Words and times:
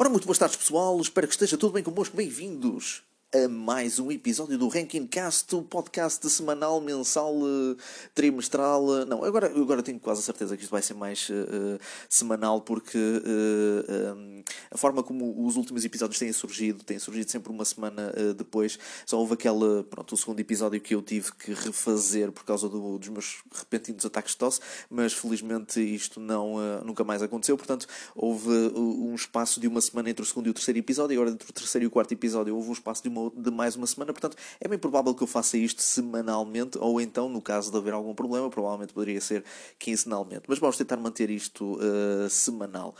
Ora, 0.00 0.08
muito 0.08 0.24
boas 0.24 0.38
tardes, 0.38 0.56
pessoal. 0.56 0.98
Espero 0.98 1.26
que 1.26 1.34
esteja 1.34 1.58
tudo 1.58 1.74
bem 1.74 1.82
convosco. 1.82 2.16
Bem-vindos 2.16 3.02
a 3.32 3.48
mais 3.48 4.00
um 4.00 4.10
episódio 4.10 4.58
do 4.58 4.66
Ranking 4.66 5.06
Cast, 5.06 5.54
o 5.54 5.62
podcast 5.62 6.28
semanal, 6.28 6.80
mensal, 6.80 7.32
uh, 7.36 7.76
trimestral. 8.12 8.84
Uh, 8.84 9.06
não, 9.06 9.22
agora, 9.22 9.46
agora 9.46 9.84
tenho 9.84 10.00
quase 10.00 10.20
a 10.20 10.24
certeza 10.24 10.56
que 10.56 10.64
isto 10.64 10.72
vai 10.72 10.82
ser 10.82 10.94
mais 10.94 11.28
uh, 11.28 11.78
semanal, 12.08 12.60
porque 12.60 12.98
um, 12.98 14.42
a 14.68 14.76
forma 14.76 15.00
como 15.00 15.46
os 15.46 15.54
últimos 15.54 15.84
episódios 15.84 16.18
têm 16.18 16.32
surgido, 16.32 16.82
têm 16.82 16.98
surgido 16.98 17.30
sempre 17.30 17.52
uma 17.52 17.64
semana 17.64 18.12
depois. 18.36 18.78
Só 19.06 19.18
houve 19.18 19.34
aquele, 19.34 19.84
pronto, 19.88 20.12
o 20.12 20.18
segundo 20.18 20.40
episódio 20.40 20.80
que 20.80 20.94
eu 20.94 21.02
tive 21.02 21.32
que 21.32 21.52
refazer 21.52 22.32
por 22.32 22.44
causa 22.44 22.68
do, 22.68 22.98
dos 22.98 23.08
meus 23.08 23.42
repentinos 23.52 24.04
ataques 24.04 24.32
de 24.32 24.38
tosse, 24.38 24.60
mas 24.88 25.12
felizmente 25.12 25.80
isto 25.80 26.18
não, 26.18 26.56
nunca 26.84 27.04
mais 27.04 27.22
aconteceu. 27.22 27.56
Portanto, 27.56 27.86
houve 28.14 28.48
um 28.74 29.14
espaço 29.14 29.60
de 29.60 29.68
uma 29.68 29.80
semana 29.80 30.10
entre 30.10 30.22
o 30.22 30.26
segundo 30.26 30.48
e 30.48 30.50
o 30.50 30.54
terceiro 30.54 30.78
episódio, 30.78 31.14
e 31.14 31.16
agora 31.16 31.30
entre 31.30 31.48
o 31.48 31.52
terceiro 31.52 31.84
e 31.84 31.86
o 31.86 31.90
quarto 31.90 32.12
episódio 32.12 32.54
houve 32.54 32.70
um 32.70 32.72
espaço 32.72 33.02
de 33.02 33.08
uma 33.08 33.19
de 33.28 33.50
mais 33.50 33.76
uma 33.76 33.86
semana. 33.86 34.12
Portanto, 34.12 34.36
é 34.60 34.66
bem 34.66 34.78
provável 34.78 35.14
que 35.14 35.22
eu 35.22 35.26
faça 35.26 35.58
isto 35.58 35.82
semanalmente, 35.82 36.78
ou 36.78 37.00
então, 37.00 37.28
no 37.28 37.42
caso 37.42 37.70
de 37.70 37.76
haver 37.76 37.92
algum 37.92 38.14
problema, 38.14 38.48
provavelmente 38.48 38.94
poderia 38.94 39.20
ser 39.20 39.44
quinzenalmente. 39.78 40.44
Mas 40.48 40.58
vamos 40.58 40.76
tentar 40.76 40.96
manter 40.96 41.28
isto 41.28 41.78
uh, 41.78 42.30
semanal. 42.30 42.94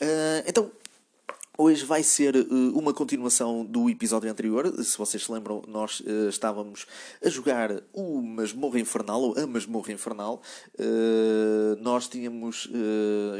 Uh, 0.00 0.44
então, 0.46 0.70
Hoje 1.60 1.84
vai 1.84 2.04
ser 2.04 2.36
uh, 2.36 2.78
uma 2.78 2.94
continuação 2.94 3.64
do 3.64 3.90
episódio 3.90 4.30
anterior. 4.30 4.72
Se 4.84 4.96
vocês 4.96 5.24
se 5.24 5.32
lembram, 5.32 5.60
nós 5.66 5.98
uh, 5.98 6.28
estávamos 6.28 6.86
a 7.20 7.28
jogar 7.28 7.82
o 7.92 8.22
Masmorra 8.22 8.78
Infernal, 8.78 9.20
ou 9.20 9.36
a 9.36 9.44
Masmorra 9.44 9.90
Infernal. 9.90 10.40
Uh, 10.78 11.74
nós 11.80 12.06
tínhamos. 12.06 12.70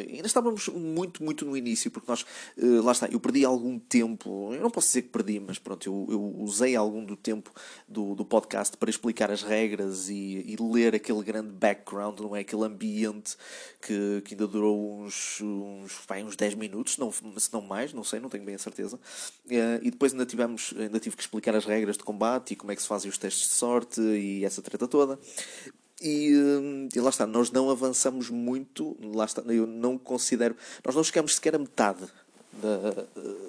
ainda 0.08 0.26
estávamos 0.26 0.66
muito, 0.66 1.22
muito 1.22 1.44
no 1.44 1.56
início, 1.56 1.92
porque 1.92 2.10
nós. 2.10 2.26
lá 2.56 2.90
está, 2.90 3.06
eu 3.06 3.20
perdi 3.20 3.44
algum 3.44 3.78
tempo. 3.78 4.52
Eu 4.52 4.62
não 4.62 4.70
posso 4.70 4.88
dizer 4.88 5.02
que 5.02 5.10
perdi, 5.10 5.38
mas 5.38 5.60
pronto, 5.60 5.86
eu, 5.86 6.08
eu 6.10 6.20
usei 6.40 6.74
algum 6.74 7.04
do 7.04 7.14
tempo 7.14 7.52
do, 7.86 8.16
do 8.16 8.24
podcast 8.24 8.76
para 8.76 8.90
explicar 8.90 9.30
as 9.30 9.44
regras 9.44 10.08
e, 10.08 10.44
e, 10.44 10.56
ler 10.60 10.92
aquele 10.92 11.22
grande 11.22 11.52
background, 11.52 12.18
não 12.18 12.34
é? 12.34 12.40
Aquele 12.40 12.64
ambiente 12.64 13.36
que, 13.80 14.22
que 14.24 14.34
ainda 14.34 14.48
durou 14.48 15.02
uns, 15.02 15.40
uns, 15.40 15.92
vai, 16.08 16.24
uns 16.24 16.34
10 16.34 16.56
minutos, 16.56 16.98
não, 16.98 17.12
se 17.12 17.52
não 17.52 17.60
mais, 17.60 17.92
não 17.92 18.07
sei, 18.08 18.20
não 18.20 18.28
tenho 18.28 18.44
bem 18.44 18.54
a 18.54 18.58
certeza. 18.58 18.96
Uh, 18.96 19.78
e 19.82 19.90
depois 19.90 20.12
ainda, 20.12 20.26
tivemos, 20.26 20.74
ainda 20.76 20.98
tive 20.98 21.16
que 21.16 21.22
explicar 21.22 21.54
as 21.54 21.64
regras 21.64 21.96
de 21.96 22.04
combate 22.04 22.52
e 22.52 22.56
como 22.56 22.72
é 22.72 22.76
que 22.76 22.82
se 22.82 22.88
fazem 22.88 23.10
os 23.10 23.18
testes 23.18 23.48
de 23.48 23.54
sorte 23.54 24.00
e 24.00 24.44
essa 24.44 24.62
treta 24.62 24.88
toda. 24.88 25.18
E, 26.00 26.32
uh, 26.34 26.88
e, 26.94 27.00
lá 27.00 27.10
está, 27.10 27.26
nós 27.26 27.50
não 27.50 27.70
avançamos 27.70 28.30
muito, 28.30 28.96
lá 29.14 29.24
está, 29.24 29.42
eu 29.42 29.66
não 29.66 29.98
considero, 29.98 30.56
nós 30.84 30.94
não 30.94 31.04
chegamos 31.04 31.34
sequer 31.34 31.54
a 31.54 31.58
metade 31.58 32.06
da, 32.52 33.06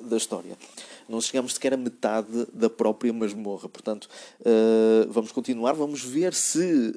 da 0.09 0.17
história. 0.17 0.57
Não 1.07 1.21
chegamos 1.21 1.53
sequer 1.53 1.73
a 1.73 1.77
metade 1.77 2.45
da 2.53 2.69
própria 2.69 3.11
masmorra. 3.11 3.67
Portanto, 3.69 4.07
uh, 4.41 5.09
vamos 5.09 5.31
continuar, 5.31 5.73
vamos 5.73 6.03
ver 6.03 6.33
se. 6.33 6.93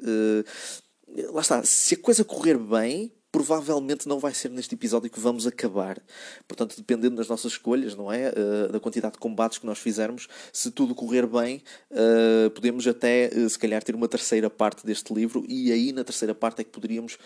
lá 1.31 1.41
está, 1.41 1.63
se 1.63 1.95
a 1.95 1.97
coisa 1.97 2.23
correr 2.23 2.57
bem, 2.57 3.11
provavelmente 3.33 4.07
não 4.07 4.19
vai 4.19 4.31
ser 4.31 4.49
neste 4.51 4.75
episódio 4.75 5.09
que 5.09 5.19
vamos 5.19 5.47
acabar. 5.47 5.99
Portanto, 6.47 6.75
dependendo 6.77 7.15
das 7.15 7.27
nossas 7.27 7.53
escolhas, 7.53 7.95
não 7.95 8.13
é? 8.13 8.29
Uh, 8.29 8.71
da 8.71 8.79
quantidade 8.79 9.13
de 9.13 9.19
combates 9.19 9.57
que 9.57 9.65
nós 9.65 9.79
fizermos, 9.79 10.27
se 10.53 10.69
tudo 10.69 10.93
correr 10.93 11.25
bem, 11.25 11.63
uh, 11.89 12.51
podemos 12.51 12.85
até, 12.85 13.31
uh, 13.35 13.49
se 13.49 13.57
calhar, 13.57 13.81
ter 13.83 13.95
uma 13.95 14.07
terceira 14.07 14.51
parte 14.51 14.85
deste 14.85 15.11
livro 15.11 15.43
e 15.49 15.71
aí 15.71 15.91
na 15.91 16.03
terceira 16.03 16.35
parte 16.35 16.61
é 16.61 16.63
que 16.63 16.69
poderíamos 16.69 17.17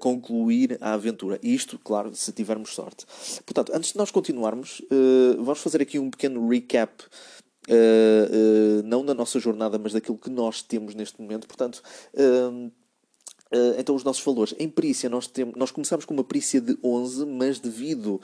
concluir 0.00 0.78
a 0.80 0.94
aventura. 0.94 1.38
Isto, 1.40 1.78
claro, 1.78 2.12
se 2.12 2.32
tivermos 2.32 2.70
sorte. 2.74 3.06
Portanto, 3.44 3.72
antes 3.72 3.92
de 3.92 3.98
nós 3.98 4.10
continuarmos, 4.10 4.82
vamos 5.38 5.60
fazer 5.60 5.80
aqui 5.80 5.98
um 5.98 6.10
pequeno 6.10 6.48
recap. 6.48 7.04
Não 8.84 9.04
da 9.04 9.14
nossa 9.14 9.38
jornada, 9.38 9.78
mas 9.78 9.92
daquilo 9.92 10.18
que 10.18 10.30
nós 10.30 10.62
temos 10.62 10.94
neste 10.94 11.20
momento. 11.20 11.46
Portanto, 11.46 11.82
uh, 13.52 13.78
então, 13.78 13.94
os 13.94 14.04
nossos 14.04 14.24
valores. 14.24 14.54
Em 14.58 14.68
perícia, 14.68 15.08
nós, 15.08 15.26
temos, 15.26 15.54
nós 15.56 15.70
começamos 15.70 16.04
com 16.04 16.14
uma 16.14 16.24
perícia 16.24 16.60
de 16.60 16.78
11, 16.82 17.26
mas 17.26 17.58
devido 17.58 18.14
uh, 18.16 18.20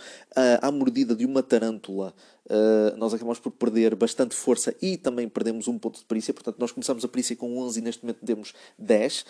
à 0.60 0.70
mordida 0.70 1.14
de 1.14 1.24
uma 1.24 1.42
tarântula, 1.42 2.14
uh, 2.46 2.96
nós 2.96 3.14
acabamos 3.14 3.38
por 3.38 3.52
perder 3.52 3.94
bastante 3.94 4.34
força 4.34 4.74
e 4.80 4.96
também 4.96 5.28
perdemos 5.28 5.68
um 5.68 5.78
ponto 5.78 5.98
de 5.98 6.04
perícia. 6.04 6.32
Portanto, 6.32 6.56
nós 6.58 6.72
começamos 6.72 7.04
a 7.04 7.08
perícia 7.08 7.36
com 7.36 7.58
11 7.58 7.78
e 7.78 7.82
neste 7.82 8.02
momento 8.02 8.24
temos 8.24 8.54
10. 8.78 9.24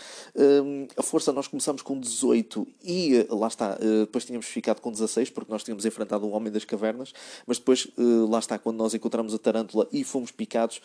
a 0.96 1.02
força, 1.02 1.32
nós 1.32 1.48
começamos 1.48 1.82
com 1.82 1.98
18 1.98 2.66
e 2.84 3.26
lá 3.30 3.48
está, 3.48 3.78
depois 4.00 4.24
tínhamos 4.24 4.46
ficado 4.46 4.80
com 4.80 4.90
16 4.90 5.30
porque 5.30 5.50
nós 5.50 5.62
tínhamos 5.62 5.84
enfrentado 5.84 6.26
um 6.26 6.32
homem 6.32 6.52
das 6.52 6.64
cavernas, 6.64 7.12
mas 7.46 7.58
depois, 7.58 7.88
lá 8.28 8.38
está, 8.38 8.58
quando 8.58 8.76
nós 8.76 8.94
encontramos 8.94 9.34
a 9.34 9.38
tarântula 9.38 9.88
e 9.92 10.04
fomos 10.04 10.30
picados 10.30 10.80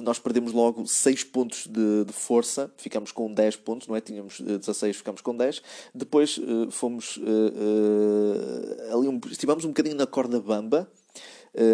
nós 0.00 0.18
perdemos 0.18 0.52
logo 0.52 0.86
6 0.86 1.24
pontos 1.24 1.66
de, 1.66 2.04
de, 2.04 2.12
força, 2.12 2.70
ficamos 2.76 3.12
com 3.12 3.32
10 3.32 3.56
pontos, 3.56 3.88
não 3.88 3.96
é? 3.96 4.00
Tínhamos 4.00 4.40
16, 4.40 4.94
eh, 4.94 4.98
ficamos 4.98 5.20
com 5.20 5.36
10. 5.36 5.62
Depois 5.94 6.38
uh, 6.38 6.70
fomos 6.70 7.16
uh, 7.16 7.20
uh, 7.22 8.98
ali 8.98 9.08
um, 9.08 9.20
estivemos 9.30 9.64
um 9.64 9.68
bocadinho 9.68 9.96
na 9.96 10.06
corda 10.06 10.40
bamba. 10.40 10.88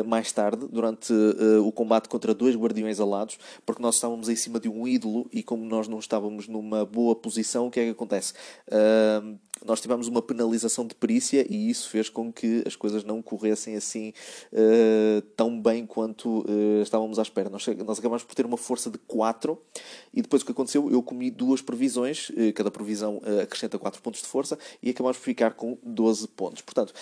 mais 0.06 0.30
tarde, 0.30 0.68
durante 0.70 1.12
o 1.60 1.72
combate 1.72 2.08
contra 2.08 2.32
dois 2.32 2.54
guardiões 2.54 3.00
alados, 3.00 3.36
porque 3.66 3.82
nós 3.82 3.96
estávamos 3.96 4.28
em 4.28 4.36
cima 4.36 4.60
de 4.60 4.68
um 4.68 4.86
ídolo 4.86 5.28
e, 5.32 5.42
como 5.42 5.64
nós 5.64 5.88
não 5.88 5.98
estávamos 5.98 6.46
numa 6.46 6.84
boa 6.84 7.16
posição, 7.16 7.66
o 7.66 7.70
que 7.70 7.80
é 7.80 7.84
que 7.86 7.90
acontece? 7.90 8.32
Nós 9.64 9.80
tivemos 9.80 10.08
uma 10.08 10.22
penalização 10.22 10.86
de 10.86 10.94
perícia 10.94 11.46
e 11.48 11.70
isso 11.70 11.88
fez 11.88 12.08
com 12.08 12.32
que 12.32 12.62
as 12.66 12.76
coisas 12.76 13.04
não 13.04 13.22
corressem 13.22 13.76
assim 13.76 14.12
uh, 14.52 15.20
tão 15.36 15.60
bem 15.60 15.86
quanto 15.86 16.40
uh, 16.40 16.82
estávamos 16.82 17.18
à 17.18 17.22
espera. 17.22 17.48
Nós, 17.48 17.66
nós 17.84 17.98
acabamos 17.98 18.24
por 18.24 18.34
ter 18.34 18.46
uma 18.46 18.56
força 18.56 18.90
de 18.90 18.98
4 18.98 19.58
e 20.12 20.22
depois 20.22 20.42
o 20.42 20.46
que 20.46 20.52
aconteceu? 20.52 20.90
Eu 20.90 21.02
comi 21.02 21.30
duas 21.30 21.60
previsões, 21.60 22.30
uh, 22.30 22.52
cada 22.54 22.70
previsão 22.70 23.20
acrescenta 23.42 23.78
4 23.78 24.00
pontos 24.02 24.20
de 24.20 24.26
força 24.26 24.58
e 24.82 24.90
acabamos 24.90 25.16
por 25.18 25.24
ficar 25.24 25.54
com 25.54 25.78
12 25.82 26.28
pontos. 26.28 26.62
Portanto, 26.62 26.92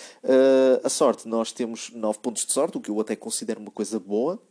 a 0.83 0.89
sorte, 0.89 1.27
nós 1.27 1.51
temos 1.51 1.91
9 1.91 2.19
pontos 2.19 2.45
de 2.45 2.51
sorte, 2.51 2.77
o 2.77 2.81
que 2.81 2.89
eu 2.89 2.99
até 2.99 3.15
considero 3.15 3.59
uma 3.59 3.71
coisa 3.71 3.99
boa. 3.99 4.41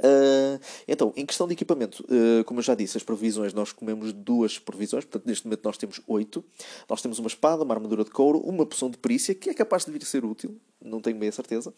Uh, 0.00 0.60
então, 0.86 1.12
em 1.16 1.26
questão 1.26 1.46
de 1.46 1.54
equipamento, 1.54 2.04
uh, 2.04 2.44
como 2.44 2.60
eu 2.60 2.64
já 2.64 2.74
disse, 2.74 2.96
as 2.96 3.02
provisões, 3.02 3.52
nós 3.52 3.72
comemos 3.72 4.12
duas 4.12 4.58
provisões, 4.58 5.04
portanto, 5.04 5.26
neste 5.26 5.44
momento 5.46 5.64
nós 5.64 5.76
temos 5.76 6.00
oito. 6.06 6.44
Nós 6.88 7.02
temos 7.02 7.18
uma 7.18 7.28
espada, 7.28 7.64
uma 7.64 7.74
armadura 7.74 8.04
de 8.04 8.10
couro, 8.10 8.38
uma 8.40 8.64
poção 8.64 8.90
de 8.90 8.98
perícia, 8.98 9.34
que 9.34 9.50
é 9.50 9.54
capaz 9.54 9.84
de 9.84 9.90
vir 9.90 10.02
a 10.02 10.06
ser 10.06 10.24
útil, 10.24 10.56
não 10.82 11.00
tenho 11.00 11.18
bem 11.18 11.28
a 11.28 11.32
certeza. 11.32 11.72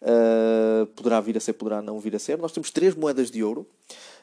Uh, 0.00 0.86
poderá 0.94 1.20
vir 1.20 1.36
a 1.36 1.40
ser, 1.40 1.54
poderá 1.54 1.82
não 1.82 1.98
vir 1.98 2.14
a 2.14 2.18
ser. 2.18 2.38
Nós 2.38 2.52
temos 2.52 2.70
três 2.70 2.94
moedas 2.94 3.30
de 3.30 3.42
ouro. 3.42 3.66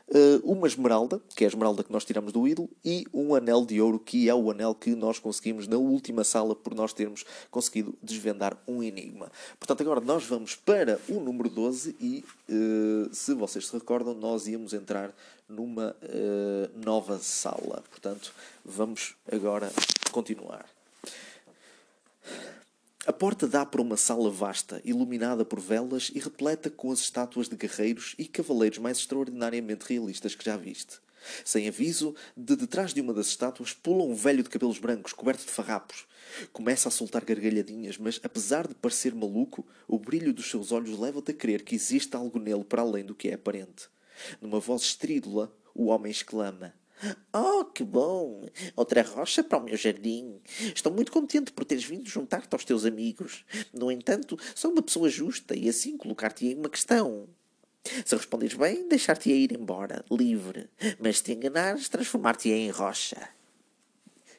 Uh, 0.07 0.41
uma 0.44 0.67
esmeralda, 0.67 1.22
que 1.35 1.44
é 1.44 1.47
a 1.47 1.50
esmeralda 1.50 1.84
que 1.84 1.91
nós 1.91 2.03
tiramos 2.03 2.34
do 2.34 2.47
ídolo, 2.47 2.69
e 2.84 3.06
um 3.13 3.34
anel 3.34 3.66
de 3.66 3.81
ouro, 3.81 4.00
que 4.00 4.28
é 4.28 4.35
o 4.35 4.51
anel 4.51 4.75
que 4.75 4.95
nós 4.95 5.19
conseguimos 5.19 5.67
na 5.67 5.78
última 5.78 6.23
sala 6.23 6.53
por 6.53 6.75
nós 6.75 6.91
termos 6.91 7.23
conseguido 7.50 7.95
desvendar 8.03 8.57
um 8.67 8.84
enigma. 8.84 9.31
Portanto, 9.57 9.81
agora 9.81 10.01
nós 10.01 10.25
vamos 10.25 10.56
para 10.56 11.00
o 11.07 11.19
número 11.19 11.50
12 11.50 11.95
e, 12.00 12.25
uh, 12.50 13.13
se 13.13 13.34
vocês 13.34 13.67
se 13.67 13.73
recordam, 13.73 14.13
nós 14.13 14.47
íamos 14.47 14.73
entrar 14.73 15.13
numa 15.47 15.95
uh, 16.03 16.79
nova 16.84 17.17
sala. 17.19 17.84
Portanto, 17.90 18.34
vamos 18.66 19.16
agora 19.31 19.72
continuar. 20.11 20.66
A 23.03 23.12
porta 23.12 23.47
dá 23.47 23.66
para 23.66 23.81
uma 23.81 23.97
sala 23.97 24.29
vasta, 24.29 24.79
iluminada 24.85 25.44
por 25.44 25.59
velas 25.59 26.12
e 26.13 26.19
repleta 26.19 26.69
com 26.69 26.91
as 26.91 27.00
estátuas 27.00 27.50
de 27.50 27.56
guerreiros 27.56 28.13
e 28.16 28.28
cavaleiros 28.28 28.78
mais 28.78 29.00
extraordinariamente 29.00 29.85
realistas 29.89 30.35
que 30.35 30.45
já 30.45 30.56
viste. 30.56 31.00
Sem 31.44 31.67
aviso, 31.67 32.13
de 32.38 32.56
detrás 32.56 32.94
de 32.94 33.01
uma 33.01 33.11
das 33.11 33.25
estátuas 33.25 33.73
pula 33.73 34.03
um 34.03 34.13
velho 34.13 34.44
de 34.44 34.50
cabelos 34.51 34.78
brancos, 34.78 35.13
coberto 35.13 35.44
de 35.44 35.51
farrapos. 35.51 36.05
Começa 36.53 36.90
a 36.90 36.91
soltar 36.91 37.25
gargalhadinhas, 37.25 37.97
mas 37.97 38.20
apesar 38.23 38.67
de 38.67 38.75
parecer 38.75 39.16
maluco, 39.16 39.66
o 39.87 39.97
brilho 39.97 40.31
dos 40.31 40.52
seus 40.52 40.72
olhos 40.72 40.99
leva-te 40.99 41.31
a 41.31 41.34
crer 41.34 41.64
que 41.64 41.73
existe 41.73 42.16
algo 42.16 42.37
nele 42.37 42.64
para 42.64 42.84
além 42.84 43.03
do 43.03 43.16
que 43.16 43.29
é 43.29 43.34
aparente. 43.34 43.90
Numa 44.40 44.59
voz 44.59 44.84
estrídula, 44.84 45.52
o 45.73 45.87
homem 45.87 46.11
exclama: 46.11 46.72
Oh, 47.33 47.65
que 47.65 47.83
bom! 47.83 48.45
Outra 48.75 49.01
rocha 49.01 49.43
para 49.43 49.57
o 49.57 49.63
meu 49.63 49.75
jardim. 49.77 50.39
Estou 50.75 50.91
muito 50.91 51.11
contente 51.11 51.51
por 51.51 51.65
teres 51.65 51.83
vindo 51.83 52.07
juntar-te 52.07 52.53
aos 52.53 52.65
teus 52.65 52.85
amigos. 52.85 53.43
No 53.73 53.91
entanto, 53.91 54.37
sou 54.55 54.71
uma 54.71 54.81
pessoa 54.81 55.09
justa 55.09 55.55
e 55.55 55.67
assim 55.67 55.97
colocar-te-ei 55.97 56.55
uma 56.55 56.69
questão. 56.69 57.27
Se 58.05 58.15
responderes 58.15 58.55
bem, 58.55 58.87
deixar-te-ei 58.87 59.43
ir 59.43 59.53
embora, 59.53 60.05
livre. 60.11 60.69
Mas 60.99 61.17
se 61.17 61.23
te 61.23 61.33
enganares, 61.33 61.89
transformar-te-ei 61.89 62.67
em 62.67 62.69
rocha. 62.69 63.29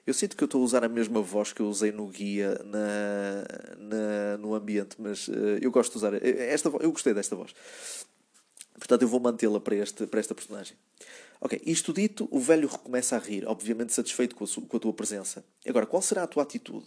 Eu 0.07 0.15
sinto 0.15 0.37
que 0.37 0.43
eu 0.43 0.47
estou 0.47 0.61
a 0.61 0.65
usar 0.65 0.85
a 0.85 0.89
mesma 0.89 1.23
voz 1.23 1.53
que 1.53 1.61
eu 1.61 1.69
usei 1.69 1.93
no 1.93 2.09
guia 2.09 2.61
na, 2.65 3.45
na 3.79 4.39
no 4.39 4.55
ambiente, 4.55 4.97
mas 4.99 5.29
uh, 5.29 5.59
eu 5.61 5.71
gosto 5.71 5.93
de 5.93 5.99
usar 5.99 6.15
esta 6.25 6.69
Eu 6.81 6.91
gostei 6.91 7.15
desta 7.15 7.37
voz. 7.37 7.55
Portanto, 8.75 9.03
eu 9.03 9.09
vou 9.09 9.21
mantê-la 9.21 9.61
para, 9.61 9.77
este, 9.77 10.07
para 10.07 10.19
esta 10.19 10.35
personagem. 10.35 10.77
Ok, 11.45 11.61
isto 11.67 11.93
dito, 11.93 12.29
o 12.31 12.39
velho 12.39 12.69
recomeça 12.69 13.17
a 13.17 13.19
rir, 13.19 13.45
obviamente 13.49 13.93
satisfeito 13.93 14.37
com 14.37 14.45
a, 14.45 14.49
com 14.69 14.77
a 14.77 14.81
tua 14.81 14.93
presença. 14.93 15.45
Agora, 15.67 15.85
qual 15.85 16.01
será 16.01 16.23
a 16.23 16.27
tua 16.29 16.45
atitude? 16.45 16.87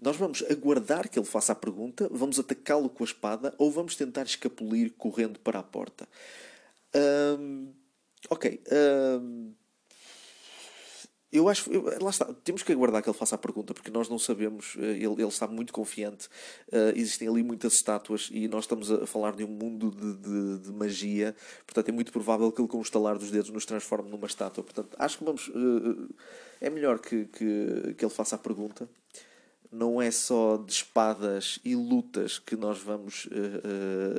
Nós 0.00 0.16
vamos 0.16 0.44
aguardar 0.48 1.08
que 1.08 1.18
ele 1.18 1.26
faça 1.26 1.50
a 1.50 1.56
pergunta, 1.56 2.08
vamos 2.08 2.38
atacá-lo 2.38 2.88
com 2.88 3.02
a 3.02 3.06
espada 3.06 3.52
ou 3.58 3.68
vamos 3.68 3.96
tentar 3.96 4.22
escapulir 4.22 4.92
correndo 4.96 5.40
para 5.40 5.58
a 5.58 5.62
porta. 5.64 6.08
Ok. 8.28 8.62
Eu 11.32 11.48
acho. 11.48 11.70
Eu, 11.70 11.84
lá 12.02 12.10
está. 12.10 12.24
Temos 12.44 12.62
que 12.62 12.72
aguardar 12.72 13.02
que 13.02 13.08
ele 13.08 13.16
faça 13.16 13.36
a 13.36 13.38
pergunta, 13.38 13.72
porque 13.72 13.90
nós 13.90 14.08
não 14.08 14.18
sabemos. 14.18 14.76
Eh, 14.78 14.96
ele, 14.96 15.14
ele 15.14 15.28
está 15.28 15.46
muito 15.46 15.72
confiante. 15.72 16.28
Uh, 16.68 16.90
existem 16.96 17.28
ali 17.28 17.42
muitas 17.42 17.74
estátuas 17.74 18.28
e 18.32 18.48
nós 18.48 18.64
estamos 18.64 18.90
a 18.90 19.06
falar 19.06 19.36
de 19.36 19.44
um 19.44 19.48
mundo 19.48 19.90
de, 19.90 20.14
de, 20.16 20.58
de, 20.58 20.72
magia. 20.72 21.34
Portanto, 21.64 21.88
é 21.88 21.92
muito 21.92 22.10
provável 22.10 22.50
que 22.50 22.60
ele, 22.60 22.68
com 22.68 22.78
o 22.78 22.82
estalar 22.82 23.16
dos 23.16 23.30
dedos, 23.30 23.50
nos 23.50 23.64
transforme 23.64 24.10
numa 24.10 24.26
estátua. 24.26 24.64
Portanto, 24.64 24.96
acho 24.98 25.18
que 25.18 25.24
vamos. 25.24 25.48
Uh, 25.48 26.12
é 26.60 26.68
melhor 26.68 26.98
que, 26.98 27.26
que, 27.26 27.94
que 27.96 28.04
ele 28.04 28.12
faça 28.12 28.34
a 28.34 28.38
pergunta 28.38 28.88
não 29.72 30.02
é 30.02 30.10
só 30.10 30.56
de 30.56 30.72
espadas 30.72 31.60
e 31.64 31.76
lutas 31.76 32.38
que 32.38 32.56
nós 32.56 32.78
vamos 32.80 33.26
uh, 33.26 33.28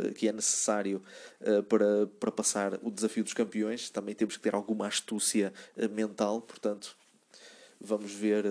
uh, 0.09 0.13
que 0.13 0.27
é 0.27 0.31
necessário 0.31 1.03
uh, 1.41 1.61
para, 1.63 2.07
para 2.19 2.31
passar 2.31 2.79
o 2.81 2.89
desafio 2.89 3.23
dos 3.23 3.33
campeões 3.33 3.89
também 3.89 4.15
temos 4.15 4.37
que 4.37 4.43
ter 4.43 4.55
alguma 4.55 4.87
astúcia 4.87 5.51
mental 5.91 6.41
portanto 6.41 6.95
vamos 7.81 8.11
ver 8.13 8.45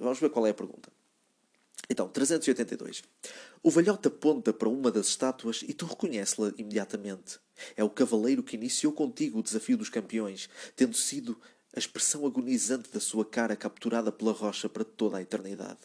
vamos 0.00 0.18
ver 0.18 0.30
qual 0.30 0.46
é 0.46 0.50
a 0.50 0.54
pergunta 0.54 0.90
então 1.88 2.08
382 2.08 3.02
o 3.62 3.70
velhote 3.70 4.08
aponta 4.08 4.52
para 4.52 4.68
uma 4.68 4.90
das 4.90 5.08
estátuas 5.08 5.62
e 5.66 5.72
tu 5.72 5.86
reconheces-la 5.86 6.52
imediatamente 6.56 7.38
é 7.76 7.84
o 7.84 7.90
cavaleiro 7.90 8.42
que 8.42 8.56
iniciou 8.56 8.92
contigo 8.92 9.38
o 9.38 9.42
desafio 9.42 9.76
dos 9.76 9.88
campeões 9.88 10.48
tendo 10.76 10.96
sido 10.96 11.40
a 11.74 11.78
expressão 11.78 12.26
agonizante 12.26 12.90
da 12.90 13.00
sua 13.00 13.24
cara 13.24 13.54
capturada 13.54 14.10
pela 14.10 14.32
rocha 14.32 14.68
para 14.68 14.84
toda 14.84 15.18
a 15.18 15.22
eternidade. 15.22 15.78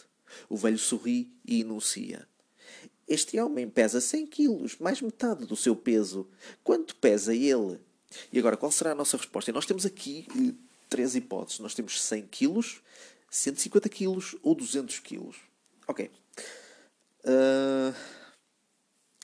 O 0.50 0.58
velho 0.58 0.80
sorri 0.80 1.32
e 1.46 1.62
enuncia. 1.62 2.28
Este 3.08 3.40
homem 3.40 3.70
pesa 3.70 4.02
100 4.02 4.28
quilos, 4.28 4.78
mais 4.80 5.00
metade 5.00 5.46
do 5.46 5.56
seu 5.56 5.76
peso. 5.76 6.28
Quanto 6.64 6.96
pesa 6.96 7.36
ele? 7.36 7.80
E 8.34 8.40
agora, 8.40 8.58
qual 8.58 8.72
será 8.72 8.92
a 8.92 8.96
nossa 8.96 9.18
resposta? 9.18 9.52
E 9.52 9.54
nós 9.54 9.66
temos 9.66 9.86
aqui 9.86 10.26
eh, 10.32 10.54
três 10.96 11.14
hipóteses. 11.14 11.60
Nós 11.60 11.76
temos 11.76 12.02
100 12.02 12.28
quilos, 12.28 12.82
150 13.30 13.90
quilos 13.90 14.36
ou 14.42 14.56
200 14.56 15.00
quilos. 15.00 15.36
Ok. 15.86 16.10
Uh, 17.26 17.94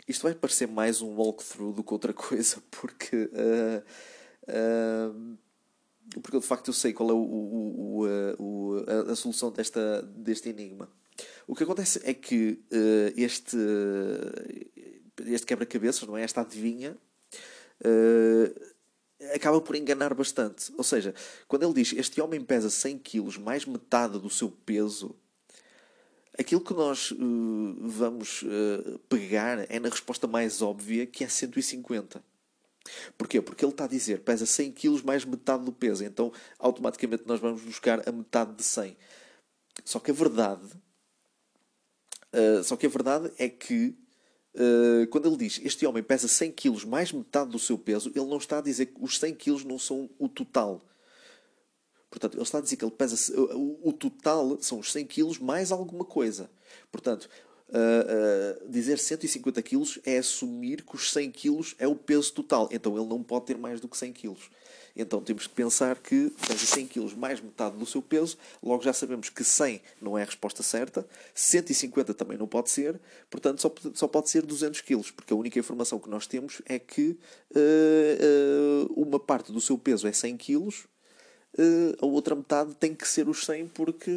isto 0.05 0.23
vai 0.23 0.35
parecer 0.35 0.67
mais 0.67 1.01
um 1.01 1.15
walkthrough 1.15 1.71
do 1.71 1.83
que 1.83 1.93
outra 1.93 2.11
coisa, 2.11 2.61
porque... 2.69 3.29
Uh, 3.31 3.83
uh, 4.49 5.37
porque 6.21 6.37
de 6.37 6.45
facto 6.45 6.67
eu 6.67 6.73
sei 6.73 6.91
qual 6.91 7.09
é 7.09 7.13
o, 7.13 7.17
o, 7.17 8.05
o, 8.37 8.85
a, 8.85 9.13
a, 9.13 9.15
solução 9.15 9.49
desta, 9.49 10.01
deste 10.01 10.49
enigma. 10.49 10.89
O 11.47 11.55
que 11.55 11.63
acontece 11.63 12.01
é 12.03 12.13
que 12.13 12.59
uh, 12.69 13.13
este, 13.15 13.55
este 15.25 15.47
quebra-cabeças, 15.47 16.05
não 16.05 16.17
é? 16.17 16.23
Esta 16.23 16.41
adivinha, 16.41 16.97
uh, 17.85 18.70
acaba 19.33 19.61
por 19.61 19.75
enganar 19.75 20.13
bastante. 20.13 20.71
Ou 20.77 20.83
seja, 20.83 21.13
quando 21.47 21.63
ele 21.63 21.73
diz 21.73 21.93
este 21.93 22.21
homem 22.21 22.41
pesa 22.41 22.69
100 22.69 22.99
kg, 22.99 23.39
mais 23.39 23.65
metade 23.65 24.19
do 24.19 24.29
seu 24.29 24.49
peso, 24.49 25.15
aquilo 26.37 26.61
que 26.61 26.73
nós 26.73 27.11
uh, 27.11 27.17
vamos 27.79 28.43
pegar 29.09 29.65
é 29.69 29.79
na 29.79 29.89
resposta 29.89 30.27
mais 30.27 30.61
óbvia, 30.61 31.05
que 31.05 31.23
é 31.23 31.27
150. 31.27 32.23
Porquê? 33.17 33.41
Porque 33.41 33.63
ele 33.63 33.71
está 33.71 33.85
a 33.85 33.87
dizer 33.87 34.21
pesa 34.21 34.45
100 34.45 34.71
kg 34.71 35.03
mais 35.03 35.23
metade 35.25 35.63
do 35.63 35.71
peso, 35.71 36.03
então 36.03 36.31
automaticamente 36.57 37.23
nós 37.25 37.39
vamos 37.39 37.61
buscar 37.61 38.07
a 38.07 38.11
metade 38.11 38.55
de 38.55 38.63
100. 38.63 38.97
Só 39.85 39.99
que 39.99 40.11
a 40.11 40.13
verdade, 40.13 40.67
uh, 42.33 42.63
só 42.63 42.75
que 42.75 42.85
a 42.85 42.89
verdade 42.89 43.31
é 43.37 43.47
que 43.47 43.95
uh, 44.55 45.07
quando 45.07 45.27
ele 45.27 45.37
diz 45.37 45.59
este 45.63 45.85
homem 45.85 46.03
pesa 46.03 46.27
100 46.27 46.51
kg 46.51 46.85
mais 46.85 47.11
metade 47.11 47.51
do 47.51 47.59
seu 47.59 47.77
peso, 47.77 48.11
ele 48.15 48.25
não 48.25 48.37
está 48.37 48.59
a 48.59 48.61
dizer 48.61 48.87
que 48.87 49.03
os 49.03 49.19
100 49.19 49.35
kg 49.35 49.65
não 49.65 49.79
são 49.79 50.09
o 50.17 50.27
total. 50.27 50.81
Portanto, 52.09 52.35
ele 52.35 52.43
está 52.43 52.57
a 52.57 52.61
dizer 52.61 52.75
que 52.75 52.83
ele 52.83 52.91
pesa 52.91 53.15
o, 53.37 53.89
o 53.89 53.93
total 53.93 54.57
são 54.61 54.79
os 54.79 54.91
100 54.91 55.05
kg 55.07 55.41
mais 55.41 55.71
alguma 55.71 56.05
coisa. 56.05 56.49
Portanto, 56.91 57.29
Uh, 57.71 58.65
uh, 58.65 58.69
dizer 58.69 58.99
150 58.99 59.61
kg 59.61 60.01
é 60.05 60.17
assumir 60.17 60.83
que 60.83 60.93
os 60.93 61.09
100 61.09 61.31
kg 61.31 61.73
é 61.79 61.87
o 61.87 61.95
peso 61.95 62.33
total. 62.33 62.67
Então 62.69 62.97
ele 62.97 63.07
não 63.07 63.23
pode 63.23 63.45
ter 63.45 63.57
mais 63.57 63.79
do 63.79 63.87
que 63.87 63.95
100 63.95 64.11
kg. 64.11 64.35
Então 64.95 65.21
temos 65.21 65.47
que 65.47 65.53
pensar 65.53 65.97
que 65.97 66.31
pesa 66.47 66.65
100 66.65 66.87
kg 66.87 67.15
mais 67.15 67.39
metade 67.39 67.77
do 67.77 67.85
seu 67.85 68.01
peso. 68.01 68.37
Logo 68.61 68.83
já 68.83 68.93
sabemos 68.93 69.29
que 69.29 69.43
100 69.43 69.81
não 70.01 70.17
é 70.17 70.23
a 70.23 70.25
resposta 70.25 70.63
certa. 70.63 71.05
150 71.33 72.13
também 72.13 72.37
não 72.37 72.47
pode 72.47 72.69
ser. 72.69 72.99
Portanto, 73.29 73.61
só, 73.61 73.73
só 73.93 74.07
pode 74.07 74.29
ser 74.29 74.45
200 74.45 74.81
kg. 74.81 75.11
Porque 75.13 75.33
a 75.33 75.35
única 75.35 75.57
informação 75.59 75.99
que 75.99 76.09
nós 76.09 76.27
temos 76.27 76.61
é 76.65 76.77
que 76.79 77.17
uh, 77.55 78.93
uma 78.95 79.19
parte 79.19 79.51
do 79.51 79.61
seu 79.61 79.77
peso 79.77 80.07
é 80.07 80.11
100 80.11 80.37
kg. 80.37 80.69
a 82.01 82.05
outra 82.05 82.35
metade 82.35 82.75
tem 82.75 82.93
que 82.93 83.07
ser 83.07 83.27
os 83.27 83.45
100 83.45 83.67
porque 83.69 84.11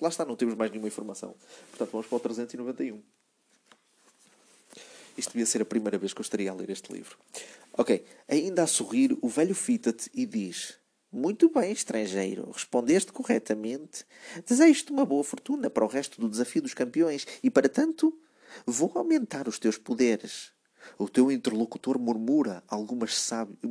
lá 0.00 0.08
está, 0.08 0.24
não 0.24 0.36
temos 0.36 0.54
mais 0.54 0.70
nenhuma 0.70 0.88
informação. 0.88 1.34
Portanto, 1.70 1.90
vamos 1.92 2.06
para 2.06 2.16
o 2.16 2.20
391. 2.20 3.00
Isto 5.16 5.32
devia 5.32 5.46
ser 5.46 5.62
a 5.62 5.64
primeira 5.64 5.98
vez 5.98 6.12
que 6.12 6.20
eu 6.20 6.22
estaria 6.22 6.50
a 6.50 6.54
ler 6.54 6.70
este 6.70 6.92
livro. 6.92 7.16
Ok, 7.74 8.04
ainda 8.28 8.64
a 8.64 8.66
sorrir, 8.66 9.16
o 9.22 9.28
velho 9.28 9.54
fita-te 9.54 10.10
e 10.12 10.26
diz: 10.26 10.78
Muito 11.10 11.48
bem, 11.48 11.72
estrangeiro, 11.72 12.50
respondeste 12.50 13.12
corretamente. 13.12 14.04
Desejo-te 14.46 14.92
uma 14.92 15.06
boa 15.06 15.24
fortuna 15.24 15.70
para 15.70 15.84
o 15.84 15.88
resto 15.88 16.20
do 16.20 16.28
desafio 16.28 16.60
dos 16.60 16.74
campeões 16.74 17.26
e, 17.42 17.50
para 17.50 17.70
tanto, 17.70 18.14
vou 18.66 18.92
aumentar 18.94 19.48
os 19.48 19.58
teus 19.58 19.78
poderes. 19.78 20.52
O 20.98 21.08
teu 21.08 21.30
interlocutor 21.30 21.98
murmura 21.98 22.62
algumas, 22.68 23.30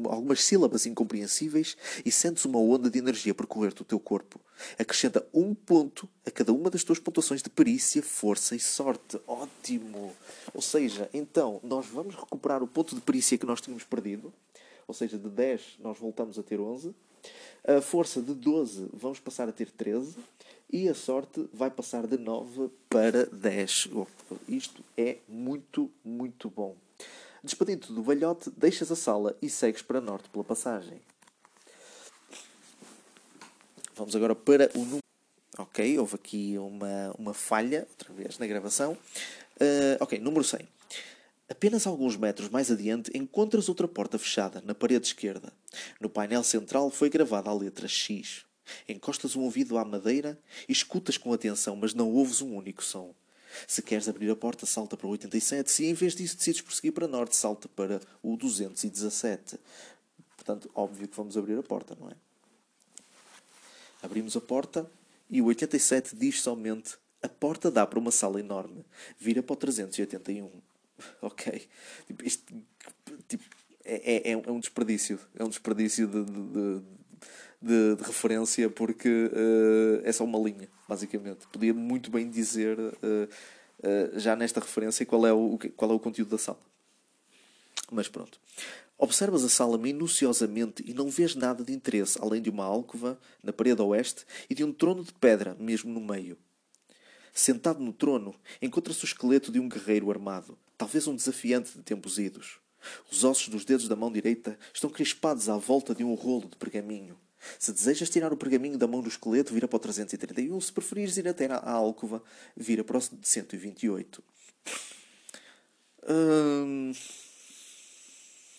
algumas 0.09 0.43
sílabas 0.43 0.85
incompreensíveis 0.85 1.77
e 2.05 2.11
sentes 2.11 2.45
uma 2.45 2.59
onda 2.59 2.89
de 2.89 2.99
energia 2.99 3.33
percorrer-te 3.33 3.81
o 3.81 3.85
teu 3.85 3.99
corpo. 3.99 4.39
Acrescenta 4.77 5.25
um 5.33 5.53
ponto 5.53 6.07
a 6.25 6.31
cada 6.31 6.53
uma 6.53 6.69
das 6.69 6.83
tuas 6.83 6.99
pontuações 6.99 7.41
de 7.41 7.49
perícia, 7.49 8.01
força 8.01 8.55
e 8.55 8.59
sorte. 8.59 9.19
Ótimo! 9.27 10.13
Ou 10.53 10.61
seja, 10.61 11.09
então, 11.13 11.59
nós 11.63 11.85
vamos 11.87 12.15
recuperar 12.15 12.61
o 12.61 12.67
ponto 12.67 12.95
de 12.95 13.01
perícia 13.01 13.37
que 13.37 13.45
nós 13.45 13.61
tínhamos 13.61 13.83
perdido. 13.83 14.33
Ou 14.87 14.93
seja, 14.93 15.17
de 15.17 15.29
10 15.29 15.77
nós 15.79 15.97
voltamos 15.97 16.37
a 16.37 16.43
ter 16.43 16.59
11. 16.59 16.93
A 17.65 17.81
força 17.81 18.21
de 18.21 18.33
12 18.33 18.89
vamos 18.93 19.19
passar 19.19 19.47
a 19.47 19.51
ter 19.51 19.69
13. 19.71 20.15
E 20.73 20.87
a 20.87 20.95
sorte 20.95 21.49
vai 21.53 21.69
passar 21.69 22.07
de 22.07 22.17
9 22.17 22.69
para 22.89 23.25
10. 23.25 23.89
isto 24.47 24.83
é 24.97 25.17
muito, 25.27 25.91
muito 26.03 26.49
bom. 26.49 26.75
Despedindo 27.43 27.93
do 27.93 28.03
velhote, 28.03 28.51
deixas 28.55 28.91
a 28.91 28.95
sala 28.95 29.35
e 29.41 29.49
segues 29.49 29.81
para 29.81 29.99
norte 29.99 30.29
pela 30.29 30.43
passagem. 30.43 31.01
Vamos 33.95 34.15
agora 34.15 34.35
para 34.35 34.69
o 34.75 34.79
número. 34.79 35.03
Ok, 35.57 35.97
houve 35.99 36.15
aqui 36.15 36.57
uma, 36.57 37.13
uma 37.17 37.33
falha, 37.33 37.87
outra 37.89 38.13
vez, 38.13 38.37
na 38.37 38.45
gravação. 38.45 38.93
Uh, 39.55 39.97
ok, 39.99 40.19
número 40.19 40.43
100. 40.43 40.67
Apenas 41.49 41.85
alguns 41.85 42.15
metros 42.15 42.47
mais 42.47 42.71
adiante 42.71 43.11
encontras 43.13 43.67
outra 43.67 43.87
porta 43.87 44.17
fechada, 44.17 44.61
na 44.65 44.73
parede 44.73 45.07
esquerda. 45.07 45.51
No 45.99 46.09
painel 46.09 46.43
central 46.43 46.89
foi 46.89 47.09
gravada 47.09 47.49
a 47.49 47.53
letra 47.53 47.87
X. 47.87 48.45
Encostas 48.87 49.35
um 49.35 49.41
ouvido 49.41 49.77
à 49.77 49.83
madeira 49.83 50.39
e 50.69 50.71
escutas 50.71 51.17
com 51.17 51.33
atenção, 51.33 51.75
mas 51.75 51.93
não 51.93 52.11
ouves 52.11 52.41
um 52.41 52.55
único 52.55 52.83
som. 52.83 53.13
Se 53.67 53.81
queres 53.81 54.07
abrir 54.07 54.29
a 54.29 54.35
porta, 54.35 54.65
salta 54.65 54.95
para 54.95 55.07
o 55.07 55.11
87. 55.11 55.69
Se 55.71 55.85
em 55.85 55.93
vez 55.93 56.15
disso 56.15 56.37
decides 56.37 56.61
prosseguir 56.61 56.93
para 56.93 57.07
norte, 57.07 57.35
salta 57.35 57.67
para 57.67 58.01
o 58.21 58.35
217. 58.37 59.57
Portanto, 60.35 60.69
óbvio 60.73 61.07
que 61.07 61.15
vamos 61.15 61.37
abrir 61.37 61.57
a 61.57 61.63
porta, 61.63 61.95
não 61.99 62.09
é? 62.09 62.15
Abrimos 64.01 64.35
a 64.35 64.41
porta 64.41 64.89
e 65.29 65.41
o 65.41 65.45
87 65.45 66.15
diz 66.15 66.41
somente: 66.41 66.97
A 67.21 67.29
porta 67.29 67.69
dá 67.69 67.85
para 67.85 67.99
uma 67.99 68.11
sala 68.11 68.39
enorme. 68.39 68.83
Vira 69.19 69.43
para 69.43 69.53
o 69.53 69.55
381. 69.55 70.49
ok. 71.21 71.67
Tipo, 72.07 72.25
isto 72.25 72.53
tipo, 73.27 73.43
é, 73.85 74.29
é, 74.29 74.31
é 74.31 74.51
um 74.51 74.59
desperdício. 74.59 75.19
É 75.35 75.43
um 75.43 75.49
desperdício 75.49 76.07
de, 76.07 76.23
de, 76.25 76.31
de, 76.31 76.81
de 77.61 77.95
referência 78.01 78.69
porque 78.69 79.07
uh, 79.07 80.01
é 80.03 80.11
só 80.11 80.23
uma 80.23 80.39
linha, 80.39 80.67
basicamente. 80.87 81.47
Podia 81.51 81.73
muito 81.73 82.09
bem 82.09 82.29
dizer 82.29 82.77
uh, 82.79 84.19
já 84.19 84.35
nesta 84.35 84.59
referência 84.59 85.05
qual 85.05 85.25
é, 85.25 85.33
o, 85.33 85.59
qual 85.75 85.91
é 85.91 85.93
o 85.93 85.99
conteúdo 85.99 86.29
da 86.29 86.37
sala. 86.37 86.59
Mas 87.91 88.07
pronto. 88.07 88.39
Observas 88.97 89.43
a 89.43 89.49
sala 89.49 89.77
minuciosamente 89.77 90.83
e 90.85 90.93
não 90.93 91.09
vês 91.09 91.33
nada 91.35 91.63
de 91.63 91.73
interesse, 91.73 92.19
além 92.21 92.41
de 92.41 92.49
uma 92.49 92.65
alcova 92.65 93.19
na 93.43 93.51
parede 93.51 93.81
oeste 93.81 94.25
e 94.49 94.53
de 94.53 94.63
um 94.63 94.71
trono 94.71 95.03
de 95.03 95.11
pedra, 95.13 95.55
mesmo 95.59 95.91
no 95.91 95.99
meio. 95.99 96.37
Sentado 97.33 97.79
no 97.79 97.93
trono, 97.93 98.35
encontra-se 98.61 99.03
o 99.03 99.05
esqueleto 99.05 99.51
de 99.51 99.59
um 99.59 99.67
guerreiro 99.67 100.11
armado, 100.11 100.57
talvez 100.77 101.07
um 101.07 101.15
desafiante 101.15 101.77
de 101.77 101.81
tempos 101.81 102.19
idos. 102.19 102.59
Os 103.11 103.23
ossos 103.23 103.47
dos 103.49 103.65
dedos 103.65 103.87
da 103.87 103.95
mão 103.95 104.11
direita 104.11 104.57
estão 104.73 104.89
crispados 104.89 105.49
à 105.49 105.57
volta 105.57 105.95
de 105.95 106.03
um 106.03 106.13
rolo 106.13 106.47
de 106.49 106.57
pergaminho. 106.57 107.17
Se 107.57 107.71
desejas 107.71 108.09
tirar 108.09 108.31
o 108.31 108.37
pergaminho 108.37 108.77
da 108.77 108.87
mão 108.87 109.01
do 109.01 109.09
esqueleto, 109.09 109.53
vira 109.53 109.67
para 109.67 109.77
o 109.77 109.79
331. 109.79 110.59
Se 110.61 110.71
preferires 110.71 111.17
ir 111.17 111.27
até 111.27 111.47
à 111.51 111.71
alcova, 111.71 112.23
vira 112.55 112.83
para 112.83 112.97
o 112.97 113.01
128. 113.01 114.23
Hum, 116.09 116.93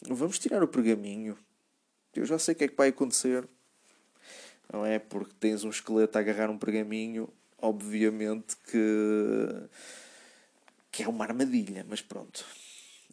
vamos 0.09 0.39
tirar 0.39 0.63
o 0.63 0.69
pergaminho. 0.69 1.37
Eu 2.15 2.25
já 2.27 2.39
sei 2.39 2.55
o 2.55 2.57
que 2.57 2.65
é 2.65 2.69
que 2.69 2.77
vai 2.77 2.89
acontecer. 2.89 3.49
Não 4.73 4.87
é? 4.87 4.99
Porque 4.99 5.35
tens 5.39 5.65
um 5.65 5.71
esqueleto 5.71 6.17
a 6.17 6.21
agarrar 6.21 6.51
um 6.51 6.59
pergaminho, 6.59 7.29
obviamente 7.59 8.57
que, 8.71 9.49
que 10.91 11.03
é 11.03 11.09
uma 11.09 11.25
armadilha, 11.25 11.85
mas 11.89 12.01
pronto. 12.01 12.45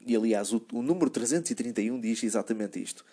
E 0.06 0.16
aliás, 0.16 0.54
o, 0.54 0.66
o 0.72 0.82
número 0.82 1.10
331 1.10 2.00
diz 2.00 2.24
exatamente 2.24 2.82
isto. 2.82 3.04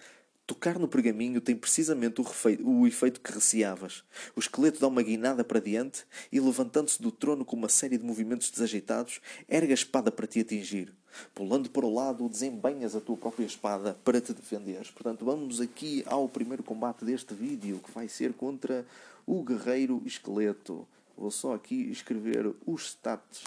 Tocar 0.46 0.78
no 0.78 0.86
pergaminho 0.86 1.40
tem 1.40 1.56
precisamente 1.56 2.20
o, 2.20 2.24
o, 2.64 2.86
efeito 2.86 3.20
que 3.20 3.32
receavas. 3.32 4.04
O 4.36 4.38
esqueleto 4.38 4.78
dá 4.78 4.86
uma 4.86 5.02
guinada 5.02 5.42
para 5.42 5.60
diante 5.60 6.04
e, 6.30 6.38
levantando-se 6.38 7.02
do 7.02 7.10
trono 7.10 7.44
com 7.44 7.56
uma 7.56 7.68
série 7.68 7.98
de 7.98 8.04
movimentos 8.04 8.48
desajeitados, 8.50 9.20
ergue 9.48 9.72
a 9.72 9.74
espada 9.74 10.12
para 10.12 10.26
te 10.26 10.38
atingir. 10.38 10.92
Pulando 11.34 11.68
para 11.68 11.84
o 11.84 11.92
lado, 11.92 12.28
desembanhas 12.28 12.94
a 12.94 13.00
tua 13.00 13.16
própria 13.16 13.44
espada 13.44 13.98
para 14.04 14.20
te 14.20 14.32
defenderes. 14.32 14.88
Portanto, 14.88 15.24
vamos 15.24 15.60
aqui 15.60 16.04
ao 16.06 16.28
primeiro 16.28 16.62
combate 16.62 17.04
deste 17.04 17.34
vídeo, 17.34 17.80
que 17.84 17.90
vai 17.90 18.08
ser 18.08 18.32
contra 18.32 18.86
o 19.26 19.42
Guerreiro 19.42 20.00
Esqueleto. 20.06 20.86
Vou 21.16 21.32
só 21.32 21.54
aqui 21.54 21.90
escrever 21.90 22.54
os 22.64 22.90
stats 22.90 23.42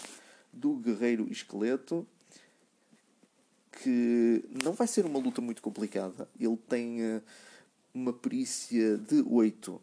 do 0.52 0.74
Guerreiro 0.74 1.28
Esqueleto 1.30 2.06
que 3.70 4.44
não 4.62 4.72
vai 4.72 4.86
ser 4.86 5.04
uma 5.06 5.18
luta 5.18 5.40
muito 5.40 5.62
complicada. 5.62 6.28
Ele 6.38 6.56
tem 6.68 7.02
uh, 7.02 7.22
uma 7.94 8.12
perícia 8.12 8.98
de 8.98 9.22
8 9.26 9.80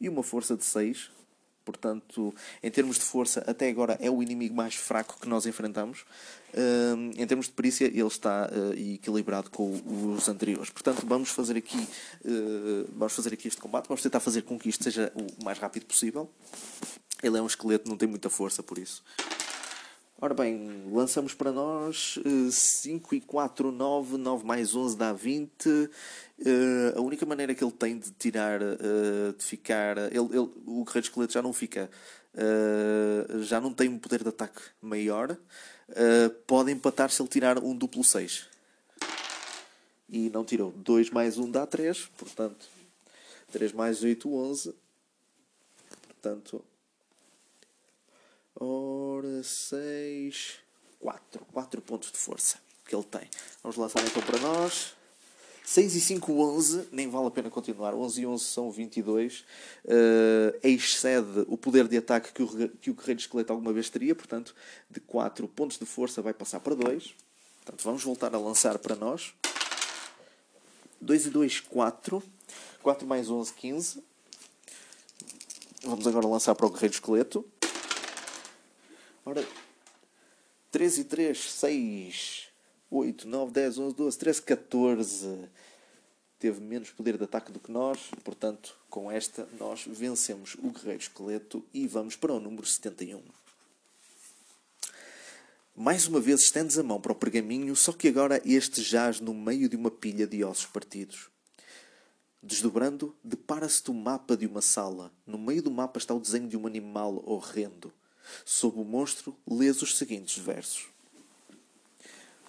e 0.00 0.08
uma 0.08 0.22
força 0.22 0.56
de 0.56 0.64
6. 0.64 1.10
Portanto, 1.64 2.34
em 2.62 2.70
termos 2.70 2.96
de 2.96 3.02
força, 3.02 3.42
até 3.46 3.70
agora 3.70 3.96
é 3.98 4.10
o 4.10 4.22
inimigo 4.22 4.54
mais 4.54 4.74
fraco 4.74 5.18
que 5.18 5.26
nós 5.26 5.46
enfrentamos. 5.46 6.02
Uh, 6.52 7.10
em 7.16 7.26
termos 7.26 7.46
de 7.46 7.52
perícia, 7.52 7.86
ele 7.86 8.02
está 8.02 8.50
uh, 8.52 8.74
equilibrado 8.74 9.50
com 9.50 9.72
os 10.14 10.28
anteriores. 10.28 10.68
Portanto, 10.68 11.06
vamos 11.06 11.30
fazer 11.30 11.56
aqui, 11.56 11.88
uh, 12.22 12.86
vamos 12.94 13.14
fazer 13.14 13.32
aqui 13.32 13.48
este 13.48 13.60
combate. 13.62 13.88
Vamos 13.88 14.02
tentar 14.02 14.20
fazer 14.20 14.42
com 14.42 14.58
que 14.58 14.68
isto 14.68 14.84
seja 14.84 15.10
o 15.14 15.42
mais 15.42 15.58
rápido 15.58 15.86
possível. 15.86 16.30
Ele 17.22 17.38
é 17.38 17.40
um 17.40 17.46
esqueleto, 17.46 17.88
não 17.88 17.96
tem 17.96 18.06
muita 18.06 18.28
força, 18.28 18.62
por 18.62 18.76
isso. 18.76 19.02
Ora 20.24 20.32
bem, 20.32 20.90
lançamos 20.90 21.34
para 21.34 21.52
nós 21.52 22.18
5 22.50 23.14
eh, 23.14 23.18
e 23.18 23.20
4, 23.20 23.70
9, 23.70 24.16
9 24.16 24.46
mais 24.46 24.74
11 24.74 24.96
dá 24.96 25.12
20. 25.12 25.68
Uh, 25.68 25.90
a 26.96 27.00
única 27.02 27.26
maneira 27.26 27.54
que 27.54 27.62
ele 27.62 27.70
tem 27.70 27.98
de 27.98 28.10
tirar, 28.12 28.62
uh, 28.62 29.34
de 29.36 29.44
ficar. 29.44 29.98
Ele, 29.98 30.16
ele, 30.16 30.50
o 30.64 30.82
Guerreiro 30.82 31.00
Esqueleto 31.00 31.34
já 31.34 31.42
não 31.42 31.52
fica. 31.52 31.90
Já 33.42 33.60
não 33.60 33.74
tem 33.74 33.90
um 33.90 33.98
poder 33.98 34.22
de 34.22 34.30
ataque 34.30 34.62
maior. 34.80 35.36
pode 36.46 36.72
empatar 36.72 37.10
se 37.10 37.20
ele 37.20 37.28
tirar 37.28 37.58
um 37.58 37.76
duplo 37.76 38.02
6. 38.02 38.46
E 40.08 40.30
não 40.30 40.42
tirou. 40.42 40.72
2 40.72 41.10
mais 41.10 41.36
1 41.36 41.50
dá 41.50 41.66
3. 41.66 41.98
Portanto, 42.16 42.66
3 43.52 43.72
mais 43.72 44.02
8, 44.02 44.34
11. 44.34 44.74
Portanto, 46.08 46.64
Ora, 48.58 49.42
6, 49.42 50.58
4. 51.00 51.44
4 51.52 51.82
pontos 51.82 52.12
de 52.12 52.18
força 52.18 52.58
que 52.86 52.94
ele 52.94 53.04
tem. 53.04 53.28
Vamos 53.62 53.76
lançar 53.76 54.04
então 54.04 54.22
para 54.22 54.38
nós. 54.38 54.94
6 55.64 55.94
e 55.96 56.00
5, 56.00 56.32
11. 56.32 56.88
Nem 56.92 57.08
vale 57.08 57.26
a 57.26 57.30
pena 57.30 57.50
continuar. 57.50 57.94
11 57.94 58.20
e 58.20 58.26
11 58.26 58.44
são 58.44 58.70
22. 58.70 59.44
Uh, 59.84 60.58
excede 60.62 61.44
o 61.48 61.56
poder 61.56 61.88
de 61.88 61.96
ataque 61.96 62.32
que 62.32 62.42
o, 62.42 62.68
que 62.68 62.90
o 62.90 62.94
Guerreiro 62.94 63.20
Esqueleto 63.20 63.52
alguma 63.52 63.72
vez 63.72 63.88
teria. 63.88 64.14
Portanto, 64.14 64.54
de 64.90 65.00
4 65.00 65.48
pontos 65.48 65.78
de 65.78 65.86
força 65.86 66.20
vai 66.20 66.34
passar 66.34 66.60
para 66.60 66.74
2. 66.74 67.14
Portanto, 67.64 67.82
vamos 67.82 68.04
voltar 68.04 68.34
a 68.34 68.38
lançar 68.38 68.78
para 68.78 68.94
nós. 68.94 69.32
2 71.00 71.26
e 71.26 71.30
2, 71.30 71.60
4. 71.60 72.22
4 72.82 73.06
mais 73.06 73.30
11, 73.30 73.52
15. 73.54 74.04
Vamos 75.82 76.06
agora 76.06 76.26
lançar 76.26 76.54
para 76.54 76.66
o 76.66 76.70
Guerreiro 76.70 76.94
Esqueleto. 76.94 77.44
Ora, 79.26 79.42
3 80.70 80.98
e 80.98 81.04
3, 81.04 81.38
6, 81.38 82.48
8, 82.90 83.26
9, 83.26 83.52
10, 83.52 83.78
11, 83.78 83.94
12, 83.96 84.18
13, 84.18 84.42
14. 84.42 85.48
Teve 86.38 86.60
menos 86.60 86.90
poder 86.90 87.16
de 87.16 87.24
ataque 87.24 87.50
do 87.50 87.58
que 87.58 87.72
nós, 87.72 88.10
portanto, 88.22 88.76
com 88.90 89.10
esta 89.10 89.48
nós 89.58 89.86
vencemos 89.86 90.56
o 90.62 90.70
Guerreiro 90.70 91.00
Esqueleto 91.00 91.64
e 91.72 91.88
vamos 91.88 92.16
para 92.16 92.34
o 92.34 92.40
número 92.40 92.66
71. 92.66 93.22
Mais 95.74 96.06
uma 96.06 96.20
vez 96.20 96.42
estendes 96.42 96.78
a 96.78 96.82
mão 96.82 97.00
para 97.00 97.12
o 97.12 97.16
pergaminho, 97.16 97.74
só 97.74 97.92
que 97.92 98.08
agora 98.08 98.42
este 98.44 98.82
jaz 98.82 99.20
no 99.20 99.32
meio 99.32 99.70
de 99.70 99.76
uma 99.76 99.90
pilha 99.90 100.26
de 100.26 100.44
ossos 100.44 100.66
partidos. 100.66 101.30
Desdobrando, 102.42 103.16
depara-se-te 103.24 103.90
o 103.90 103.94
mapa 103.94 104.36
de 104.36 104.46
uma 104.46 104.60
sala. 104.60 105.10
No 105.26 105.38
meio 105.38 105.62
do 105.62 105.70
mapa 105.70 105.98
está 105.98 106.12
o 106.12 106.20
desenho 106.20 106.46
de 106.46 106.58
um 106.58 106.66
animal 106.66 107.22
horrendo. 107.24 107.90
Sob 108.44 108.80
o 108.80 108.84
monstro, 108.84 109.36
lês 109.46 109.82
os 109.82 109.96
seguintes 109.96 110.38
versos. 110.38 110.86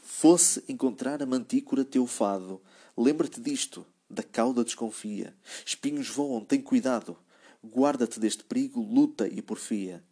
Fosse 0.02 0.64
encontrar 0.68 1.22
a 1.22 1.26
mantícora 1.26 1.84
teu 1.84 2.08
fado, 2.08 2.62
lembra-te 2.98 3.40
disto, 3.42 3.86
da 4.10 4.24
cauda 4.24 4.64
desconfia. 4.64 5.36
Espinhos 5.66 6.10
voam, 6.10 6.44
tem 6.44 6.62
cuidado. 6.62 7.18
Guarda-te 7.64 8.20
deste 8.20 8.44
perigo, 8.44 8.80
luta 8.82 9.28
e 9.28 9.42
porfia. 9.42 10.04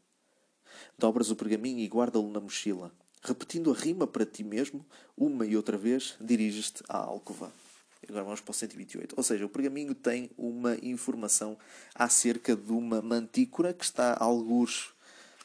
Dobras 0.98 1.29
o 1.29 1.36
pergaminho 1.36 1.79
e 1.79 1.88
guarda-lo 1.88 2.29
na 2.32 2.39
mochila. 2.39 2.91
Repetindo 3.22 3.72
a 3.72 3.75
rima 3.75 4.05
para 4.05 4.25
ti 4.25 4.43
mesmo, 4.43 4.86
uma 5.15 5.46
e 5.46 5.55
outra 5.55 5.77
vez, 5.77 6.15
diriges-te 6.20 6.84
à 6.89 6.98
alcova. 6.98 7.53
Agora 8.08 8.25
vamos 8.25 8.41
para 8.41 8.51
o 8.51 8.53
128. 8.53 9.13
Ou 9.15 9.24
seja, 9.24 9.46
o 9.46 9.50
pergaminho 9.50 9.96
tem 9.96 10.29
uma 10.38 10.75
informação 10.82 11.58
acerca 11.96 12.55
de 12.55 12.72
uma 12.72 13.01
mantícora 13.01 13.74
que 13.74 13.86
está 13.86 14.13
a 14.13 14.24
algures 14.24 14.89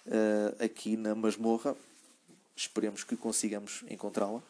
uh, 0.09 0.65
aqui 0.65 0.97
na 0.97 1.15
masmorra. 1.15 1.77
Esperemos 2.57 3.05
que 3.05 3.17
consigamos 3.17 3.85
encontrá-la. 3.89 4.43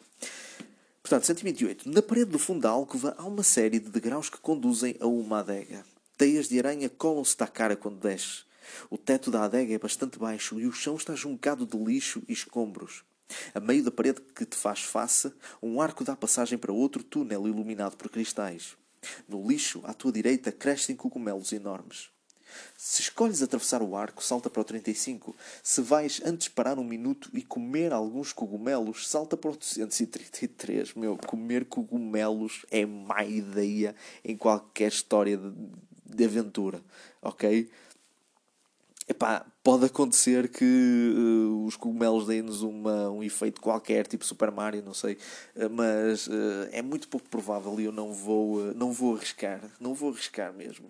Portanto, 1.03 1.27
128. 1.27 1.89
Na 1.89 2.03
parede 2.03 2.31
do 2.31 2.39
fundo 2.39 2.61
da 2.61 2.71
alcova 2.71 3.15
há 3.19 3.25
uma 3.25 3.43
série 3.43 3.79
de 3.79 3.91
degraus 3.91 4.29
que 4.29 4.39
conduzem 4.39 4.97
a 5.01 5.07
uma 5.07 5.41
adega. 5.41 5.85
Teias 6.17 6.49
de 6.49 6.59
aranha 6.59 6.89
colam-se 6.89 7.37
da 7.37 7.47
cara 7.47 7.77
quando 7.77 8.01
desce. 8.01 8.43
O 8.91 8.99
teto 8.99 9.31
da 9.31 9.45
adega 9.45 9.75
é 9.75 9.79
bastante 9.79 10.19
baixo 10.19 10.61
e 10.61 10.67
o 10.67 10.73
chão 10.73 10.97
está 10.97 11.15
juncado 11.15 11.67
de 11.67 11.77
lixo 11.79 12.23
e 12.29 12.33
escombros. 12.33 13.05
A 13.55 13.61
meio 13.61 13.85
da 13.85 13.91
parede 13.91 14.21
que 14.35 14.45
te 14.45 14.57
faz 14.57 14.81
face, 14.81 15.33
um 15.63 15.81
arco 15.81 16.05
dá 16.05 16.17
passagem 16.17 16.59
para 16.59 16.73
outro 16.73 17.03
túnel 17.03 17.47
iluminado 17.47 17.97
por 17.97 18.11
cristais. 18.11 18.77
No 19.29 19.47
lixo, 19.47 19.81
à 19.85 19.95
tua 19.95 20.13
direita, 20.13 20.51
crescem 20.51 20.97
cogumelos 20.97 21.53
enormes. 21.53 22.11
Se 22.77 23.03
escolhes 23.03 23.43
atravessar 23.43 23.83
o 23.83 23.97
arco, 23.97 24.23
salta 24.23 24.49
para 24.49 24.61
o 24.61 24.65
35. 24.65 25.35
Se 25.63 25.81
vais 25.81 26.21
antes 26.25 26.49
parar 26.49 26.79
um 26.79 26.85
minuto 26.85 27.29
e 27.33 27.43
comer 27.43 27.93
alguns 27.93 28.33
cogumelos, 28.33 29.09
salta 29.09 29.37
para 29.37 29.51
o 29.51 29.57
233. 29.57 30.95
Meu, 30.95 31.17
comer 31.17 31.65
cogumelos 31.65 32.65
é 32.71 32.87
má 32.87 33.25
ideia 33.25 33.95
em 34.25 34.37
qualquer 34.37 34.89
história 34.89 35.37
de, 35.37 35.53
de 36.07 36.25
aventura, 36.25 36.81
ok? 37.21 37.69
Epá, 39.09 39.47
pode 39.65 39.87
acontecer 39.87 40.49
que 40.49 40.65
uh, 40.65 41.65
os 41.65 41.77
cogumelos 41.77 42.27
deem-nos 42.27 42.63
um 42.63 43.23
efeito 43.23 43.59
qualquer, 43.59 44.07
tipo 44.07 44.23
Super 44.23 44.51
Mario, 44.51 44.83
não 44.85 44.93
sei, 44.93 45.15
uh, 45.57 45.71
mas 45.71 46.27
uh, 46.27 46.69
é 46.71 46.83
muito 46.83 47.09
pouco 47.09 47.27
provável 47.29 47.81
e 47.81 47.85
eu 47.85 47.93
não 47.93 48.13
vou, 48.13 48.75
não 48.75 48.93
vou 48.93 49.17
arriscar, 49.17 49.63
não 49.81 49.95
vou 49.95 50.11
arriscar 50.11 50.53
mesmo 50.53 50.89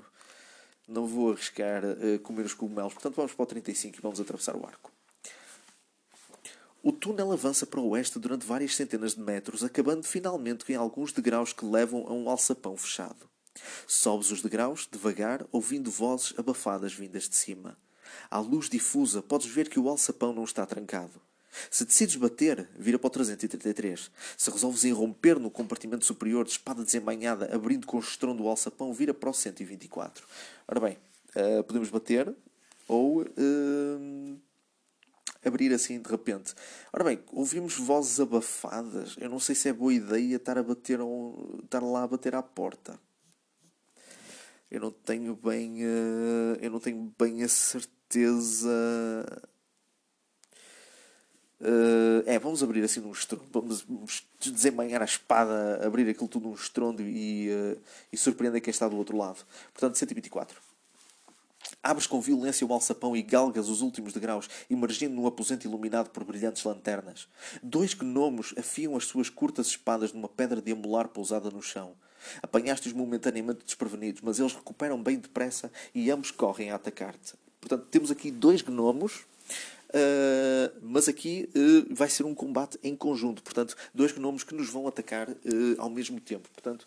não 0.88 1.07
vou 1.07 1.33
arriscar 1.33 1.85
uh, 1.85 2.18
comer 2.21 2.47
os 2.47 2.54
cogumelos. 2.54 2.95
Portanto, 2.95 3.14
vamos 3.14 3.35
para 3.35 3.42
o 3.42 3.47
35 3.47 3.99
e 3.99 4.00
vamos 4.00 4.21
atravessar 4.21 4.57
o 4.57 4.66
arco. 4.66 4.90
O 6.83 6.92
túnel 6.92 7.33
avança 7.33 7.66
para 7.66 7.80
o 7.80 7.88
oeste 7.90 8.18
durante 8.18 8.47
várias 8.47 8.75
centenas 8.75 9.14
de 9.14 9.21
metros, 9.21 9.62
acabando 9.62 10.04
finalmente 10.04 10.73
em 10.73 10.76
alguns 10.76 11.12
degraus 11.12 11.52
que 11.52 11.64
levam 11.64 12.07
a 12.07 12.12
um 12.12 12.30
alçapão 12.30 12.76
fechado. 12.76 13.28
Sobes 13.87 14.30
os 14.30 14.40
degraus, 14.40 14.88
devagar, 14.90 15.45
ouvindo 15.52 15.90
vozes 15.90 16.33
abafadas 16.38 16.95
vindas 16.95 17.28
de 17.28 17.37
cima. 17.37 17.76
À 18.30 18.38
luz 18.38 18.68
difusa, 18.71 19.21
podes 19.21 19.49
ver 19.49 19.68
que 19.68 19.78
o 19.78 19.88
alçapão 19.88 20.33
não 20.33 20.45
está 20.45 20.64
trancado. 20.64 21.21
Se 21.71 21.85
decides 21.85 22.17
bater, 22.17 22.69
vira 22.78 22.99
para 22.99 23.09
o 23.09 23.11
333. 23.11 24.11
Se 24.37 24.50
resolves 24.50 24.85
irromper 24.85 25.38
no 25.38 25.50
compartimento 25.50 26.05
superior 26.05 26.45
de 26.45 26.52
espada 26.52 26.85
desembainhada, 26.85 27.55
abrindo 27.55 27.87
com 27.87 27.99
estrondo 27.99 28.45
o 28.45 28.49
alçapão, 28.49 28.93
vira 28.93 29.12
para 29.14 29.31
o 29.31 29.35
124. 29.35 30.26
Ora 30.67 30.81
bem, 30.81 30.99
uh, 31.35 31.64
podemos 31.64 31.90
bater 31.90 32.35
ou 32.87 33.23
uh, 33.23 34.40
abrir 35.45 35.73
assim 35.73 36.00
de 36.00 36.11
repente. 36.11 36.55
Ora 36.93 37.05
bem, 37.05 37.21
ouvimos 37.33 37.76
vozes 37.76 38.21
abafadas. 38.21 39.17
Eu 39.19 39.28
não 39.28 39.38
sei 39.38 39.55
se 39.55 39.69
é 39.69 39.73
boa 39.73 39.93
ideia 39.93 40.37
estar, 40.37 40.59
a 40.59 40.62
bater 40.62 41.00
um, 41.00 41.61
estar 41.64 41.83
lá 41.83 42.05
a 42.05 42.09
bater 42.09 42.35
à 42.35 42.43
porta. 42.43 42.99
Eu 44.71 44.81
não 44.81 44.90
tenho 44.90 45.35
bem, 45.35 45.83
uh, 45.83 46.59
eu 46.61 46.71
não 46.71 46.81
tenho 46.81 47.12
bem 47.19 47.43
a 47.43 47.49
certeza. 47.49 48.69
Uh, 51.61 52.23
é, 52.25 52.38
vamos 52.38 52.62
abrir 52.62 52.85
assim 52.85 53.00
num 53.00 53.11
estrondo, 53.11 53.45
vamos, 53.50 53.83
vamos 53.83 54.25
desembanhar 54.38 55.03
a 55.03 55.05
espada, 55.05 55.85
abrir 55.85 56.09
aquilo 56.09 56.29
tudo 56.29 56.49
num 56.49 56.55
estrondo 56.55 57.03
e, 57.03 57.50
uh, 57.50 57.81
e 58.12 58.17
surpreender 58.17 58.61
quem 58.61 58.71
está 58.71 58.88
do 58.88 58.97
outro 58.97 59.17
lado. 59.17 59.45
Portanto, 59.73 59.99
124. 59.99 60.61
Abres 61.83 62.07
com 62.07 62.21
violência 62.21 62.67
o 62.67 62.73
alçapão 62.73 63.17
e 63.17 63.23
galgas 63.23 63.69
os 63.69 63.83
últimos 63.83 64.12
degraus, 64.12 64.49
emergindo 64.71 65.15
num 65.15 65.27
aposento 65.27 65.67
iluminado 65.67 66.11
por 66.11 66.25
brilhantes 66.25 66.62
lanternas. 66.65 67.29
Dois 67.62 67.95
gnomos 67.95 68.55
afiam 68.57 68.97
as 68.97 69.07
suas 69.07 69.29
curtas 69.29 69.67
espadas 69.69 70.12
numa 70.12 70.29
pedra 70.29 70.62
de 70.62 70.73
amolar 70.73 71.09
pousada 71.09 71.50
no 71.50 71.62
chão. 71.62 71.95
Apanhaste-os 72.43 72.95
momentaneamente 72.95 73.65
desprevenidos, 73.65 74.23
mas 74.23 74.38
eles 74.38 74.53
recuperam 74.53 75.03
bem 75.03 75.19
depressa 75.19 75.71
e 75.95 76.11
ambos 76.11 76.31
correm 76.31 76.71
a 76.71 76.77
atacar-te. 76.77 77.35
Portanto, 77.61 77.87
temos 77.91 78.11
aqui 78.11 78.31
dois 78.31 78.62
gnomos 78.62 79.25
Uh, 79.88 80.78
mas 80.83 81.09
aqui 81.09 81.49
uh, 81.57 81.95
vai 81.95 82.11
ser 82.11 82.25
um 82.25 82.35
combate 82.35 82.78
em 82.83 82.95
conjunto, 82.95 83.42
portanto, 83.42 83.75
dois 83.95 84.12
gnomos 84.12 84.45
que 84.45 84.54
nos 84.54 84.68
vão 84.68 84.87
atacar 84.87 85.30
uh, 85.30 85.35
ao 85.78 85.88
mesmo 85.88 86.21
tempo. 86.21 86.49
Portanto, 86.50 86.87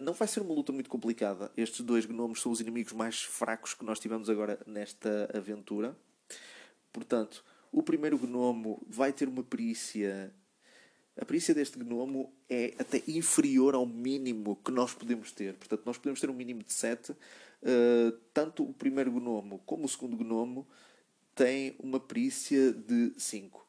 não 0.00 0.14
vai 0.14 0.26
ser 0.26 0.40
uma 0.40 0.54
luta 0.54 0.72
muito 0.72 0.88
complicada. 0.88 1.50
Estes 1.56 1.80
dois 1.82 2.06
gnomos 2.06 2.40
são 2.40 2.50
os 2.50 2.60
inimigos 2.60 2.92
mais 2.92 3.22
fracos 3.22 3.74
que 3.74 3.84
nós 3.84 4.00
tivemos 4.00 4.30
agora 4.30 4.58
nesta 4.66 5.30
aventura. 5.34 5.94
Portanto, 6.92 7.44
o 7.70 7.82
primeiro 7.82 8.16
gnomo 8.16 8.82
vai 8.88 9.12
ter 9.12 9.28
uma 9.28 9.42
perícia. 9.42 10.32
A 11.20 11.24
perícia 11.24 11.54
deste 11.54 11.78
gnomo 11.78 12.32
é 12.48 12.74
até 12.78 13.02
inferior 13.08 13.74
ao 13.74 13.84
mínimo 13.84 14.56
que 14.64 14.70
nós 14.70 14.94
podemos 14.94 15.32
ter. 15.32 15.54
Portanto, 15.54 15.82
nós 15.84 15.98
podemos 15.98 16.20
ter 16.20 16.30
um 16.30 16.34
mínimo 16.34 16.62
de 16.62 16.72
7. 16.72 17.14
tanto 18.32 18.62
o 18.62 18.72
primeiro 18.72 19.10
gnomo 19.10 19.60
como 19.66 19.84
o 19.84 19.88
segundo 19.88 20.16
gnomo 20.16 20.66
tem 21.38 21.76
uma 21.78 22.00
perícia 22.00 22.72
de 22.72 23.12
5. 23.16 23.64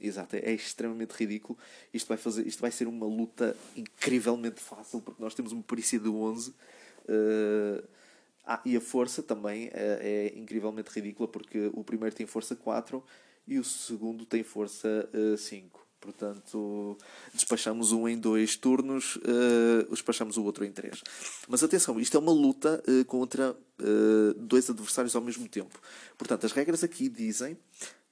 Exato, 0.00 0.36
é 0.36 0.52
extremamente 0.52 1.10
ridículo. 1.10 1.58
Isto 1.92 2.06
vai, 2.06 2.16
fazer, 2.16 2.46
isto 2.46 2.60
vai 2.60 2.70
ser 2.70 2.86
uma 2.86 3.04
luta 3.04 3.56
incrivelmente 3.76 4.60
fácil, 4.60 5.00
porque 5.00 5.20
nós 5.20 5.34
temos 5.34 5.50
uma 5.50 5.62
perícia 5.62 5.98
de 5.98 6.08
11. 6.08 6.50
Uh, 6.50 6.54
eh, 7.08 7.84
ah, 8.46 8.62
e 8.64 8.76
a 8.76 8.80
força 8.80 9.24
também 9.24 9.70
é, 9.72 10.32
é, 10.32 10.38
incrivelmente 10.38 10.90
ridícula, 10.90 11.26
porque 11.26 11.68
o 11.72 11.82
primeiro 11.82 12.14
tem 12.14 12.26
força 12.26 12.54
4 12.54 13.02
e 13.48 13.58
o 13.58 13.64
segundo 13.64 14.24
tem 14.24 14.44
força 14.44 15.08
uh, 15.12 15.36
5. 15.36 15.83
Portanto, 16.04 16.98
despachamos 17.32 17.90
um 17.90 18.06
em 18.06 18.18
dois 18.18 18.56
turnos, 18.56 19.16
uh, 19.16 19.90
despachamos 19.90 20.36
o 20.36 20.44
outro 20.44 20.62
em 20.62 20.70
três. 20.70 21.02
Mas 21.48 21.64
atenção, 21.64 21.98
isto 21.98 22.14
é 22.14 22.20
uma 22.20 22.30
luta 22.30 22.82
uh, 22.86 23.04
contra 23.06 23.52
uh, 23.52 24.34
dois 24.36 24.68
adversários 24.68 25.16
ao 25.16 25.22
mesmo 25.22 25.48
tempo. 25.48 25.80
Portanto, 26.18 26.44
as 26.44 26.52
regras 26.52 26.84
aqui 26.84 27.08
dizem 27.08 27.56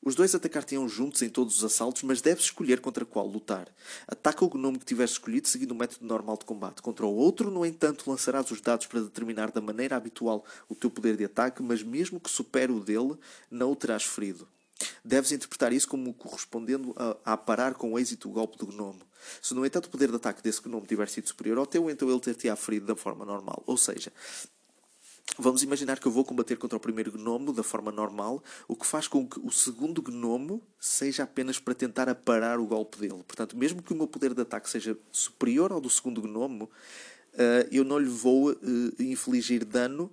os 0.03 0.15
dois 0.15 0.35
atacar-te-ão 0.35 0.89
juntos 0.89 1.21
em 1.21 1.29
todos 1.29 1.59
os 1.59 1.65
assaltos, 1.65 2.03
mas 2.03 2.23
deves 2.23 2.45
escolher 2.45 2.81
contra 2.81 3.05
qual 3.05 3.27
lutar. 3.27 3.69
Ataca 4.09 4.43
o 4.43 4.49
gnome 4.49 4.79
que 4.79 4.87
tiveres 4.87 5.13
escolhido, 5.13 5.47
seguindo 5.47 5.73
o 5.73 5.77
método 5.77 6.07
normal 6.07 6.39
de 6.39 6.47
combate. 6.47 6.81
Contra 6.81 7.05
o 7.05 7.15
outro, 7.15 7.51
no 7.51 7.65
entanto, 7.65 8.11
lançarás 8.11 8.51
os 8.51 8.61
dados 8.63 8.87
para 8.87 9.03
determinar 9.03 9.53
da 9.53 9.61
maneira 9.61 9.97
habitual 9.97 10.47
o 10.67 10.75
teu 10.75 10.91
poder 10.91 11.17
de 11.19 11.27
ataque, 11.27 11.63
mas 11.63 11.83
mesmo 11.83 12.19
que 12.19 12.31
supere 12.31 12.73
o 12.73 12.81
dele, 12.81 13.17
não 13.51 13.71
o 13.71 13.77
terás 13.77 14.03
ferido. 14.03 14.49
Deves 15.05 15.33
interpretar 15.33 15.73
isso 15.73 15.89
como 15.89 16.13
correspondendo 16.15 16.95
a, 16.97 17.33
a 17.33 17.37
parar 17.37 17.75
com 17.75 17.99
êxito 17.99 18.29
o 18.29 18.33
golpe 18.33 18.57
do 18.59 18.67
gnomo. 18.67 19.01
Se, 19.41 19.55
no 19.55 19.65
entanto, 19.65 19.87
o 19.87 19.91
poder 19.91 20.09
de 20.11 20.17
ataque 20.17 20.43
desse 20.43 20.61
gnomo 20.61 20.87
tiver 20.87 21.09
sido 21.09 21.29
superior 21.29 21.59
ao 21.59 21.67
teu, 21.67 21.89
então 21.91 22.11
ele 22.11 22.21
ter-te-á 22.21 22.57
ferido 22.57 22.87
da 22.87 22.97
forma 22.97 23.25
normal. 23.25 23.63
Ou 23.67 23.77
seja, 23.77 24.13
Vamos 25.39 25.63
imaginar 25.63 25.99
que 25.99 26.07
eu 26.07 26.13
vou 26.13 26.25
combater 26.25 26.57
contra 26.59 26.77
o 26.77 26.81
primeiro 26.81 27.11
gnomo 27.11 27.55
da 27.55 27.63
forma 27.63 27.91
normal, 27.91 28.43
o 28.69 28.77
que 28.77 28.85
faz 28.85 29.09
com 29.09 29.27
que 29.27 29.41
o 29.41 29.51
segundo 29.51 30.03
gnomo 30.03 30.61
seja 30.79 31.23
apenas 31.23 31.59
para 31.59 31.75
tentar 31.75 32.07
aparar 32.09 32.61
o 32.61 32.67
golpe 32.67 32.99
dele. 32.99 33.23
Portanto, 33.27 33.57
mesmo 33.57 33.83
que 33.83 33.95
o 33.95 33.97
meu 33.97 34.07
poder 34.07 34.35
de 34.35 34.43
ataque 34.43 34.69
seja 34.69 34.99
superior 35.11 35.73
ao 35.73 35.81
do 35.81 35.89
segundo 35.89 36.21
gnomo, 36.21 36.65
uh, 36.65 37.69
eu 37.71 37.83
não 37.83 37.99
lhe 37.99 38.11
vou 38.11 38.51
uh, 38.51 38.57
infligir 38.99 39.65
dano 39.65 40.13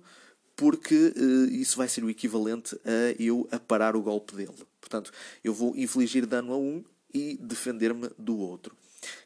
porque 0.60 1.14
uh, 1.16 1.50
isso 1.50 1.78
vai 1.78 1.88
ser 1.88 2.04
o 2.04 2.10
equivalente 2.10 2.78
a 2.84 3.16
eu 3.18 3.48
aparar 3.50 3.96
o 3.96 4.02
golpe 4.02 4.36
dele. 4.36 4.52
Portanto, 4.78 5.10
eu 5.42 5.54
vou 5.54 5.74
infligir 5.74 6.26
dano 6.26 6.52
a 6.52 6.58
um 6.58 6.84
e 7.14 7.38
defender-me 7.40 8.10
do 8.18 8.36
outro. 8.36 8.76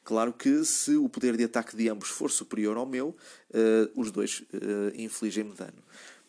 Claro 0.04 0.32
que 0.32 0.64
se 0.64 0.94
o 0.94 1.08
poder 1.08 1.36
de 1.36 1.42
ataque 1.42 1.76
de 1.76 1.88
ambos 1.88 2.08
for 2.08 2.30
superior 2.30 2.76
ao 2.76 2.86
meu, 2.86 3.08
uh, 3.08 4.00
os 4.00 4.12
dois 4.12 4.44
uh, 4.54 4.94
infligem-me 4.94 5.52
dano. 5.54 5.82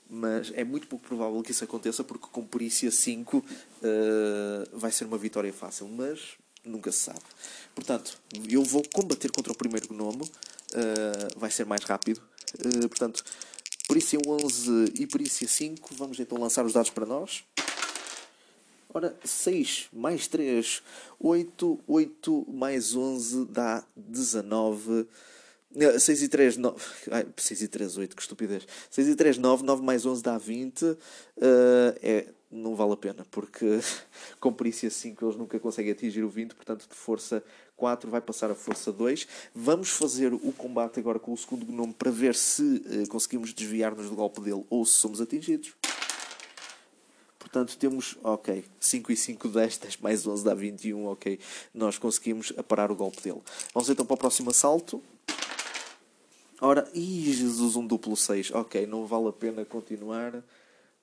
Mas 0.10 0.52
é 0.56 0.64
muito 0.64 0.88
pouco 0.88 1.08
provável 1.08 1.40
que 1.44 1.52
isso 1.52 1.64
aconteça 1.64 2.04
porque 2.04 2.26
com 2.32 2.44
perícia 2.44 2.90
5 2.90 3.38
uh, 3.38 3.44
vai 4.74 4.92
ser 4.92 5.06
uma 5.06 5.20
vitória 5.20 5.54
fácil, 5.54 5.88
mas 5.88 6.32
nunca 6.66 6.92
se 6.92 6.98
sabe. 6.98 7.22
Portanto, 7.76 8.18
eu 8.50 8.64
vou 8.64 8.82
combater 8.92 9.32
contra 9.32 9.54
o 9.54 9.56
primeiro 9.56 9.88
gnomo, 9.90 10.28
vai 11.38 11.52
ser 11.52 11.64
mais 11.64 11.84
rápido. 11.84 12.20
portanto, 12.90 13.24
Perícia 13.88 14.20
11 14.26 14.94
e 15.00 15.06
Perícia 15.06 15.48
5. 15.48 15.94
Vamos 15.96 16.20
então 16.20 16.40
lançar 16.40 16.66
os 16.66 16.74
dados 16.74 16.90
para 16.90 17.06
nós. 17.06 17.44
Ora, 18.94 19.16
6 19.24 19.90
mais 19.94 20.28
3, 20.28 20.82
8. 21.20 21.80
8 21.88 22.48
mais 22.50 22.96
11 22.96 23.46
dá 23.46 23.84
19. 23.96 25.08
6 26.00 26.22
e 26.24 26.28
3, 26.30 26.58
9. 26.58 26.86
Ai, 27.12 27.28
6 27.36 27.62
e 27.62 27.68
3, 27.68 27.98
8, 27.98 28.16
que 28.16 28.22
estupidez. 28.22 28.68
6 28.90 29.10
e 29.10 29.16
3, 29.16 29.38
9. 29.38 29.64
9 29.64 29.84
mais 29.84 30.06
11 30.06 30.24
dá 30.24 30.38
20. 30.38 30.84
Uh, 30.84 30.98
é, 32.02 32.26
não 32.56 32.76
vale 32.76 32.94
a 32.94 32.98
pena, 32.98 33.26
porque 33.30 33.66
com 34.40 34.54
perícia 34.54 34.90
5 34.90 35.26
eles 35.26 35.36
nunca 35.36 35.60
conseguem 35.60 35.92
atingir 35.92 36.24
o 36.24 36.30
20, 36.30 36.56
portanto 36.56 36.88
de 36.90 36.96
força 36.96 37.44
4 37.76 38.10
vai 38.10 38.22
passar 38.22 38.50
a 38.50 38.56
força 38.56 38.92
2. 38.92 39.28
Vamos 39.54 39.90
fazer 39.90 40.34
o 40.34 40.52
combate 40.54 41.00
agora 41.00 41.20
com 41.20 41.34
o 41.34 41.38
segundo 41.38 41.66
gnome 41.66 41.94
para 41.94 42.12
ver 42.12 42.36
se 42.36 42.62
uh, 42.64 43.08
conseguimos 43.10 43.54
desviar-nos 43.54 44.10
do 44.10 44.16
golpe 44.16 44.42
dele 44.42 44.64
ou 44.70 44.86
se 44.86 44.94
somos 44.94 45.22
atingidos. 45.22 45.74
Portanto, 47.38 47.78
temos, 47.78 48.18
ok, 48.24 48.66
5 48.80 49.12
e 49.12 49.16
5, 49.16 49.48
10, 49.48 49.78
10 49.78 49.98
mais 49.98 50.26
11 50.26 50.44
dá 50.44 50.54
21, 50.54 51.06
ok. 51.06 51.40
Nós 51.74 51.98
conseguimos 51.98 52.52
aparar 52.58 52.92
o 52.92 52.96
golpe 52.96 53.22
dele. 53.22 53.42
Vamos 53.74 53.90
então 53.90 54.06
para 54.06 54.16
o 54.16 54.18
próximo 54.18 54.50
assalto. 54.50 55.02
Ora, 56.60 56.90
ih, 56.94 57.32
Jesus, 57.32 57.76
um 57.76 57.86
duplo 57.86 58.16
6. 58.18 58.52
Ok, 58.52 58.88
não 58.88 59.06
vale 59.06 59.30
a 59.30 59.32
pena 59.32 59.64
continuar 59.64 60.44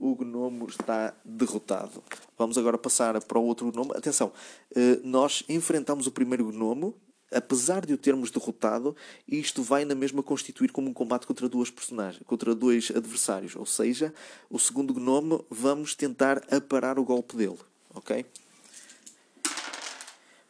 o 0.03 0.17
gnomo 0.17 0.67
está 0.69 1.15
derrotado. 1.25 2.03
Vamos 2.37 2.59
agora 2.59 2.77
passar 2.77 3.23
para 3.23 3.38
o 3.38 3.45
outro 3.45 3.71
gnomo. 3.71 3.97
Atenção, 3.97 4.33
eh, 4.75 4.99
nós 5.05 5.45
enfrentamos 5.49 6.09
o 6.09 6.11
primeiro 6.11 6.45
gnomo, 6.51 6.93
apesar 7.31 7.87
de 7.87 7.95
o 7.95 7.97
termos 7.97 8.29
derrotado, 8.33 8.97
isto 9.29 9.62
vai 9.62 9.85
na 9.85 9.95
mesma 9.95 10.21
constituir 10.21 10.73
como 10.73 10.91
um 10.91 10.93
combate 10.93 11.25
contra 11.25 11.49
duas 11.49 11.71
personagens, 11.71 12.21
contra 12.27 12.53
dois 12.53 12.91
adversários. 12.91 13.55
Ou 13.55 13.65
seja, 13.65 14.12
o 14.51 14.59
segundo 14.59 14.93
gnomo 14.93 15.47
vamos 15.49 15.95
tentar 15.95 16.43
aparar 16.53 16.99
o 16.99 17.05
golpe 17.05 17.37
dele. 17.37 17.59
Ok? 17.95 18.27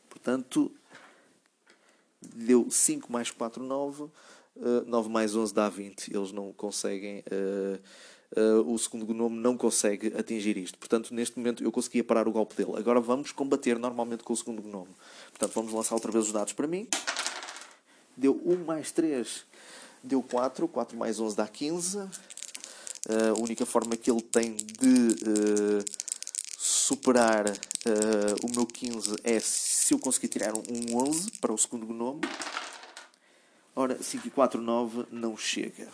Portanto, 0.09 0.73
deu 2.23 2.71
5 2.71 3.13
mais 3.13 3.31
4, 3.31 3.63
9. 3.63 4.09
9 4.87 5.09
mais 5.11 5.35
11 5.35 5.53
dá 5.53 5.69
20. 5.69 6.15
Eles 6.15 6.33
não 6.33 6.53
conseguem. 6.53 7.21
Uh, 7.21 7.79
uh, 8.37 8.73
o 8.73 8.79
segundo 8.79 9.07
gnome 9.07 9.37
não 9.37 9.57
consegue 9.57 10.13
atingir 10.17 10.57
isto. 10.57 10.79
Portanto, 10.79 11.13
neste 11.15 11.39
momento 11.39 11.63
eu 11.63 11.73
conseguia 11.73 12.03
parar 12.03 12.27
o 12.29 12.33
golpe 12.33 12.55
dele. 12.55 12.73
Agora 12.77 13.01
vamos 13.01 13.33
combater 13.33 13.79
normalmente 13.79 14.23
com 14.23 14.33
o 14.33 14.37
segundo 14.37 14.63
gnome. 14.63 14.91
Portanto, 15.31 15.53
vamos 15.55 15.73
lançar 15.73 15.95
outra 15.95 16.11
vez 16.11 16.27
os 16.27 16.33
dados 16.33 16.53
para 16.53 16.67
mim. 16.67 16.89
Deu 18.17 18.41
1 18.45 18.65
mais 18.65 18.93
3, 18.93 19.45
deu 20.03 20.23
4. 20.23 20.69
4 20.69 20.97
mais 20.97 21.19
11 21.19 21.37
dá 21.37 21.47
15. 21.47 21.99
Uh, 21.99 22.09
a 23.37 23.41
única 23.41 23.67
forma 23.67 23.97
que 23.97 24.11
ele 24.11 24.23
tem 24.23 24.55
de 24.55 25.17
uh, 25.29 25.85
superar 26.57 27.47
o 28.45 28.55
meu 28.55 28.65
15 28.65 29.17
é 29.25 29.41
se 29.41 29.93
eu 29.93 29.99
conseguir 29.99 30.29
tirar 30.29 30.55
um 30.55 30.97
11 30.97 31.33
para 31.41 31.53
o 31.53 31.59
segundo 31.59 31.85
gnome. 31.85 32.21
Ora, 33.75 34.01
5 34.01 34.29
e 34.29 34.31
4, 34.31 34.61
9 34.61 35.07
não 35.11 35.37
chega. 35.37 35.89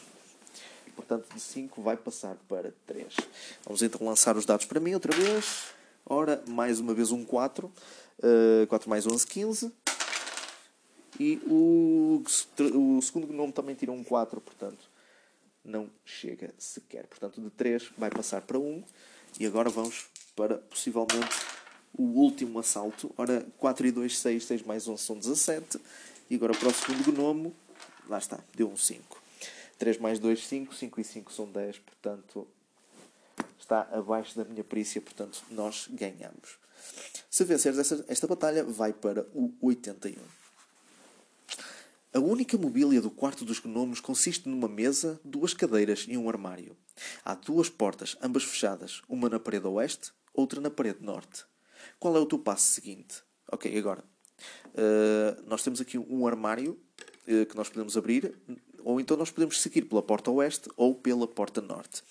Portanto, 0.98 1.32
de 1.32 1.40
5 1.40 1.80
vai 1.80 1.96
passar 1.96 2.36
para 2.48 2.74
3. 2.84 3.06
Vamos 3.64 3.82
então 3.82 4.04
lançar 4.04 4.36
os 4.36 4.44
dados 4.44 4.66
para 4.66 4.80
mim 4.80 4.94
outra 4.94 5.16
vez. 5.16 5.68
Ora, 6.04 6.42
mais 6.48 6.80
uma 6.80 6.92
vez 6.92 7.12
um 7.12 7.24
4. 7.24 7.72
Uh, 8.18 8.66
4 8.66 8.90
mais 8.90 9.06
11, 9.06 9.24
15. 9.24 9.72
E 11.20 11.40
o, 11.46 12.20
o 12.74 13.00
segundo 13.00 13.28
gnome 13.28 13.52
também 13.52 13.76
tira 13.76 13.92
um 13.92 14.02
4, 14.02 14.40
portanto, 14.40 14.90
não 15.64 15.88
chega 16.04 16.52
sequer. 16.58 17.06
Portanto, 17.06 17.40
de 17.40 17.50
3 17.50 17.90
vai 17.96 18.10
passar 18.10 18.42
para 18.42 18.58
1. 18.58 18.82
E 19.38 19.46
agora 19.46 19.70
vamos 19.70 20.06
para, 20.34 20.58
possivelmente, 20.58 21.28
o 21.96 22.02
último 22.02 22.58
assalto. 22.58 23.14
Ora, 23.16 23.46
4 23.56 23.86
e 23.86 23.92
2, 23.92 24.18
6, 24.18 24.44
6 24.44 24.62
mais 24.62 24.88
11 24.88 25.00
são 25.00 25.16
17. 25.16 25.80
E 26.28 26.34
agora 26.34 26.52
para 26.54 26.68
o 26.68 26.74
segundo 26.74 27.12
gnomo, 27.12 27.54
lá 28.08 28.18
está, 28.18 28.40
deu 28.56 28.68
um 28.68 28.76
5. 28.76 29.17
3 29.78 29.98
mais 29.98 30.18
2, 30.18 30.46
5, 30.46 30.74
5 30.74 31.00
e 31.00 31.04
5 31.04 31.32
são 31.32 31.50
10, 31.50 31.78
portanto 31.78 32.46
está 33.58 33.82
abaixo 33.92 34.36
da 34.36 34.44
minha 34.44 34.64
perícia, 34.64 35.00
portanto 35.00 35.42
nós 35.50 35.88
ganhamos. 35.90 36.58
Se 37.30 37.44
venceres 37.44 37.78
esta, 37.78 38.04
esta 38.08 38.26
batalha, 38.26 38.64
vai 38.64 38.92
para 38.92 39.26
o 39.34 39.52
81. 39.60 40.16
A 42.14 42.18
única 42.18 42.56
mobília 42.56 43.00
do 43.00 43.10
quarto 43.10 43.44
dos 43.44 43.60
gnomos 43.60 44.00
consiste 44.00 44.48
numa 44.48 44.66
mesa, 44.66 45.20
duas 45.22 45.52
cadeiras 45.52 46.06
e 46.08 46.16
um 46.16 46.28
armário. 46.28 46.76
Há 47.24 47.34
duas 47.34 47.68
portas, 47.68 48.16
ambas 48.22 48.44
fechadas, 48.44 49.02
uma 49.08 49.28
na 49.28 49.38
parede 49.38 49.66
oeste, 49.66 50.12
outra 50.32 50.60
na 50.60 50.70
parede 50.70 51.02
norte. 51.02 51.44
Qual 52.00 52.16
é 52.16 52.18
o 52.18 52.26
teu 52.26 52.38
passo 52.38 52.72
seguinte? 52.72 53.22
Ok, 53.52 53.76
agora. 53.78 54.02
Uh, 54.68 55.42
nós 55.46 55.62
temos 55.62 55.80
aqui 55.80 55.98
um 55.98 56.26
armário 56.26 56.80
uh, 57.26 57.46
que 57.46 57.56
nós 57.56 57.68
podemos 57.68 57.96
abrir, 57.96 58.36
ou 58.84 59.00
então 59.00 59.16
nós 59.16 59.30
podemos 59.30 59.60
seguir 59.60 59.82
pela 59.82 60.02
porta 60.02 60.30
oeste 60.30 60.70
ou 60.76 60.94
pela 60.94 61.26
porta 61.26 61.60
norte. 61.60 62.02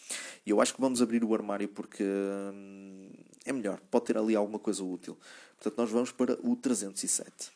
E 0.45 0.49
eu 0.49 0.61
acho 0.61 0.73
que 0.73 0.81
vamos 0.81 1.01
abrir 1.01 1.23
o 1.23 1.33
armário 1.33 1.67
porque 1.67 2.03
hum, 2.03 3.09
é 3.45 3.51
melhor, 3.51 3.79
pode 3.91 4.05
ter 4.05 4.17
ali 4.17 4.35
alguma 4.35 4.59
coisa 4.59 4.83
útil. 4.83 5.17
Portanto, 5.55 5.77
nós 5.77 5.89
vamos 5.89 6.11
para 6.11 6.37
o 6.41 6.55
307. 6.55 7.51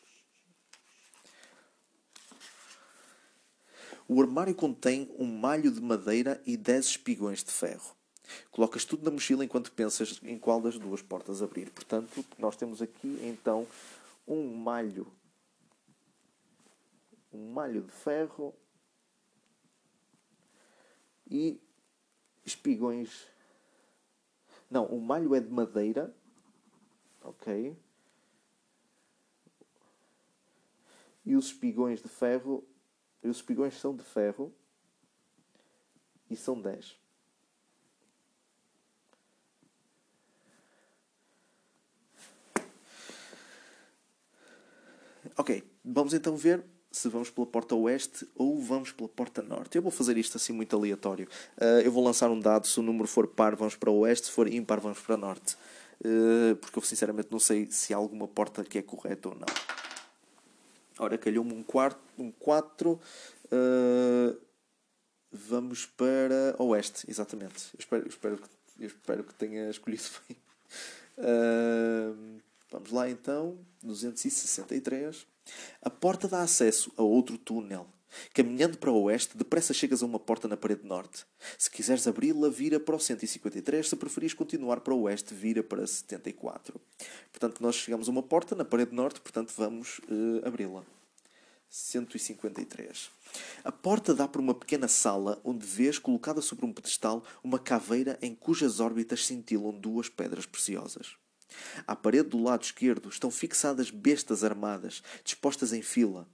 O 4.08 4.20
armário 4.20 4.54
contém 4.54 5.10
um 5.18 5.26
malho 5.26 5.70
de 5.70 5.80
madeira 5.80 6.42
e 6.44 6.56
10 6.56 6.86
espigões 6.86 7.42
de 7.42 7.50
ferro. 7.50 7.96
Colocas 8.50 8.84
tudo 8.84 9.04
na 9.04 9.10
mochila 9.10 9.44
enquanto 9.44 9.72
pensas 9.72 10.20
em 10.22 10.38
qual 10.38 10.60
das 10.60 10.78
duas 10.78 11.02
portas 11.02 11.42
abrir. 11.42 11.70
Portanto, 11.70 12.24
nós 12.38 12.56
temos 12.56 12.82
aqui 12.82 13.18
então 13.22 13.66
um 14.26 14.54
malho 14.56 15.06
um 17.32 17.52
malho 17.52 17.82
de 17.82 17.92
ferro 17.92 18.54
e 21.32 21.58
espigões. 22.44 23.26
Não, 24.70 24.84
o 24.84 25.00
malho 25.00 25.34
é 25.34 25.40
de 25.40 25.50
madeira. 25.50 26.14
Ok. 27.22 27.74
E 31.24 31.34
os 31.34 31.46
espigões 31.46 32.02
de 32.02 32.08
ferro 32.08 32.62
e 33.22 33.28
os 33.28 33.36
espigões 33.36 33.78
são 33.78 33.96
de 33.96 34.04
ferro 34.04 34.52
e 36.28 36.36
são 36.36 36.60
10. 36.60 37.00
Ok, 45.38 45.64
vamos 45.82 46.12
então 46.12 46.36
ver 46.36 46.62
se 46.92 47.08
vamos 47.08 47.30
pela 47.30 47.46
porta 47.46 47.74
oeste 47.74 48.28
ou 48.36 48.60
vamos 48.60 48.92
pela 48.92 49.08
porta 49.08 49.42
norte. 49.42 49.76
Eu 49.76 49.82
vou 49.82 49.90
fazer 49.90 50.16
isto 50.18 50.36
assim 50.36 50.52
muito 50.52 50.76
aleatório. 50.76 51.26
Uh, 51.56 51.80
eu 51.82 51.90
vou 51.90 52.04
lançar 52.04 52.30
um 52.30 52.38
dado, 52.38 52.66
se 52.66 52.78
o 52.78 52.82
número 52.82 53.08
for 53.08 53.26
par, 53.26 53.56
vamos 53.56 53.74
para 53.74 53.90
o 53.90 54.00
oeste, 54.00 54.26
se 54.26 54.32
for 54.32 54.46
ímpar, 54.46 54.78
vamos 54.78 55.00
para 55.00 55.16
norte. 55.16 55.56
Uh, 56.04 56.54
porque 56.56 56.78
eu 56.78 56.82
sinceramente 56.82 57.28
não 57.30 57.40
sei 57.40 57.66
se 57.70 57.94
há 57.94 57.96
alguma 57.96 58.28
porta 58.28 58.62
que 58.62 58.76
é 58.76 58.82
correta 58.82 59.30
ou 59.30 59.34
não. 59.34 59.46
Ora, 60.98 61.16
calhou-me 61.16 61.54
um, 61.54 61.62
quarto, 61.62 61.98
um 62.18 62.30
4. 62.30 62.92
Uh, 62.92 64.38
vamos 65.30 65.86
para 65.86 66.54
oeste, 66.58 67.10
exatamente. 67.10 67.70
Eu 67.72 67.80
espero, 67.80 68.02
eu 68.04 68.08
espero, 68.08 68.36
que, 68.36 68.48
eu 68.78 68.86
espero 68.86 69.24
que 69.24 69.34
tenha 69.34 69.70
escolhido 69.70 70.04
bem. 70.28 70.36
Vamos 72.72 72.90
lá 72.90 73.08
então. 73.08 73.58
263. 73.82 75.26
A 75.82 75.90
porta 75.90 76.26
dá 76.26 76.42
acesso 76.42 76.92
a 76.96 77.02
outro 77.02 77.36
túnel. 77.36 77.86
Caminhando 78.34 78.76
para 78.76 78.90
o 78.90 79.02
oeste, 79.04 79.36
depressa 79.36 79.72
chegas 79.72 80.02
a 80.02 80.06
uma 80.06 80.18
porta 80.18 80.46
na 80.46 80.56
parede 80.56 80.86
norte. 80.86 81.24
Se 81.58 81.70
quiseres 81.70 82.06
abri-la, 82.06 82.48
vira 82.48 82.78
para 82.78 82.96
o 82.96 83.00
153. 83.00 83.88
Se 83.88 83.96
preferires 83.96 84.34
continuar 84.34 84.80
para 84.80 84.94
o 84.94 85.02
oeste, 85.02 85.34
vira 85.34 85.62
para 85.62 85.86
74. 85.86 86.80
Portanto, 87.30 87.62
nós 87.62 87.76
chegamos 87.76 88.08
a 88.08 88.10
uma 88.10 88.22
porta 88.22 88.54
na 88.54 88.64
parede 88.64 88.94
norte, 88.94 89.20
portanto, 89.20 89.52
vamos 89.56 89.98
uh, 90.00 90.46
abri-la. 90.46 90.84
153. 91.70 93.10
A 93.64 93.72
porta 93.72 94.14
dá 94.14 94.28
para 94.28 94.42
uma 94.42 94.54
pequena 94.54 94.88
sala 94.88 95.40
onde 95.42 95.66
vês, 95.66 95.98
colocada 95.98 96.42
sobre 96.42 96.66
um 96.66 96.72
pedestal, 96.72 97.24
uma 97.42 97.58
caveira 97.58 98.18
em 98.20 98.34
cujas 98.34 98.78
órbitas 98.78 99.26
cintilam 99.26 99.72
duas 99.72 100.10
pedras 100.10 100.44
preciosas. 100.44 101.16
À 101.86 101.94
parede 101.94 102.30
do 102.30 102.42
lado 102.42 102.62
esquerdo 102.62 103.08
estão 103.08 103.30
fixadas 103.30 103.90
bestas 103.90 104.44
armadas, 104.44 105.02
dispostas 105.24 105.72
em 105.72 105.82
fila 105.82 106.28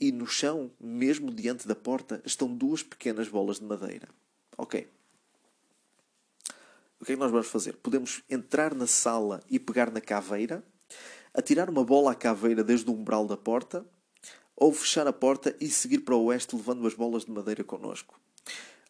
e 0.00 0.12
no 0.12 0.26
chão, 0.26 0.70
mesmo 0.80 1.32
diante 1.32 1.66
da 1.66 1.74
porta, 1.74 2.22
estão 2.24 2.54
duas 2.54 2.82
pequenas 2.82 3.28
bolas 3.28 3.58
de 3.58 3.64
madeira. 3.64 4.08
Ok. 4.56 4.88
O 7.00 7.04
que 7.04 7.12
é 7.12 7.14
que 7.14 7.20
nós 7.20 7.30
vamos 7.30 7.48
fazer? 7.48 7.76
Podemos 7.76 8.22
entrar 8.28 8.74
na 8.74 8.86
sala 8.86 9.42
e 9.48 9.58
pegar 9.58 9.90
na 9.90 10.00
caveira, 10.00 10.64
atirar 11.34 11.68
uma 11.68 11.84
bola 11.84 12.12
à 12.12 12.14
caveira 12.14 12.62
desde 12.62 12.88
o 12.90 12.94
umbral 12.94 13.26
da 13.26 13.36
porta, 13.36 13.84
ou 14.56 14.72
fechar 14.72 15.06
a 15.06 15.12
porta 15.12 15.56
e 15.60 15.68
seguir 15.68 16.00
para 16.00 16.16
o 16.16 16.24
oeste 16.24 16.56
levando 16.56 16.86
as 16.86 16.94
bolas 16.94 17.24
de 17.24 17.30
madeira 17.30 17.62
connosco. 17.62 18.20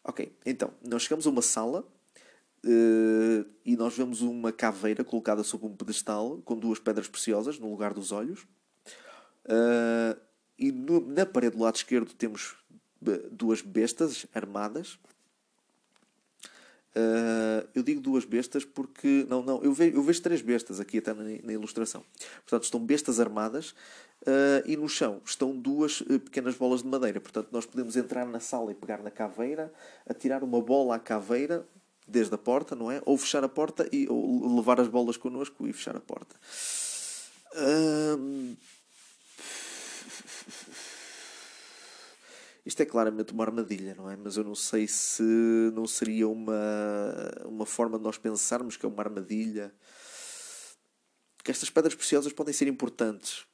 Ok, 0.03 0.35
então, 0.47 0.73
nós 0.83 1.03
chegamos 1.03 1.27
a 1.27 1.31
uma 1.31 1.43
sala 1.43 1.87
e 3.65 3.77
nós 3.77 3.97
vemos 3.97 4.21
uma 4.21 4.53
caveira 4.53 5.05
colocada 5.05 5.43
sobre 5.43 5.67
um 5.67 5.77
pedestal 5.77 6.41
com 6.45 6.57
duas 6.59 6.79
pedras 6.79 7.09
preciosas 7.09 7.59
no 7.59 7.71
lugar 7.71 7.95
dos 7.95 8.13
olhos. 8.13 8.47
Uh, 9.45 10.19
e 10.59 10.73
no, 10.73 11.01
na 11.01 11.25
parede 11.25 11.57
do 11.57 11.63
lado 11.63 11.77
esquerdo 11.77 12.13
temos 12.15 12.57
duas 13.31 13.63
bestas 13.63 14.27
armadas. 14.35 14.99
Uh, 16.97 17.69
eu 17.75 17.83
digo 17.83 18.01
duas 18.01 18.25
bestas 18.25 18.65
porque. 18.65 19.25
Não, 19.29 19.43
não, 19.43 19.63
eu 19.63 19.73
vejo, 19.73 19.97
eu 19.97 20.03
vejo 20.03 20.21
três 20.21 20.43
bestas 20.43 20.81
aqui 20.81 20.99
até 20.99 21.15
na, 21.15 21.23
na 21.23 21.53
ilustração. 21.53 22.03
Portanto, 22.41 22.65
estão 22.65 22.85
bestas 22.85 23.21
armadas 23.21 23.71
uh, 24.23 24.67
e 24.67 24.77
no 24.77 24.89
chão 24.89 25.21
estão 25.25 25.57
duas 25.57 26.01
uh, 26.01 26.19
pequenas 26.19 26.57
bolas 26.57 26.83
de 26.83 26.89
madeira. 26.89 27.21
Portanto, 27.21 27.49
nós 27.53 27.65
podemos 27.65 27.97
entrar 27.97 28.27
na 28.27 28.41
sala 28.41 28.73
e 28.73 28.75
pegar 28.75 29.01
na 29.03 29.11
caveira, 29.11 29.73
atirar 30.09 30.43
uma 30.43 30.61
bola 30.61 30.97
à 30.97 30.99
caveira 30.99 31.65
desde 32.09 32.35
a 32.35 32.39
porta, 32.39 32.75
não 32.75 32.91
é? 32.91 33.03
Ou 33.05 33.17
fechar 33.19 33.45
a 33.45 33.49
porta 33.49 33.89
e 33.93 34.09
ou 34.09 34.57
levar 34.57 34.81
as 34.81 34.89
bolas 34.89 35.17
connosco 35.17 35.67
e 35.67 35.73
fechar 35.73 35.97
a 35.97 36.01
porta. 36.01 36.35
Isto 42.65 42.83
é 42.83 42.87
claramente 42.87 43.33
uma 43.33 43.45
armadilha, 43.45 43.95
não 43.95 44.11
é? 44.11 44.17
Mas 44.17 44.37
eu 44.37 44.45
não 44.45 44.55
sei 44.55 44.87
se 44.87 45.23
não 45.73 45.87
seria 45.87 46.29
uma, 46.29 46.61
uma 47.47 47.65
forma 47.65 47.97
de 47.97 48.05
nós 48.05 48.19
pensarmos 48.19 48.77
que 48.77 48.85
é 48.85 48.89
uma 48.89 49.03
armadilha. 49.03 49.75
Que 51.43 51.51
estas 51.51 51.71
pedras 51.71 51.95
preciosas 51.95 52.33
podem 52.33 52.53
ser 52.53 52.69
importantes. 52.69 53.47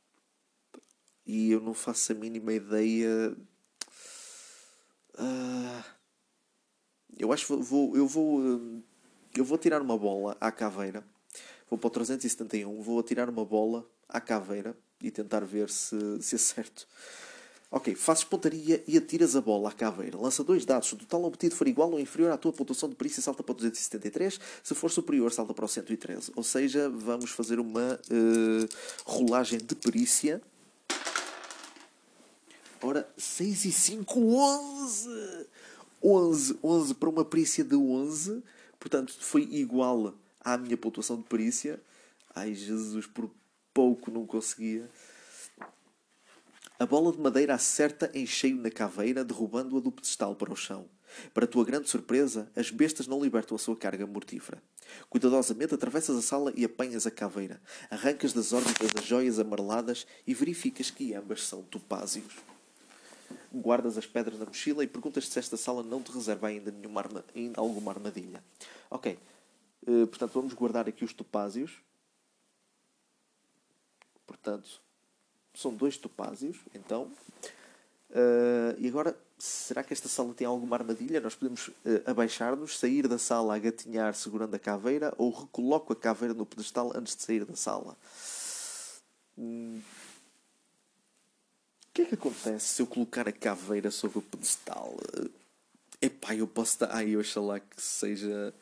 E 1.25 1.53
eu 1.53 1.61
não 1.61 1.75
faço 1.75 2.11
a 2.11 2.15
mínima 2.15 2.53
ideia. 2.53 3.37
Uh, 5.15 5.85
eu 7.19 7.33
acho 7.33 7.47
que 7.47 7.57
vou, 7.57 7.97
eu 7.97 8.07
vou. 8.07 8.41
Eu 9.37 9.45
vou 9.45 9.59
tirar 9.59 9.83
uma 9.83 9.99
bola 9.99 10.37
à 10.41 10.51
caveira. 10.53 11.05
Vou 11.69 11.79
para 11.79 11.89
o 11.89 11.91
371. 11.91 12.81
Vou 12.83 12.99
atirar 13.01 13.29
uma 13.29 13.45
bola 13.45 13.87
à 14.09 14.21
caveira 14.21 14.77
e 15.01 15.11
tentar 15.11 15.41
ver 15.41 15.69
se, 15.71 15.97
se 16.21 16.37
acerto. 16.37 16.87
Ok, 17.71 17.93
fazes 17.97 18.23
pontaria 18.23 18.85
e 18.87 18.97
atiras 18.97 19.35
a 19.35 19.41
bola 19.41 19.71
à 19.71 19.73
caveira. 19.73 20.17
Lança 20.17 20.45
dois 20.45 20.65
dados. 20.65 20.89
Se 20.89 20.95
o 20.95 20.97
total 20.97 21.25
obtido 21.25 21.57
for 21.57 21.67
igual 21.67 21.91
ou 21.91 21.99
inferior 21.99 22.31
à 22.31 22.37
tua 22.37 22.53
pontuação 22.53 22.89
de 22.89 22.95
perícia, 22.95 23.21
salta 23.21 23.43
para 23.43 23.51
o 23.51 23.57
273. 23.57 24.39
Se 24.63 24.75
for 24.77 24.89
superior, 24.91 25.33
salta 25.33 25.53
para 25.53 25.65
o 25.65 25.69
113. 25.69 26.31
Ou 26.37 26.45
seja, 26.45 26.89
vamos 26.89 27.33
fazer 27.33 27.59
uma 27.59 27.95
uh, 27.95 28.69
rolagem 29.05 29.59
de 29.59 29.75
perícia. 29.75 30.41
Ora, 32.81 33.09
6 33.17 33.65
e 33.65 33.73
5, 33.73 34.21
11! 34.21 35.09
11, 36.05 36.59
11 36.63 36.95
para 36.95 37.09
uma 37.09 37.25
perícia 37.25 37.65
de 37.65 37.75
11. 37.75 38.43
Portanto, 38.79 39.15
foi 39.19 39.43
igual 39.51 40.15
à 40.41 40.59
minha 40.59 40.77
pontuação 40.77 41.17
de 41.17 41.25
perícia. 41.25 41.81
Ai, 42.35 42.55
Jesus, 42.55 43.07
por 43.07 43.31
pouco 43.73 44.11
não 44.11 44.27
conseguia. 44.27 44.91
A 46.79 46.85
bola 46.85 47.13
de 47.13 47.19
madeira 47.19 47.55
acerta 47.55 48.11
em 48.13 48.27
cheio 48.27 48.57
na 48.57 48.71
caveira, 48.71 49.25
derrubando-a 49.25 49.81
do 49.81 49.91
pedestal 49.91 50.35
para 50.35 50.53
o 50.53 50.57
chão. 50.57 50.87
Para 51.33 51.47
tua 51.47 51.65
grande 51.65 51.89
surpresa, 51.89 52.51
as 52.55 52.71
bestas 52.71 53.07
não 53.07 53.23
libertam 53.23 53.55
a 53.55 53.59
sua 53.59 53.77
carga 53.77 54.07
mortífera. 54.07 54.63
Cuidadosamente 55.09 55.75
atravessas 55.75 56.17
a 56.17 56.23
sala 56.23 56.53
e 56.57 56.65
apanhas 56.65 57.07
a 57.07 57.11
caveira. 57.11 57.61
Arrancas 57.91 58.33
das 58.33 58.53
órbitas 58.53 58.91
as 58.99 59.07
joias 59.07 59.39
amareladas 59.39 60.07
e 60.27 60.35
verificas 60.35 60.91
que 60.91 61.15
ambas 61.15 61.47
são 61.47 61.63
topázios. 61.63 62.54
Guardas 63.55 63.97
as 63.97 64.07
pedras 64.07 64.39
na 64.39 64.47
mochila 64.47 64.83
e 64.83 64.87
perguntas 64.87 65.29
se 65.29 65.39
esta 65.39 65.57
sala 65.57 65.83
não 65.83 66.03
te 66.03 66.11
reserva 66.11 66.49
ainda 66.49 66.73
nenhuma 66.73 67.01
arma, 67.01 67.25
alguma 67.57 67.93
armadilha. 67.93 68.43
Ok, 68.91 69.17
uh, 69.87 70.07
portanto 70.09 70.33
vamos 70.33 70.53
guardar 70.55 70.89
aqui 70.89 71.05
os 71.05 71.13
topázios. 71.13 71.81
Portanto, 74.27 74.81
são 75.55 75.75
dois 75.75 75.97
topázios, 75.97 76.59
então. 76.75 77.11
Uh, 78.11 78.75
e 78.79 78.89
agora, 78.89 79.17
será 79.39 79.83
que 79.83 79.93
esta 79.93 80.09
sala 80.09 80.35
tem 80.35 80.47
alguma 80.47 80.77
armadilha? 80.77 81.21
Nós 81.21 81.35
podemos 81.35 81.69
uh, 81.69 81.75
abaixar-nos, 82.07 82.79
sair 82.79 83.07
da 83.07 83.19
sala 83.19 83.55
a 83.55 83.59
gatinhar 83.59 84.15
segurando 84.15 84.55
a 84.55 84.59
caveira 84.59 85.15
ou 85.17 85.31
recoloco 85.31 85.93
a 85.93 85.97
caveira 85.97 86.35
no 86.35 86.47
pedestal 86.47 86.93
antes 86.95 87.15
de 87.15 87.23
sair 87.23 87.45
da 87.45 87.55
sala. 87.55 87.97
Hum. 89.39 89.81
Que 91.95 92.03
é 92.03 92.05
que 92.07 92.15
acontece 92.15 92.75
se 92.75 92.83
eu 92.83 92.89
colocar 92.89 93.29
a 93.29 93.33
caveira 93.33 93.89
sobre 93.89 94.19
o 94.19 94.23
pedestal? 94.23 94.97
Epá, 96.03 96.35
eu 96.35 96.49
posso 96.49 96.81
dar. 96.81 96.91
Ai, 96.91 97.11
eu 97.11 97.23
lá 97.41 97.61
que 97.61 97.81
seja. 97.81 98.53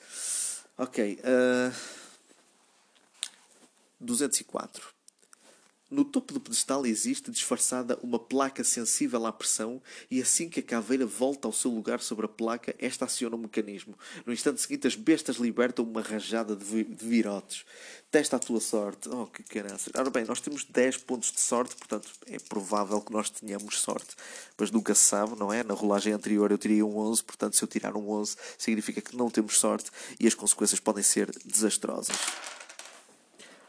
Ok. 0.77 1.19
Uh... 1.25 1.75
204. 3.99 4.92
No 5.93 6.07
topo 6.07 6.33
do 6.33 6.41
pedestal 6.41 6.87
existe, 6.87 7.31
disfarçada, 7.31 7.99
uma 8.03 8.19
placa 8.19 8.65
sensível 8.65 9.27
à 9.27 9.33
pressão 9.33 9.79
e 10.11 10.23
assim 10.23 10.49
que 10.49 10.61
a 10.61 10.63
caveira 10.63 11.05
volta 11.05 11.47
ao 11.47 11.53
seu 11.53 11.71
lugar 11.71 12.01
sobre 12.01 12.25
a 12.25 12.29
placa, 12.31 12.75
esta 12.79 13.05
aciona 13.05 13.37
o 13.37 13.39
mecanismo. 13.39 13.95
No 14.25 14.33
instante 14.33 14.63
seguinte, 14.63 14.87
as 14.87 14.97
bestas 14.97 15.37
libertam 15.37 15.85
uma 15.85 16.01
rajada 16.01 16.57
de, 16.57 16.65
vi 16.65 16.85
de 16.85 17.07
virotes. 17.07 17.67
Testa 18.11 18.37
a 18.37 18.39
tua 18.39 18.59
sorte. 18.59 19.07
Oh, 19.11 19.27
que 19.27 19.43
caraças. 19.43 19.93
Ora 19.95 20.09
bem, 20.09 20.25
nós 20.25 20.41
temos 20.41 20.65
10 20.65 20.97
pontos 20.97 21.31
de 21.31 21.41
sorte, 21.43 21.77
portanto 21.77 22.09
é 22.27 22.39
provável 22.39 22.99
que 23.03 23.13
nós 23.13 23.29
tenhamos 23.29 23.79
sorte. 23.79 24.17
Mas 24.57 24.71
nunca 24.71 24.95
se 24.95 25.03
sabe, 25.03 25.39
não 25.39 25.53
é? 25.53 25.63
Na 25.63 25.75
rolagem 25.75 26.15
anterior 26.15 26.51
eu 26.51 26.57
teria 26.57 26.87
um 26.87 26.97
11, 26.97 27.23
portanto 27.23 27.55
se 27.55 27.63
eu 27.63 27.69
tirar 27.69 27.95
um 27.99 28.09
11 28.09 28.35
significa 28.57 29.03
que 29.03 29.15
não 29.15 29.29
temos 29.29 29.59
sorte 29.59 29.91
e 30.19 30.27
as 30.27 30.33
consequências 30.33 30.81
podem 30.81 31.03
ser 31.03 31.31
desastrosas. 31.45 32.17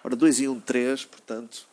Ora, 0.02 0.16
2 0.16 0.40
e 0.40 0.48
1, 0.48 0.54
um, 0.54 0.62
3, 0.62 1.04
portanto 1.04 1.73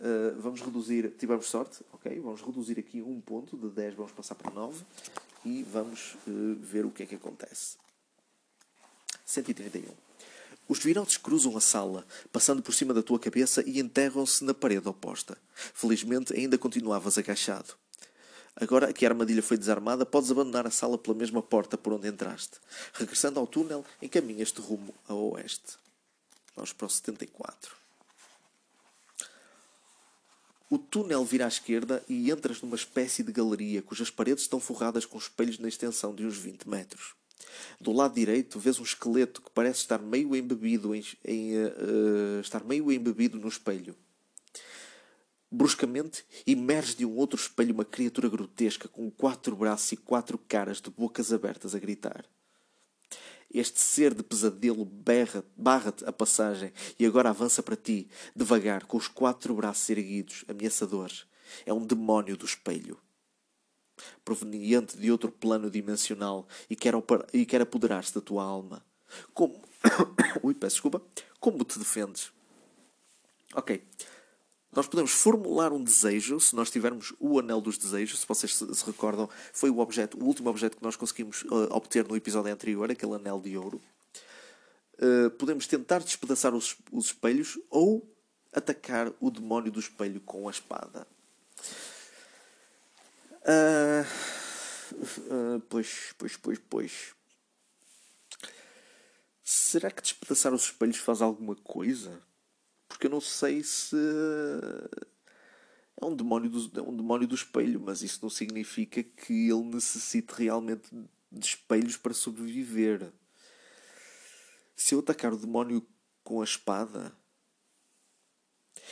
Uh, 0.00 0.40
vamos 0.40 0.62
reduzir, 0.62 1.12
tivemos 1.18 1.46
sorte, 1.46 1.84
ok? 1.92 2.18
Vamos 2.20 2.40
reduzir 2.40 2.78
aqui 2.78 3.02
um 3.02 3.20
ponto, 3.20 3.54
de 3.54 3.68
10 3.68 3.94
vamos 3.94 4.12
passar 4.12 4.34
para 4.34 4.50
9 4.50 4.82
e 5.44 5.62
vamos 5.62 6.16
uh, 6.26 6.54
ver 6.58 6.86
o 6.86 6.90
que 6.90 7.02
é 7.02 7.06
que 7.06 7.16
acontece. 7.16 7.76
131. 9.26 9.92
Os 10.66 10.78
virotes 10.78 11.18
cruzam 11.18 11.54
a 11.56 11.60
sala, 11.60 12.06
passando 12.32 12.62
por 12.62 12.72
cima 12.72 12.94
da 12.94 13.02
tua 13.02 13.18
cabeça 13.18 13.62
e 13.66 13.78
enterram-se 13.78 14.42
na 14.42 14.54
parede 14.54 14.88
oposta. 14.88 15.36
Felizmente 15.52 16.32
ainda 16.32 16.56
continuavas 16.56 17.18
agachado. 17.18 17.74
Agora 18.56 18.92
que 18.92 19.04
a 19.04 19.08
armadilha 19.08 19.42
foi 19.42 19.58
desarmada, 19.58 20.06
podes 20.06 20.30
abandonar 20.30 20.66
a 20.66 20.70
sala 20.70 20.96
pela 20.96 21.16
mesma 21.16 21.42
porta 21.42 21.76
por 21.76 21.92
onde 21.92 22.08
entraste. 22.08 22.58
Regressando 22.94 23.38
ao 23.38 23.46
túnel, 23.46 23.84
encaminhas-te 24.00 24.60
rumo 24.60 24.94
a 25.08 25.14
oeste. 25.14 25.76
Vamos 26.54 26.72
para 26.72 26.86
o 26.86 26.90
74. 26.90 27.79
O 30.70 30.78
túnel 30.78 31.24
vira 31.24 31.46
à 31.46 31.48
esquerda 31.48 32.00
e 32.08 32.30
entras 32.30 32.62
numa 32.62 32.76
espécie 32.76 33.24
de 33.24 33.32
galeria 33.32 33.82
cujas 33.82 34.08
paredes 34.08 34.44
estão 34.44 34.60
forradas 34.60 35.04
com 35.04 35.18
espelhos 35.18 35.58
na 35.58 35.66
extensão 35.66 36.14
de 36.14 36.24
uns 36.24 36.36
20 36.36 36.68
metros. 36.68 37.14
Do 37.80 37.90
lado 37.90 38.14
direito 38.14 38.60
vês 38.60 38.78
um 38.78 38.84
esqueleto 38.84 39.42
que 39.42 39.50
parece 39.50 39.80
estar 39.80 39.98
meio 39.98 40.36
embebido 40.36 40.94
em, 40.94 41.04
em 41.24 41.56
uh, 41.56 42.40
estar 42.40 42.62
meio 42.62 42.92
embebido 42.92 43.36
no 43.36 43.48
espelho. 43.48 43.96
Bruscamente 45.50 46.24
emerge 46.46 46.94
de 46.94 47.04
um 47.04 47.16
outro 47.16 47.40
espelho 47.40 47.74
uma 47.74 47.84
criatura 47.84 48.28
grotesca 48.28 48.86
com 48.86 49.10
quatro 49.10 49.56
braços 49.56 49.90
e 49.90 49.96
quatro 49.96 50.38
caras 50.38 50.80
de 50.80 50.88
bocas 50.88 51.32
abertas 51.32 51.74
a 51.74 51.80
gritar. 51.80 52.24
Este 53.52 53.80
ser 53.80 54.14
de 54.14 54.22
pesadelo 54.22 54.84
barra-te 55.56 56.04
a 56.04 56.12
passagem 56.12 56.72
e 56.98 57.04
agora 57.04 57.30
avança 57.30 57.62
para 57.62 57.74
ti, 57.74 58.08
devagar, 58.34 58.86
com 58.86 58.96
os 58.96 59.08
quatro 59.08 59.54
braços 59.54 59.90
erguidos, 59.90 60.44
ameaçadores. 60.48 61.26
É 61.66 61.72
um 61.72 61.84
demónio 61.84 62.36
do 62.36 62.46
espelho. 62.46 62.96
Proveniente 64.24 64.96
de 64.96 65.10
outro 65.10 65.32
plano 65.32 65.68
dimensional 65.68 66.46
e 66.68 66.76
quer, 66.76 66.94
e 67.32 67.44
quer 67.44 67.60
apoderar-se 67.60 68.14
da 68.14 68.20
tua 68.20 68.44
alma. 68.44 68.84
Como. 69.34 69.60
Ui, 70.42 70.54
peço 70.54 70.76
desculpa. 70.76 71.02
Como 71.40 71.64
te 71.64 71.78
defendes? 71.78 72.32
Ok. 73.54 73.82
Nós 74.72 74.86
podemos 74.86 75.10
formular 75.10 75.72
um 75.72 75.82
desejo, 75.82 76.38
se 76.38 76.54
nós 76.54 76.70
tivermos 76.70 77.12
o 77.18 77.40
anel 77.40 77.60
dos 77.60 77.76
desejos, 77.76 78.20
se 78.20 78.26
vocês 78.26 78.54
se, 78.54 78.84
recordam, 78.86 79.28
foi 79.52 79.68
o 79.68 79.78
objeto, 79.78 80.16
o 80.16 80.24
último 80.24 80.48
objeto 80.48 80.76
que 80.76 80.82
nós 80.82 80.94
conseguimos 80.94 81.42
uh, 81.42 81.68
obter 81.70 82.06
no 82.06 82.16
episódio 82.16 82.52
anterior, 82.52 82.88
aquele 82.88 83.14
anel 83.14 83.40
de 83.40 83.56
ouro. 83.56 83.80
Uh, 84.94 85.30
podemos 85.30 85.66
tentar 85.66 85.98
despedaçar 85.98 86.54
os, 86.54 86.76
os 86.92 87.06
espelhos 87.06 87.58
ou 87.68 88.08
atacar 88.52 89.12
o 89.18 89.30
demónio 89.30 89.72
do 89.72 89.80
espelho 89.80 90.20
com 90.20 90.46
a 90.46 90.50
espada. 90.52 91.04
Uh, 93.42 94.04
uh, 94.94 95.60
pois, 95.68 96.14
pois, 96.16 96.36
pois, 96.36 96.58
pois. 96.70 96.92
Será 99.42 99.90
que 99.90 100.02
despedaçar 100.02 100.54
os 100.54 100.64
espelhos 100.64 100.98
faz 100.98 101.20
alguma 101.20 101.56
coisa? 101.56 102.22
Porque 103.00 103.06
eu 103.06 103.12
não 103.12 103.20
sei 103.22 103.62
se 103.62 103.96
é 105.96 106.04
um 106.04 106.14
demónio 106.14 106.50
do, 106.50 106.80
é 106.80 106.82
um 106.82 106.94
demónio 106.94 107.26
do 107.26 107.34
espelho, 107.34 107.80
mas 107.80 108.02
isso 108.02 108.18
não 108.20 108.28
significa 108.28 109.02
que 109.02 109.48
ele 109.48 109.62
necessite 109.62 110.34
realmente 110.36 110.86
de 111.32 111.46
espelhos 111.46 111.96
para 111.96 112.12
sobreviver. 112.12 113.10
Se 114.76 114.94
eu 114.94 114.98
atacar 114.98 115.32
o 115.32 115.38
demónio 115.38 115.82
com 116.22 116.42
a 116.42 116.44
espada, 116.44 117.16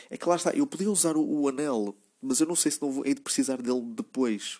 é 0.09 0.17
que 0.17 0.27
lá 0.27 0.37
está, 0.37 0.55
eu 0.55 0.65
podia 0.65 0.89
usar 0.89 1.15
o, 1.15 1.23
o 1.23 1.47
anel, 1.47 1.95
mas 2.19 2.39
eu 2.39 2.47
não 2.47 2.55
sei 2.55 2.71
se 2.71 2.81
não 2.81 2.91
vou, 2.91 3.05
hei 3.05 3.13
de 3.13 3.21
precisar 3.21 3.61
dele 3.61 3.93
depois. 3.93 4.59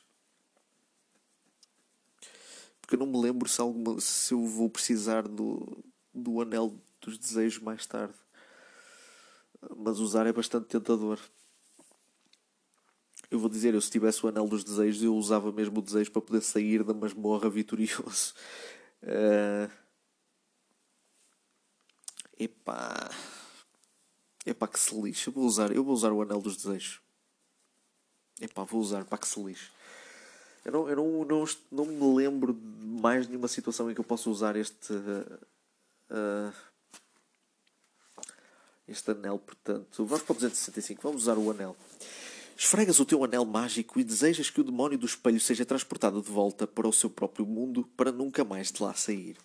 Porque 2.80 2.94
eu 2.94 3.00
não 3.00 3.08
me 3.08 3.20
lembro 3.20 3.50
se, 3.50 3.60
alguma, 3.60 4.00
se 4.00 4.32
eu 4.32 4.46
vou 4.46 4.70
precisar 4.70 5.28
do, 5.28 5.84
do 6.14 6.40
anel 6.40 6.80
dos 7.02 7.18
desejos 7.18 7.64
mais 7.64 7.88
tarde 7.88 8.14
mas 9.78 10.00
usar 10.00 10.26
é 10.28 10.34
bastante 10.34 10.68
tentador. 10.68 11.20
Eu 13.32 13.40
vou 13.40 13.50
dizer, 13.50 13.74
eu 13.74 13.82
se 13.82 13.92
tivesse 13.92 14.26
o 14.26 14.30
anel 14.30 14.48
dos 14.48 14.64
desejos, 14.64 15.04
eu 15.04 15.16
usava 15.16 15.52
mesmo 15.52 15.80
o 15.80 15.82
desejo 15.82 16.12
para 16.12 16.22
poder 16.22 16.42
sair 16.42 16.84
da 16.84 16.94
masmorra 16.94 17.50
vitorioso. 17.50 18.34
Uh... 19.04 19.70
Epá. 22.40 23.12
Epá, 24.46 24.68
que 24.68 24.80
se 24.80 24.96
lixe. 25.00 25.28
Eu 25.28 25.34
vou 25.34 25.46
usar, 25.46 25.72
eu 25.72 25.84
vou 25.84 25.94
usar 25.94 26.12
o 26.12 26.22
anel 26.22 26.42
dos 26.42 26.56
desejos. 26.56 27.02
Epá, 28.40 28.64
vou 28.64 28.80
usar, 28.80 29.04
pá, 29.04 29.18
que 29.18 29.28
se 29.28 29.40
lixe. 29.44 29.70
Eu 30.64 30.72
não, 30.72 30.90
eu 30.90 30.96
não, 30.96 31.26
não, 31.26 31.46
não 31.72 31.86
me 31.86 32.16
lembro 32.18 32.54
de 32.54 32.86
mais 32.86 33.28
nenhuma 33.28 33.48
situação 33.48 33.92
em 33.92 33.94
que 33.94 34.00
eu 34.00 34.06
possa 34.06 34.30
usar 34.30 34.56
este. 34.56 34.94
Uh, 34.94 36.54
este 38.90 39.12
anel, 39.12 39.40
portanto. 39.40 40.06
Vamos 40.06 40.24
para 40.24 40.34
o 40.34 40.36
265, 40.36 41.02
vamos 41.02 41.24
usar 41.24 41.38
o 41.38 41.52
anel. 41.52 41.76
Esfregas 42.58 43.00
o 43.00 43.06
teu 43.06 43.24
anel 43.24 43.46
mágico 43.46 44.00
e 44.00 44.04
desejas 44.04 44.50
que 44.50 44.60
o 44.60 44.64
demónio 44.64 44.98
do 44.98 45.06
espelho 45.06 45.40
seja 45.40 45.66
transportado 45.66 46.22
de 46.22 46.30
volta 46.30 46.68
para 46.68 46.88
o 46.88 46.92
seu 46.92 47.10
próprio 47.10 47.46
mundo 47.46 47.90
para 47.96 48.12
nunca 48.12 48.44
mais 48.44 48.72
de 48.72 48.84
lá 48.84 48.94
sair. 48.94 49.38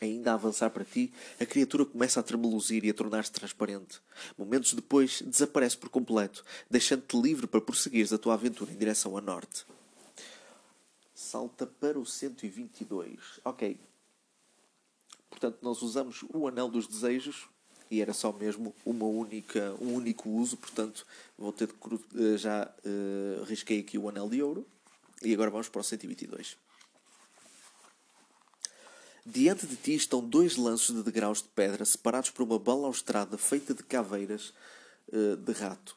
Ainda 0.00 0.32
a 0.32 0.34
avançar 0.34 0.70
para 0.70 0.84
ti, 0.84 1.12
a 1.40 1.46
criatura 1.46 1.84
começa 1.84 2.18
a 2.18 2.22
tremeluzir 2.22 2.84
e 2.84 2.90
a 2.90 2.94
tornar-se 2.94 3.30
transparente. 3.30 4.00
Momentos 4.36 4.74
depois, 4.74 5.22
desaparece 5.22 5.76
por 5.76 5.88
completo, 5.88 6.44
deixando-te 6.70 7.20
livre 7.20 7.46
para 7.46 7.60
prosseguires 7.60 8.12
a 8.12 8.18
tua 8.18 8.34
aventura 8.34 8.72
em 8.72 8.76
direção 8.76 9.16
a 9.16 9.20
norte. 9.20 9.64
Salta 11.14 11.66
para 11.66 11.98
o 11.98 12.04
122. 12.04 13.40
Ok. 13.44 13.78
Portanto, 15.30 15.58
nós 15.62 15.82
usamos 15.82 16.24
o 16.32 16.48
Anel 16.48 16.68
dos 16.68 16.86
Desejos 16.86 17.48
e 17.90 18.00
era 18.00 18.12
só 18.12 18.32
mesmo 18.32 18.74
uma 18.84 19.04
única, 19.04 19.74
um 19.80 19.94
único 19.94 20.28
uso, 20.28 20.56
portanto 20.56 21.06
vou 21.38 21.52
ter 21.52 21.68
de, 21.68 21.74
eh, 21.74 22.36
já 22.36 22.70
uh, 22.84 23.44
risquei 23.44 23.80
aqui 23.80 23.98
o 23.98 24.08
anel 24.08 24.28
de 24.28 24.42
ouro 24.42 24.66
e 25.22 25.32
agora 25.32 25.50
vamos 25.50 25.68
para 25.68 25.80
o 25.80 25.84
122. 25.84 26.56
Diante 29.26 29.66
de 29.66 29.76
ti 29.76 29.94
estão 29.94 30.20
dois 30.20 30.56
lanços 30.56 30.94
de 30.94 31.02
degraus 31.02 31.42
de 31.42 31.48
pedra 31.48 31.84
separados 31.84 32.30
por 32.30 32.42
uma 32.42 32.58
balaustrada 32.58 33.38
feita 33.38 33.72
de 33.72 33.82
caveiras 33.82 34.52
uh, 35.08 35.36
de 35.36 35.52
rato. 35.52 35.96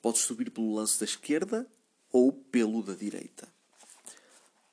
Podes 0.00 0.22
subir 0.22 0.50
pelo 0.50 0.74
lance 0.74 0.98
da 0.98 1.04
esquerda 1.04 1.66
ou 2.10 2.32
pelo 2.32 2.82
da 2.82 2.94
direita. 2.94 3.46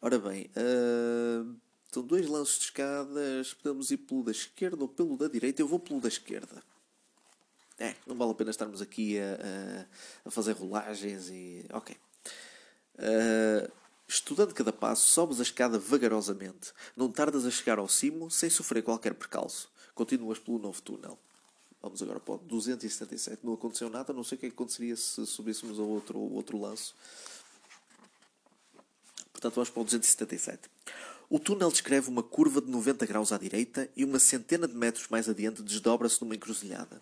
Ora 0.01 0.19
bem, 0.19 0.49
uh, 0.55 1.55
são 1.95 2.03
dois 2.03 2.27
lances 2.27 2.57
de 2.57 2.65
escadas. 2.65 3.53
Podemos 3.53 3.89
ir 3.89 3.97
pelo 3.97 4.23
da 4.23 4.31
esquerda 4.31 4.81
ou 4.81 4.87
pelo 4.87 5.17
da 5.17 5.27
direita. 5.27 5.61
Eu 5.61 5.67
vou 5.67 5.79
pelo 5.79 6.01
da 6.01 6.09
esquerda. 6.09 6.61
É, 7.79 7.95
não 8.05 8.15
vale 8.15 8.31
a 8.31 8.35
pena 8.35 8.51
estarmos 8.51 8.81
aqui 8.81 9.17
a, 9.17 9.87
a, 10.25 10.31
fazer 10.31 10.53
rolagens 10.53 11.29
e. 11.29 11.65
Ok. 11.71 11.95
Uh, 12.95 13.71
estudando 14.07 14.53
cada 14.53 14.71
passo, 14.71 15.07
sobes 15.07 15.39
a 15.39 15.43
escada 15.43 15.79
vagarosamente. 15.79 16.73
Não 16.95 17.09
tardas 17.09 17.45
a 17.45 17.51
chegar 17.51 17.79
ao 17.79 17.87
cimo 17.87 18.29
sem 18.29 18.49
sofrer 18.49 18.83
qualquer 18.83 19.13
percalço. 19.13 19.69
Continuas 19.93 20.39
pelo 20.39 20.59
novo 20.59 20.81
túnel. 20.81 21.17
Vamos 21.81 22.01
agora 22.01 22.19
para 22.19 22.35
o 22.35 22.37
277. 22.39 23.45
Não 23.45 23.53
aconteceu 23.53 23.89
nada, 23.89 24.11
não 24.11 24.23
sei 24.23 24.37
o 24.37 24.39
que 24.39 24.47
aconteceria 24.47 24.95
se 24.95 25.25
subíssemos 25.25 25.79
ao 25.79 25.87
outro, 25.87 26.19
outro 26.19 26.59
lanço. 26.59 26.95
Portanto, 29.31 29.55
vamos 29.55 29.69
para 29.69 29.81
o 29.81 29.85
277. 29.85 30.69
O 31.29 31.39
túnel 31.39 31.71
descreve 31.71 32.09
uma 32.09 32.21
curva 32.21 32.61
de 32.61 32.69
90 32.69 33.05
graus 33.05 33.31
à 33.31 33.37
direita 33.37 33.89
e 33.95 34.03
uma 34.03 34.19
centena 34.19 34.67
de 34.67 34.75
metros 34.75 35.07
mais 35.09 35.27
adiante 35.27 35.63
desdobra-se 35.63 36.21
numa 36.21 36.35
encruzilhada. 36.35 37.01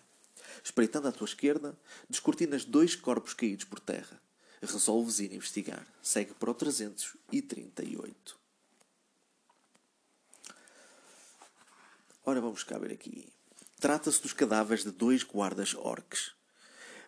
Espreitando 0.64 1.08
à 1.08 1.12
tua 1.12 1.26
esquerda, 1.26 1.78
descortinas 2.10 2.64
dois 2.64 2.96
corpos 2.96 3.34
caídos 3.34 3.66
por 3.66 3.80
terra. 3.80 4.22
Resolves 4.62 5.20
ir 5.20 5.34
investigar. 5.34 5.86
Segue 6.02 6.34
para 6.34 6.52
o 6.52 6.54
338. 6.54 8.40
Ora, 12.26 12.40
vamos 12.40 12.64
cá 12.64 12.78
ver 12.78 12.94
aqui. 12.94 13.28
Trata-se 13.78 14.22
dos 14.22 14.32
cadáveres 14.32 14.86
de 14.86 14.92
dois 14.92 15.24
guardas 15.24 15.76
orques. 15.76 16.32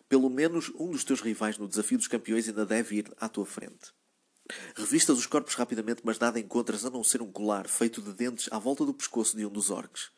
Pelo 0.06 0.28
menos 0.28 0.70
um 0.78 0.90
dos 0.90 1.04
teus 1.04 1.22
rivais 1.22 1.56
no 1.56 1.66
desafio 1.66 1.96
dos 1.96 2.06
campeões 2.06 2.46
ainda 2.46 2.66
deve 2.66 2.96
ir 2.96 3.10
à 3.18 3.26
tua 3.26 3.46
frente. 3.46 3.94
Revistas 4.74 5.18
os 5.18 5.26
corpos 5.26 5.54
rapidamente, 5.54 6.02
mas 6.04 6.18
nada 6.18 6.38
encontras 6.38 6.84
a 6.84 6.90
não 6.90 7.02
ser 7.02 7.22
um 7.22 7.32
colar 7.32 7.68
feito 7.68 8.00
de 8.00 8.12
dentes 8.12 8.48
à 8.52 8.58
volta 8.58 8.84
do 8.84 8.94
pescoço 8.94 9.36
de 9.36 9.44
um 9.44 9.50
dos 9.50 9.70
orques. 9.70 10.10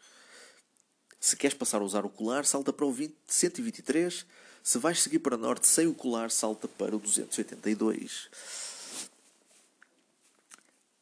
Se 1.20 1.36
queres 1.36 1.56
passar 1.56 1.80
a 1.80 1.84
usar 1.84 2.04
o 2.04 2.10
colar, 2.10 2.44
salta 2.44 2.72
para 2.72 2.86
o 2.86 2.92
20, 2.92 3.14
123. 3.26 4.26
Se 4.62 4.78
vais 4.78 5.02
seguir 5.02 5.18
para 5.18 5.36
norte 5.36 5.66
sem 5.66 5.86
o 5.86 5.94
colar, 5.94 6.30
salta 6.30 6.68
para 6.68 6.94
o 6.94 6.98
282. 6.98 8.28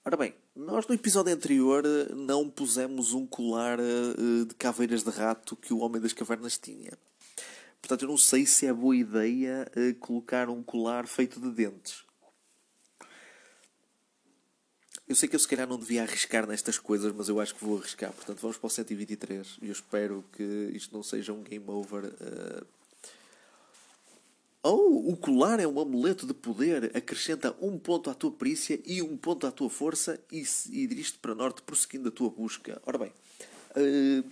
Ora 0.04 0.16
bem, 0.16 0.34
nós 0.54 0.86
no 0.86 0.94
episódio 0.94 1.34
anterior 1.34 1.84
eh, 1.84 2.14
não 2.14 2.48
pusemos 2.48 3.12
um 3.12 3.26
colar 3.26 3.78
eh, 3.80 4.44
de 4.46 4.54
caveiras 4.54 5.02
de 5.02 5.10
rato 5.10 5.56
que 5.56 5.74
o 5.74 5.80
Homem 5.80 6.00
das 6.00 6.12
Cavernas 6.12 6.56
tinha. 6.56 6.92
Portanto, 7.82 8.02
eu 8.02 8.08
não 8.08 8.16
sei 8.16 8.46
se 8.46 8.66
é 8.66 8.72
boa 8.72 8.96
ideia 8.96 9.70
eh, 9.74 9.94
colocar 9.98 10.48
um 10.48 10.62
colar 10.62 11.08
feito 11.08 11.40
de 11.40 11.50
dentes. 11.50 12.05
Eu 15.08 15.14
sei 15.14 15.28
que 15.28 15.36
eu 15.36 15.40
se 15.40 15.46
calhar 15.46 15.68
não 15.68 15.78
devia 15.78 16.02
arriscar 16.02 16.46
nestas 16.46 16.78
coisas, 16.78 17.12
mas 17.14 17.28
eu 17.28 17.40
acho 17.40 17.54
que 17.54 17.64
vou 17.64 17.78
arriscar. 17.78 18.12
Portanto, 18.12 18.40
vamos 18.40 18.56
para 18.56 18.66
o 18.66 18.70
123 18.70 19.58
e 19.62 19.66
eu 19.66 19.72
espero 19.72 20.24
que 20.32 20.42
isto 20.74 20.92
não 20.92 21.02
seja 21.02 21.32
um 21.32 21.42
game 21.42 21.64
over. 21.68 22.04
Uh... 22.04 22.66
Oh, 24.64 25.12
o 25.12 25.16
colar 25.16 25.60
é 25.60 25.66
um 25.66 25.78
amuleto 25.78 26.26
de 26.26 26.34
poder. 26.34 26.90
Acrescenta 26.96 27.54
um 27.60 27.78
ponto 27.78 28.10
à 28.10 28.14
tua 28.14 28.32
perícia 28.32 28.80
e 28.84 29.00
um 29.00 29.16
ponto 29.16 29.46
à 29.46 29.52
tua 29.52 29.70
força 29.70 30.18
e, 30.30 30.44
e 30.70 30.86
dirige-te 30.88 31.18
para 31.18 31.36
norte 31.36 31.62
prosseguindo 31.62 32.08
a 32.08 32.12
tua 32.12 32.28
busca. 32.28 32.82
Ora 32.84 32.98
bem, 32.98 33.12
uh... 33.76 34.28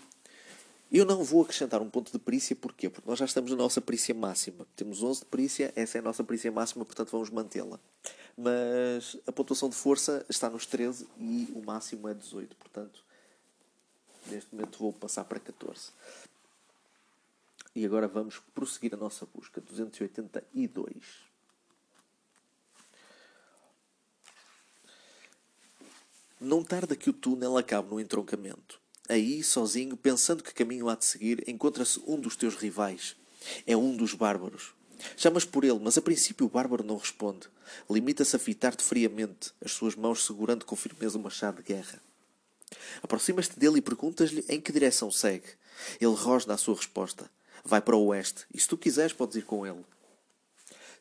Eu 0.94 1.04
não 1.04 1.24
vou 1.24 1.42
acrescentar 1.42 1.82
um 1.82 1.90
ponto 1.90 2.12
de 2.12 2.18
perícia, 2.20 2.54
porquê? 2.54 2.88
Porque 2.88 3.08
nós 3.08 3.18
já 3.18 3.24
estamos 3.24 3.50
na 3.50 3.56
nossa 3.56 3.80
perícia 3.80 4.14
máxima. 4.14 4.64
Temos 4.76 5.02
11 5.02 5.20
de 5.20 5.26
perícia, 5.26 5.72
essa 5.74 5.98
é 5.98 6.00
a 6.00 6.02
nossa 6.02 6.22
perícia 6.22 6.52
máxima, 6.52 6.84
portanto 6.84 7.10
vamos 7.10 7.30
mantê-la. 7.30 7.80
Mas 8.36 9.16
a 9.26 9.32
pontuação 9.32 9.68
de 9.68 9.76
força 9.76 10.24
está 10.28 10.50
nos 10.50 10.66
13 10.66 11.06
e 11.18 11.52
o 11.54 11.64
máximo 11.64 12.08
é 12.08 12.14
18, 12.14 12.56
portanto 12.56 13.04
neste 14.26 14.54
momento 14.54 14.78
vou 14.78 14.92
passar 14.92 15.24
para 15.24 15.40
14. 15.40 15.90
E 17.74 17.84
agora 17.84 18.06
vamos 18.06 18.38
prosseguir 18.54 18.94
a 18.94 18.96
nossa 18.96 19.26
busca. 19.26 19.60
282. 19.60 21.24
Não 26.40 26.62
tarda 26.62 26.94
que 26.94 27.10
o 27.10 27.12
túnel 27.12 27.56
acabe 27.56 27.90
no 27.90 28.00
entroncamento. 28.00 28.80
Aí, 29.08 29.42
sozinho, 29.42 29.96
pensando 29.96 30.42
que 30.42 30.54
caminho 30.54 30.88
há 30.88 30.94
de 30.94 31.04
seguir, 31.04 31.48
encontra-se 31.48 32.00
um 32.06 32.18
dos 32.18 32.36
teus 32.36 32.54
rivais. 32.54 33.16
É 33.66 33.76
um 33.76 33.96
dos 33.96 34.14
bárbaros. 34.14 34.72
Chamas 35.16 35.44
por 35.44 35.64
ele, 35.64 35.78
mas 35.80 35.98
a 35.98 36.02
princípio 36.02 36.46
o 36.46 36.48
bárbaro 36.48 36.84
não 36.84 36.96
responde. 36.96 37.48
Limita-se 37.88 38.36
a 38.36 38.38
fitar-te 38.38 38.82
friamente, 38.82 39.52
as 39.64 39.72
suas 39.72 39.94
mãos 39.94 40.24
segurando 40.24 40.64
com 40.64 40.76
firmeza 40.76 41.18
o 41.18 41.22
machado 41.22 41.62
de 41.62 41.74
guerra. 41.74 42.00
Aproximas-te 43.02 43.58
dele 43.58 43.78
e 43.78 43.82
perguntas-lhe 43.82 44.44
em 44.48 44.60
que 44.60 44.72
direção 44.72 45.10
segue. 45.10 45.48
Ele 46.00 46.14
rosna 46.14 46.54
a 46.54 46.58
sua 46.58 46.76
resposta. 46.76 47.30
Vai 47.64 47.80
para 47.80 47.96
o 47.96 48.06
oeste, 48.06 48.44
e 48.52 48.60
se 48.60 48.68
tu 48.68 48.76
quiseres 48.76 49.12
podes 49.12 49.36
ir 49.36 49.44
com 49.44 49.66
ele. 49.66 49.84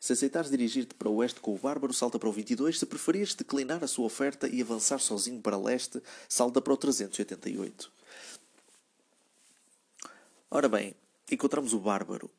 Se 0.00 0.12
aceitares 0.12 0.50
dirigir-te 0.50 0.94
para 0.94 1.08
o 1.08 1.16
oeste 1.16 1.40
com 1.40 1.54
o 1.54 1.58
bárbaro, 1.58 1.94
salta 1.94 2.18
para 2.18 2.28
o 2.28 2.32
22. 2.32 2.78
Se 2.78 2.84
preferires 2.84 3.34
declinar 3.34 3.82
a 3.82 3.86
sua 3.86 4.04
oferta 4.04 4.46
e 4.46 4.60
avançar 4.60 4.98
sozinho 4.98 5.40
para 5.40 5.56
leste, 5.56 6.02
salta 6.28 6.60
para 6.60 6.74
o 6.74 6.76
388. 6.76 7.90
Ora 10.50 10.68
bem, 10.68 10.94
encontramos 11.30 11.72
o 11.72 11.78
bárbaro. 11.78 12.30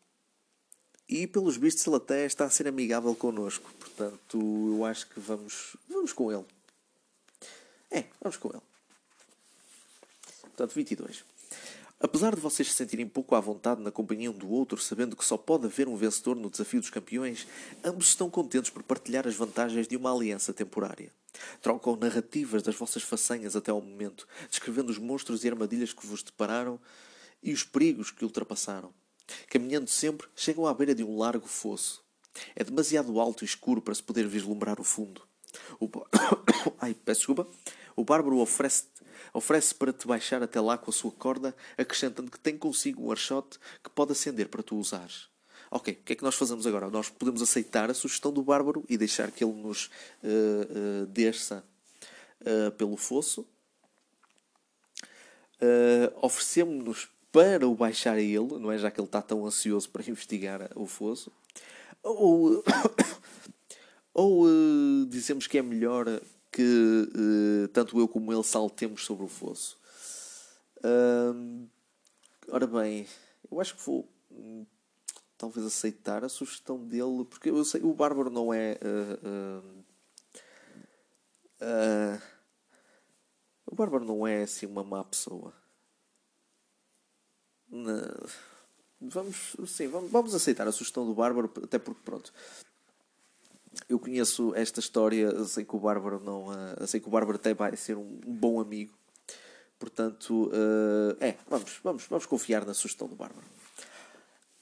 E 1.07 1.27
pelos 1.27 1.55
vistos 1.55 1.85
ele 1.85 1.97
até 1.97 2.25
está 2.25 2.45
a 2.45 2.49
ser 2.49 2.67
amigável 2.67 3.15
connosco. 3.15 3.71
Portanto, 3.79 4.39
eu 4.75 4.83
acho 4.85 5.07
que 5.07 5.19
vamos, 5.19 5.75
vamos 5.87 6.11
com 6.13 6.31
ele. 6.31 6.45
É, 7.91 8.05
vamos 8.21 8.37
com 8.37 8.49
ele. 8.49 8.61
Portanto, 10.41 10.73
22. 10.73 11.23
Apesar 11.99 12.35
de 12.35 12.41
vocês 12.41 12.69
se 12.69 12.75
sentirem 12.75 13.07
pouco 13.07 13.35
à 13.35 13.39
vontade 13.39 13.81
na 13.81 13.91
companhia 13.91 14.29
um 14.29 14.37
do 14.37 14.49
outro, 14.49 14.77
sabendo 14.81 15.15
que 15.15 15.23
só 15.23 15.37
pode 15.37 15.65
haver 15.65 15.87
um 15.87 15.95
vencedor 15.95 16.35
no 16.35 16.49
desafio 16.49 16.81
dos 16.81 16.89
campeões, 16.89 17.47
ambos 17.83 18.07
estão 18.07 18.29
contentes 18.29 18.69
por 18.69 18.83
partilhar 18.83 19.27
as 19.27 19.35
vantagens 19.35 19.87
de 19.87 19.95
uma 19.95 20.13
aliança 20.13 20.53
temporária. 20.53 21.11
Trocam 21.61 21.95
narrativas 21.95 22.61
das 22.61 22.75
vossas 22.75 23.03
façanhas 23.03 23.55
até 23.55 23.71
ao 23.71 23.81
momento, 23.81 24.27
descrevendo 24.49 24.89
os 24.89 24.97
monstros 24.97 25.43
e 25.43 25.49
armadilhas 25.49 25.93
que 25.93 26.05
vos 26.05 26.21
depararam 26.21 26.79
e 27.41 27.53
os 27.53 27.63
perigos 27.63 28.11
que 28.11 28.25
ultrapassaram. 28.25 28.93
Caminhando 29.49 29.89
sempre, 29.89 30.27
chegam 30.35 30.67
à 30.67 30.73
beira 30.73 30.93
de 30.93 31.03
um 31.03 31.17
largo 31.17 31.47
fosso. 31.47 32.03
É 32.55 32.63
demasiado 32.63 33.19
alto 33.19 33.43
e 33.43 33.45
escuro 33.45 33.81
para 33.81 33.95
se 33.95 34.03
poder 34.03 34.27
vislumbrar 34.27 34.79
o 34.79 34.83
fundo. 34.83 35.21
O... 35.79 35.89
Ai, 36.79 36.93
peço 36.93 37.19
desculpa. 37.21 37.47
O 37.95 38.03
bárbaro 38.03 38.39
oferece 38.39 38.85
oferece 39.33 39.75
para 39.75 39.91
te 39.91 40.07
baixar 40.07 40.41
até 40.41 40.61
lá 40.61 40.77
com 40.77 40.89
a 40.89 40.93
sua 40.93 41.11
corda, 41.11 41.55
acrescentando 41.77 42.31
que 42.31 42.39
tem 42.39 42.57
consigo 42.57 43.05
um 43.05 43.11
archote 43.11 43.59
que 43.83 43.89
pode 43.89 44.13
acender 44.13 44.47
para 44.47 44.63
tu 44.63 44.77
usares. 44.77 45.27
Ok, 45.69 45.93
o 45.93 46.03
que 46.03 46.13
é 46.13 46.15
que 46.15 46.23
nós 46.23 46.35
fazemos 46.35 46.65
agora? 46.65 46.89
Nós 46.89 47.09
podemos 47.09 47.41
aceitar 47.41 47.89
a 47.89 47.93
sugestão 47.93 48.31
do 48.31 48.43
bárbaro 48.43 48.85
e 48.87 48.97
deixar 48.97 49.31
que 49.31 49.43
ele 49.43 49.53
nos 49.53 49.87
uh, 50.23 51.03
uh, 51.03 51.05
desça 51.07 51.65
uh, 52.41 52.71
pelo 52.73 52.95
fosso. 52.95 53.41
Uh, 55.55 56.11
Oferecemos-nos 56.21 57.09
para 57.35 57.67
o 57.67 57.75
baixar 57.75 58.15
a 58.15 58.21
ele, 58.21 58.57
não 58.57 58.71
é? 58.71 58.77
Já 58.77 58.89
que 58.89 58.97
ele 58.97 59.07
está 59.09 59.21
tão 59.21 59.45
ansioso 59.45 59.89
para 59.89 60.01
investigar 60.09 60.71
o 60.73 60.85
fosso. 60.85 61.29
Ou, 62.01 62.63
ou 64.15 64.45
dizemos 65.09 65.45
que 65.45 65.57
é 65.57 65.61
melhor 65.61 66.05
que 66.49 66.61
uh, 66.63 67.67
tanto 67.73 67.99
eu 67.99 68.07
como 68.07 68.31
ele 68.31 68.43
saltemos 68.43 69.03
sobre 69.03 69.25
o 69.25 69.27
fosso. 69.27 69.77
Uh, 70.77 71.67
ora 72.47 72.65
bem, 72.65 73.05
eu 73.51 73.59
acho 73.59 73.75
que 73.75 73.85
vou 73.85 74.07
hum, 74.31 74.65
talvez 75.37 75.65
aceitar 75.65 76.23
a 76.23 76.29
sugestão 76.29 76.87
dele, 76.87 77.25
porque 77.29 77.49
eu 77.49 77.65
sei 77.65 77.81
o 77.81 77.93
Bárbaro 77.93 78.29
não 78.29 78.53
é. 78.53 78.79
Uh, 81.61 82.21
o 83.65 83.75
Bárbaro 83.75 84.05
não 84.05 84.25
é 84.25 84.43
assim 84.43 84.65
uma 84.65 84.85
má 84.85 85.03
pessoa. 85.03 85.64
Vamos, 89.01 89.55
sim, 89.67 89.87
vamos, 89.87 90.11
vamos 90.11 90.35
aceitar 90.35 90.67
a 90.67 90.71
sugestão 90.71 91.05
do 91.05 91.13
Bárbaro, 91.13 91.51
até 91.63 91.77
porque, 91.77 92.01
pronto, 92.03 92.33
eu 93.89 93.99
conheço 93.99 94.53
esta 94.55 94.79
história, 94.79 95.43
sei 95.45 95.65
que 95.65 95.75
o 95.75 95.79
Bárbaro 95.79 96.19
não, 96.23 96.47
sei 96.87 96.99
que 96.99 97.07
o 97.07 97.11
Bárbaro 97.11 97.37
até 97.37 97.53
vai 97.53 97.75
ser 97.75 97.97
um, 97.97 98.19
bom 98.25 98.59
amigo. 98.59 98.93
Portanto, 99.77 100.47
uh, 100.47 101.17
é, 101.19 101.35
vamos, 101.49 101.79
vamos, 101.83 102.07
vamos 102.07 102.25
confiar 102.25 102.65
na 102.65 102.73
sugestão 102.73 103.07
do 103.07 103.15
Bárbaro. 103.15 103.45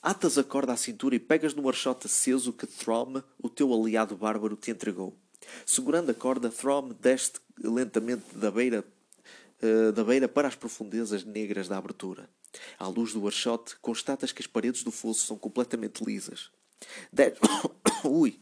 Atas 0.02 0.38
a 0.38 0.44
corda 0.44 0.74
à 0.74 0.78
cintura 0.78 1.16
e 1.16 1.20
pegas 1.20 1.54
no 1.54 1.68
archote 1.70 2.08
aceso 2.08 2.52
que 2.52 2.68
Throm, 2.68 3.22
o 3.42 3.48
teu 3.48 3.74
aliado 3.74 4.18
bárbaro, 4.18 4.58
te 4.58 4.72
entregou. 4.72 5.16
Segurando 5.66 6.10
a 6.10 6.14
corda, 6.14 6.50
Throm 6.50 6.90
desce 7.00 7.34
lentamente 7.64 8.36
da 8.36 8.52
beira, 8.52 8.84
uh, 9.64 9.92
da 9.92 10.04
beira 10.04 10.28
para 10.28 10.48
as 10.48 10.56
profundezas 10.56 11.24
negras 11.24 11.68
da 11.68 11.78
abertura. 11.78 12.30
À 12.78 12.88
luz 12.88 13.14
do 13.14 13.26
archote, 13.26 13.76
constatas 13.82 14.32
que 14.32 14.42
as 14.42 14.48
paredes 14.48 14.84
do 14.84 14.92
fosso 14.92 15.26
são 15.26 15.38
completamente 15.38 16.04
lisas. 16.04 16.52
De... 17.12 17.34
Ui! 18.04 18.40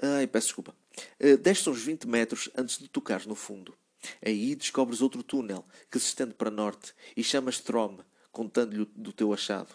Ai, 0.00 0.26
peço 0.26 0.48
desculpa. 0.48 0.74
Uh, 1.20 1.36
desce 1.36 1.68
uns 1.68 1.82
20 1.82 2.06
metros 2.06 2.48
antes 2.56 2.78
de 2.78 2.88
tocares 2.88 3.26
no 3.26 3.34
fundo. 3.34 3.76
Aí 4.24 4.54
descobres 4.54 5.02
outro 5.02 5.22
túnel 5.22 5.64
que 5.90 5.98
se 5.98 6.06
estende 6.06 6.34
para 6.34 6.50
norte 6.50 6.94
e 7.16 7.24
chamas 7.24 7.58
Trom, 7.58 7.98
contando-lhe 8.30 8.88
do 8.94 9.12
teu 9.12 9.32
achado. 9.32 9.74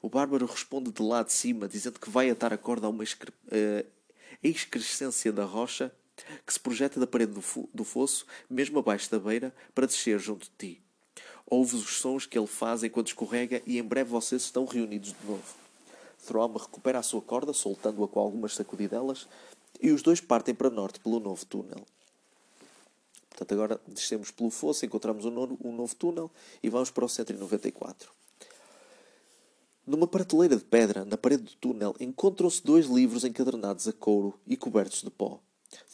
O 0.00 0.08
bárbaro 0.08 0.46
responde 0.46 0.92
de 0.92 1.02
lá 1.02 1.24
de 1.24 1.32
cima, 1.32 1.66
dizendo 1.66 1.98
que 1.98 2.08
vai 2.08 2.30
atar 2.30 2.52
a 2.52 2.58
corda 2.58 2.86
a 2.86 2.90
uma 2.90 3.02
excre... 3.02 3.30
uh, 3.30 3.84
excrescência 4.42 5.32
da 5.32 5.44
rocha 5.44 5.92
que 6.46 6.52
se 6.52 6.60
projeta 6.60 7.00
da 7.00 7.06
parede 7.06 7.32
do, 7.32 7.68
do 7.72 7.84
fosso, 7.84 8.26
mesmo 8.48 8.78
abaixo 8.78 9.10
da 9.10 9.18
beira, 9.18 9.54
para 9.74 9.86
descer 9.86 10.18
junto 10.18 10.46
de 10.46 10.52
ti. 10.56 10.82
Ouve 11.46 11.76
os 11.76 11.98
sons 11.98 12.26
que 12.26 12.38
ele 12.38 12.46
faz 12.46 12.82
enquanto 12.82 13.08
escorrega 13.08 13.62
e 13.66 13.78
em 13.78 13.82
breve 13.82 14.10
vocês 14.10 14.42
estão 14.42 14.64
reunidos 14.64 15.10
de 15.12 15.26
novo. 15.26 15.54
Throm 16.26 16.52
recupera 16.52 16.98
a 16.98 17.02
sua 17.02 17.20
corda, 17.20 17.52
soltando-a 17.52 18.08
com 18.08 18.18
algumas 18.18 18.54
sacudidelas, 18.54 19.28
e 19.80 19.90
os 19.90 20.02
dois 20.02 20.20
partem 20.20 20.54
para 20.54 20.70
norte 20.70 21.00
pelo 21.00 21.20
novo 21.20 21.44
túnel. 21.44 21.84
Portanto, 23.28 23.52
agora 23.52 23.80
descemos 23.86 24.30
pelo 24.30 24.48
fosso, 24.48 24.86
encontramos 24.86 25.24
um 25.24 25.30
novo, 25.30 25.58
um 25.62 25.72
novo 25.72 25.94
túnel 25.96 26.30
e 26.62 26.68
vamos 26.70 26.90
para 26.90 27.04
o 27.04 27.08
194. 27.08 28.10
Numa 29.86 30.06
prateleira 30.06 30.56
de 30.56 30.64
pedra, 30.64 31.04
na 31.04 31.18
parede 31.18 31.42
do 31.42 31.56
túnel, 31.56 31.94
encontram-se 32.00 32.64
dois 32.64 32.86
livros 32.86 33.24
encadernados 33.24 33.86
a 33.86 33.92
couro 33.92 34.38
e 34.46 34.56
cobertos 34.56 35.02
de 35.02 35.10
pó. 35.10 35.40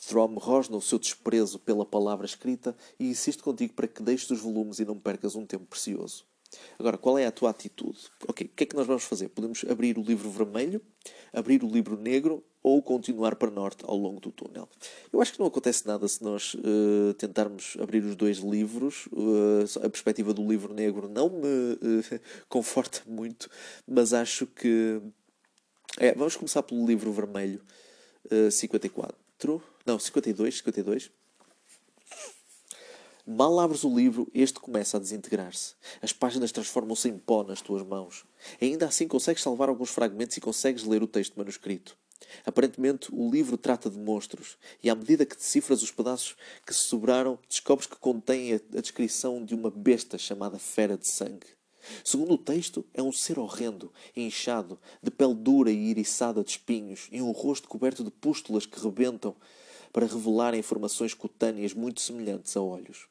Throm 0.08 0.34
rosna 0.34 0.76
o 0.76 0.82
seu 0.82 0.98
desprezo 0.98 1.58
pela 1.58 1.84
palavra 1.84 2.26
escrita 2.26 2.76
e 2.98 3.08
insiste 3.08 3.42
contigo 3.42 3.74
para 3.74 3.88
que 3.88 4.02
deixes 4.02 4.30
os 4.30 4.40
volumes 4.40 4.78
e 4.78 4.84
não 4.84 4.98
percas 4.98 5.36
um 5.36 5.46
tempo 5.46 5.66
precioso. 5.66 6.24
Agora, 6.78 6.98
qual 6.98 7.18
é 7.18 7.26
a 7.26 7.32
tua 7.32 7.50
atitude? 7.50 7.98
Ok, 8.26 8.46
o 8.46 8.50
que 8.56 8.64
é 8.64 8.66
que 8.66 8.76
nós 8.76 8.86
vamos 8.86 9.04
fazer? 9.04 9.28
Podemos 9.28 9.64
abrir 9.68 9.96
o 9.98 10.02
livro 10.02 10.28
vermelho, 10.30 10.82
abrir 11.32 11.62
o 11.62 11.68
livro 11.68 11.96
negro 11.96 12.42
ou 12.62 12.82
continuar 12.82 13.36
para 13.36 13.50
norte 13.50 13.84
ao 13.86 13.96
longo 13.96 14.20
do 14.20 14.30
túnel. 14.30 14.68
Eu 15.12 15.20
acho 15.20 15.32
que 15.32 15.40
não 15.40 15.46
acontece 15.46 15.86
nada 15.86 16.06
se 16.08 16.22
nós 16.22 16.54
uh, 16.54 17.14
tentarmos 17.14 17.76
abrir 17.80 18.04
os 18.04 18.16
dois 18.16 18.38
livros. 18.38 19.06
Uh, 19.06 19.64
a 19.84 19.88
perspectiva 19.88 20.34
do 20.34 20.46
livro 20.46 20.74
negro 20.74 21.08
não 21.08 21.30
me 21.30 21.46
uh, 21.46 22.20
conforta 22.48 23.02
muito, 23.06 23.48
mas 23.86 24.12
acho 24.12 24.46
que. 24.46 25.00
É, 25.98 26.14
vamos 26.14 26.36
começar 26.36 26.62
pelo 26.62 26.86
livro 26.86 27.12
vermelho, 27.12 27.60
54. 28.52 29.60
Não, 29.84 29.98
52, 29.98 30.58
52. 30.58 31.10
Mal 33.26 33.60
abres 33.60 33.84
o 33.84 33.94
livro, 33.94 34.28
este 34.34 34.58
começa 34.58 34.96
a 34.96 35.00
desintegrar-se. 35.00 35.74
As 36.02 36.12
páginas 36.12 36.50
transformam-se 36.50 37.08
em 37.08 37.16
pó 37.16 37.44
nas 37.44 37.60
tuas 37.60 37.82
mãos. 37.86 38.24
Ainda 38.60 38.86
assim 38.86 39.06
consegues 39.06 39.42
salvar 39.42 39.68
alguns 39.68 39.90
fragmentos 39.90 40.36
e 40.36 40.40
consegues 40.40 40.84
ler 40.84 41.02
o 41.02 41.06
texto 41.06 41.36
manuscrito. 41.36 41.96
Aparentemente, 42.44 43.08
o 43.12 43.30
livro 43.30 43.56
trata 43.56 43.88
de 43.88 43.98
monstros, 43.98 44.58
e 44.82 44.90
à 44.90 44.94
medida 44.94 45.24
que 45.24 45.36
decifras 45.36 45.82
os 45.82 45.90
pedaços 45.90 46.36
que 46.66 46.74
se 46.74 46.80
sobraram, 46.80 47.38
descobres 47.48 47.86
que 47.86 47.96
contém 47.96 48.54
a, 48.54 48.80
descrição 48.80 49.44
de 49.44 49.54
uma 49.54 49.70
besta 49.70 50.18
chamada 50.18 50.58
Fera 50.58 50.96
de 50.96 51.08
Sangue. 51.08 51.46
Segundo 52.04 52.34
o 52.34 52.38
texto, 52.38 52.84
é 52.92 53.02
um 53.02 53.12
ser 53.12 53.38
horrendo, 53.38 53.92
inchado, 54.14 54.78
de 55.02 55.10
pele 55.10 55.34
dura 55.34 55.70
e 55.70 55.90
iriçada 55.90 56.44
de 56.44 56.50
espinhos, 56.50 57.08
e 57.10 57.22
um 57.22 57.30
rosto 57.30 57.68
coberto 57.68 58.04
de 58.04 58.10
pústulas 58.10 58.66
que 58.66 58.80
rebentam 58.80 59.34
para 59.92 60.06
revelar 60.06 60.54
informações 60.54 61.14
cutâneas 61.14 61.74
muito 61.74 62.00
semelhantes 62.00 62.56
a 62.56 62.60
olhos. 62.60 63.08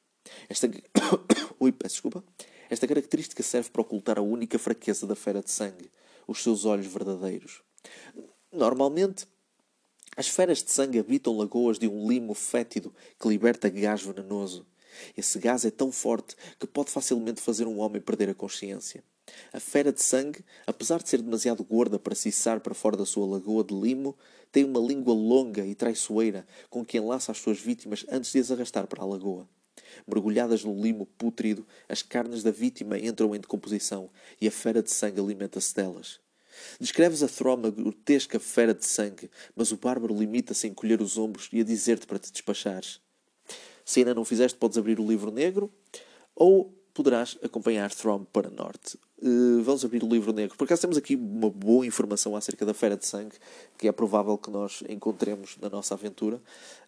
Esta... 0.48 0.70
Ui, 1.60 1.72
peço 1.72 1.96
desculpa. 1.96 2.24
Esta 2.70 2.88
característica 2.88 3.42
serve 3.42 3.70
para 3.70 3.82
ocultar 3.82 4.20
a 4.20 4.22
única 4.22 4.60
fraqueza 4.60 5.08
da 5.08 5.16
fera 5.16 5.42
de 5.42 5.50
sangue, 5.50 5.92
os 6.28 6.44
seus 6.44 6.66
olhos 6.66 6.86
verdadeiros. 6.86 7.62
Normalmente, 8.52 9.28
as 10.16 10.28
feras 10.28 10.64
de 10.64 10.72
sangue 10.72 11.00
habitam 11.00 11.38
lagoas 11.38 11.80
de 11.80 11.88
um 11.88 12.08
limo 12.08 12.34
fétido 12.34 12.94
que 13.20 13.28
liberta 13.28 13.70
gás 13.70 14.02
venenoso. 14.02 14.66
Esse 15.16 15.40
gás 15.40 15.66
é 15.66 15.72
tão 15.72 15.92
forte 15.92 16.36
que 16.60 16.68
pode 16.68 16.92
facilmente 16.92 17.42
fazer 17.42 17.68
um 17.68 17.80
homem 17.80 18.02
perder 18.02 18.30
a 18.30 18.34
consciência. 18.34 19.04
A 19.52 19.60
fera 19.60 19.92
de 19.92 20.02
sangue, 20.02 20.44
apesar 20.66 21.02
de 21.02 21.10
ser 21.10 21.22
demasiado 21.22 21.64
gorda 21.64 21.98
para 22.00 22.16
cissar 22.16 22.60
para 22.60 22.74
fora 22.74 22.98
da 22.98 23.06
sua 23.06 23.26
lagoa 23.26 23.64
de 23.64 23.74
limo, 23.74 24.18
tem 24.52 24.64
uma 24.64 24.80
língua 24.80 25.14
longa 25.14 25.66
e 25.66 25.76
traiçoeira 25.76 26.46
com 26.70 26.86
que 26.86 26.98
enlaça 26.98 27.32
as 27.32 27.38
suas 27.38 27.60
vítimas 27.60 28.06
antes 28.10 28.32
de 28.32 28.40
as 28.40 28.52
arrastar 28.52 28.88
para 28.88 29.04
a 29.04 29.06
lagoa. 29.06 29.48
Mergulhadas 30.08 30.64
no 30.64 30.80
limo 30.80 31.06
pútrido, 31.06 31.66
as 31.88 32.02
carnes 32.02 32.44
da 32.44 32.52
vítima 32.52 32.98
entram 32.98 33.36
em 33.36 33.40
decomposição 33.40 34.10
e 34.40 34.48
a 34.48 34.52
fera 34.52 34.82
de 34.82 34.92
sangue 34.92 35.20
alimenta-se 35.20 35.74
delas. 35.74 36.20
Descreves 36.80 37.24
a 37.24 37.28
Throma 37.28 37.70
grotesca 37.70 38.40
fera 38.40 38.74
de 38.74 38.86
sangue, 38.86 39.30
mas 39.56 39.72
o 39.72 39.78
bárbaro 39.78 40.18
limita-se 40.18 40.68
a 40.68 40.70
encolher 40.70 41.02
os 41.02 41.18
ombros 41.18 41.50
e 41.52 41.62
a 41.62 41.64
dizer-te 41.64 42.06
para 42.06 42.20
te 42.20 42.32
despachares. 42.32 43.00
Se 43.86 44.00
ainda 44.00 44.14
não 44.14 44.26
fizeste, 44.26 44.58
podes 44.58 44.78
abrir 44.78 45.00
o 45.00 45.08
livro 45.08 45.32
negro 45.32 45.72
ou 46.36 46.74
poderás 46.94 47.38
acompanhar 47.42 47.94
Throm 47.94 48.24
para 48.26 48.50
norte. 48.50 48.98
Uh, 49.22 49.62
vamos 49.64 49.84
abrir 49.84 50.02
o 50.04 50.08
livro 50.08 50.32
negro. 50.32 50.56
Por 50.58 50.64
acaso 50.64 50.82
temos 50.82 50.98
aqui 50.98 51.16
uma 51.16 51.50
boa 51.50 51.86
informação 51.86 52.36
acerca 52.36 52.66
da 52.66 52.74
Fera 52.74 52.96
de 52.96 53.06
Sangue, 53.06 53.36
que 53.78 53.88
é 53.88 53.92
provável 53.92 54.38
que 54.38 54.50
nós 54.50 54.82
encontremos 54.88 55.58
na 55.62 55.70
nossa 55.70 55.94
aventura. 55.94 56.38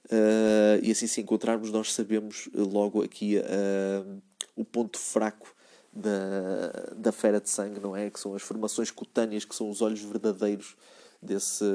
Uh, 0.06 0.80
e 0.82 0.92
assim, 0.92 1.08
se 1.08 1.20
encontrarmos, 1.20 1.72
nós 1.72 1.94
sabemos 1.94 2.50
logo 2.54 3.04
aqui 3.04 3.38
uh, 3.38 4.22
o 4.56 4.64
ponto 4.64 4.98
fraco 4.98 5.54
da, 5.92 6.94
da 6.96 7.12
fera 7.12 7.42
de 7.42 7.50
sangue, 7.50 7.80
não 7.80 7.96
é? 7.96 8.10
Que 8.10 8.20
são 8.20 8.34
as 8.34 8.42
formações 8.42 8.90
cutâneas, 8.92 9.44
que 9.44 9.54
são 9.54 9.70
os 9.70 9.82
olhos 9.82 10.02
verdadeiros 10.02 10.78
desse, 11.22 11.66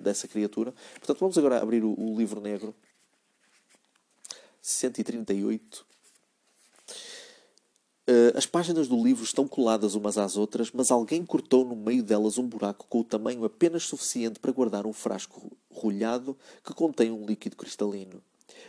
dessa 0.00 0.26
criatura. 0.26 0.72
Portanto, 0.94 1.18
vamos 1.20 1.36
agora 1.36 1.60
abrir 1.60 1.84
o, 1.84 1.94
o 1.98 2.16
livro 2.16 2.40
negro. 2.40 2.74
138. 4.62 5.86
As 8.36 8.44
páginas 8.44 8.86
do 8.86 9.02
livro 9.02 9.24
estão 9.24 9.48
coladas 9.48 9.94
umas 9.94 10.18
às 10.18 10.36
outras, 10.36 10.70
mas 10.70 10.90
alguém 10.90 11.24
cortou 11.24 11.64
no 11.64 11.74
meio 11.74 12.02
delas 12.02 12.36
um 12.36 12.46
buraco 12.46 12.86
com 12.86 13.00
o 13.00 13.04
tamanho 13.04 13.46
apenas 13.46 13.84
suficiente 13.84 14.38
para 14.38 14.52
guardar 14.52 14.84
um 14.84 14.92
frasco 14.92 15.50
rolhado 15.70 16.36
que 16.62 16.74
contém 16.74 17.10
um 17.10 17.24
líquido 17.24 17.56
cristalino. 17.56 18.22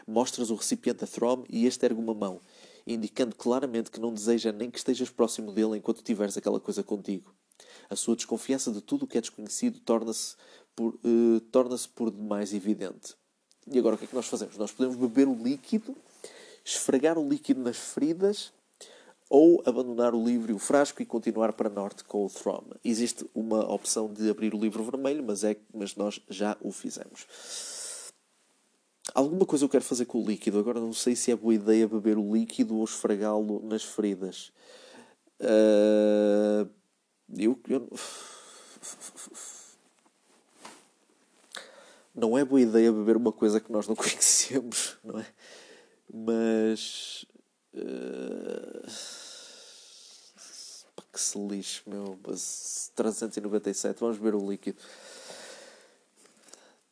Mostras 0.08 0.52
o 0.52 0.56
recipiente 0.56 1.04
a 1.04 1.08
Throm 1.08 1.44
e 1.50 1.66
este 1.66 1.86
ergue 1.86 2.00
uma 2.00 2.14
mão 2.14 2.40
indicando 2.88 3.36
claramente 3.36 3.92
que 3.92 4.00
não 4.00 4.14
deseja 4.14 4.54
nem 4.54 4.72
que 4.72 4.78
estejas 4.78 5.10
próximo 5.10 5.52
dele 5.52 5.76
enquanto 5.76 6.02
tiveres 6.02 6.38
aquela 6.38 6.62
coisa 6.62 6.82
contigo. 6.82 7.36
A 7.90 7.96
sua 7.98 8.16
desconfiança 8.16 8.72
de 8.72 8.80
tudo 8.80 9.04
o 9.04 9.08
que 9.08 9.18
é 9.18 9.22
desconhecido 9.22 9.82
torna-se 9.82 10.38
por, 10.74 10.98
uh, 11.04 11.42
torna-se 11.52 11.90
por 11.90 12.10
demais 12.10 12.54
evidente. 12.54 13.16
E 13.70 13.78
agora 13.78 13.96
o 13.96 13.98
que 13.98 14.06
é 14.06 14.08
que 14.08 14.16
nós 14.16 14.28
fazemos? 14.28 14.56
Nós 14.56 14.72
podemos 14.72 14.96
beber 14.96 15.28
o 15.28 15.36
líquido, 15.36 15.94
esfregar 16.64 17.18
o 17.18 17.28
líquido 17.28 17.60
nas 17.60 17.76
feridas 17.76 18.56
ou 19.30 19.62
abandonar 19.66 20.14
o 20.14 20.24
livro 20.24 20.52
e 20.52 20.56
o 20.56 20.60
frasco 20.60 21.02
e 21.02 21.06
continuar 21.06 21.54
para 21.54 21.70
norte 21.70 22.04
com 22.04 22.26
o 22.26 22.30
Throm. 22.30 22.64
Existe 22.84 23.26
uma 23.36 23.60
opção 23.72 24.12
de 24.12 24.30
abrir 24.30 24.54
o 24.54 24.60
livro 24.60 24.84
vermelho, 24.84 25.24
mas, 25.24 25.44
é, 25.44 25.58
mas 25.74 25.96
nós 25.96 26.22
já 26.30 26.56
o 26.62 26.72
fizemos. 26.72 27.28
Alguma 29.14 29.46
coisa 29.46 29.66
eu 29.66 29.70
quero 29.70 29.84
fazer 29.84 30.06
com 30.06 30.22
o 30.22 30.26
líquido. 30.26 30.60
Agora 30.60 30.80
não 30.80 30.94
sei 30.94 31.16
se 31.16 31.32
é 31.32 31.36
boa 31.36 31.54
ideia 31.54 31.88
beber 31.88 32.18
o 32.18 32.34
líquido 32.34 32.78
ou 32.78 32.84
esfregá-lo 32.84 33.62
nas 33.64 33.84
feridas. 33.84 34.52
Uh, 35.40 36.70
eu, 37.38 37.60
eu, 37.68 37.90
Não 42.18 42.36
é 42.36 42.44
boa 42.44 42.60
ideia 42.60 42.92
beber 42.92 43.16
uma 43.16 43.32
coisa 43.32 43.60
que 43.60 43.72
nós 43.72 43.88
não 43.88 43.94
conhecemos, 43.96 44.98
não 45.04 45.20
é? 45.20 45.28
Mas. 46.12 47.26
Uh, 47.78 48.88
que 51.18 51.22
se 51.22 51.40
lixe, 51.40 51.82
meu. 51.88 52.18
397. 52.96 54.00
Vamos 54.00 54.18
beber 54.18 54.36
o 54.36 54.50
líquido. 54.50 54.78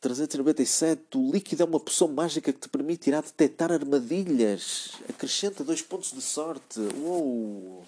397. 0.00 1.16
O 1.16 1.30
líquido 1.30 1.62
é 1.62 1.66
uma 1.66 1.80
poção 1.80 2.08
mágica 2.08 2.52
que 2.52 2.58
te 2.58 2.68
permite 2.68 3.08
irá 3.08 3.20
detectar 3.20 3.70
armadilhas. 3.70 4.92
Acrescenta 5.08 5.62
dois 5.62 5.80
pontos 5.80 6.12
de 6.12 6.20
sorte. 6.20 6.80
Uou! 6.98 7.84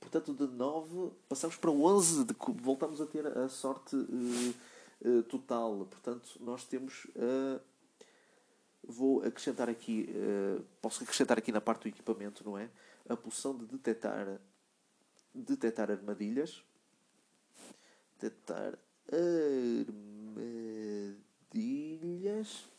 Portanto, 0.00 0.34
de 0.34 0.46
9 0.46 1.10
passamos 1.28 1.56
para 1.56 1.70
11. 1.70 2.24
De, 2.24 2.34
voltamos 2.62 3.00
a 3.00 3.06
ter 3.06 3.26
a 3.26 3.48
sorte 3.48 3.94
uh, 3.94 4.54
uh, 5.04 5.22
total. 5.24 5.86
Portanto, 5.90 6.30
nós 6.40 6.64
temos. 6.64 7.06
Uh, 7.14 7.60
vou 8.82 9.22
acrescentar 9.22 9.68
aqui. 9.68 10.08
posso 10.80 11.02
acrescentar 11.02 11.38
aqui 11.38 11.52
na 11.52 11.60
parte 11.60 11.82
do 11.82 11.88
equipamento, 11.88 12.44
não 12.44 12.58
é? 12.58 12.70
A 13.08 13.16
poção 13.16 13.56
de 13.56 13.66
detectar, 13.66 14.40
detectar 15.34 15.90
armadilhas. 15.90 16.64
Detectar 18.18 18.78
armadilhas. 21.52 22.72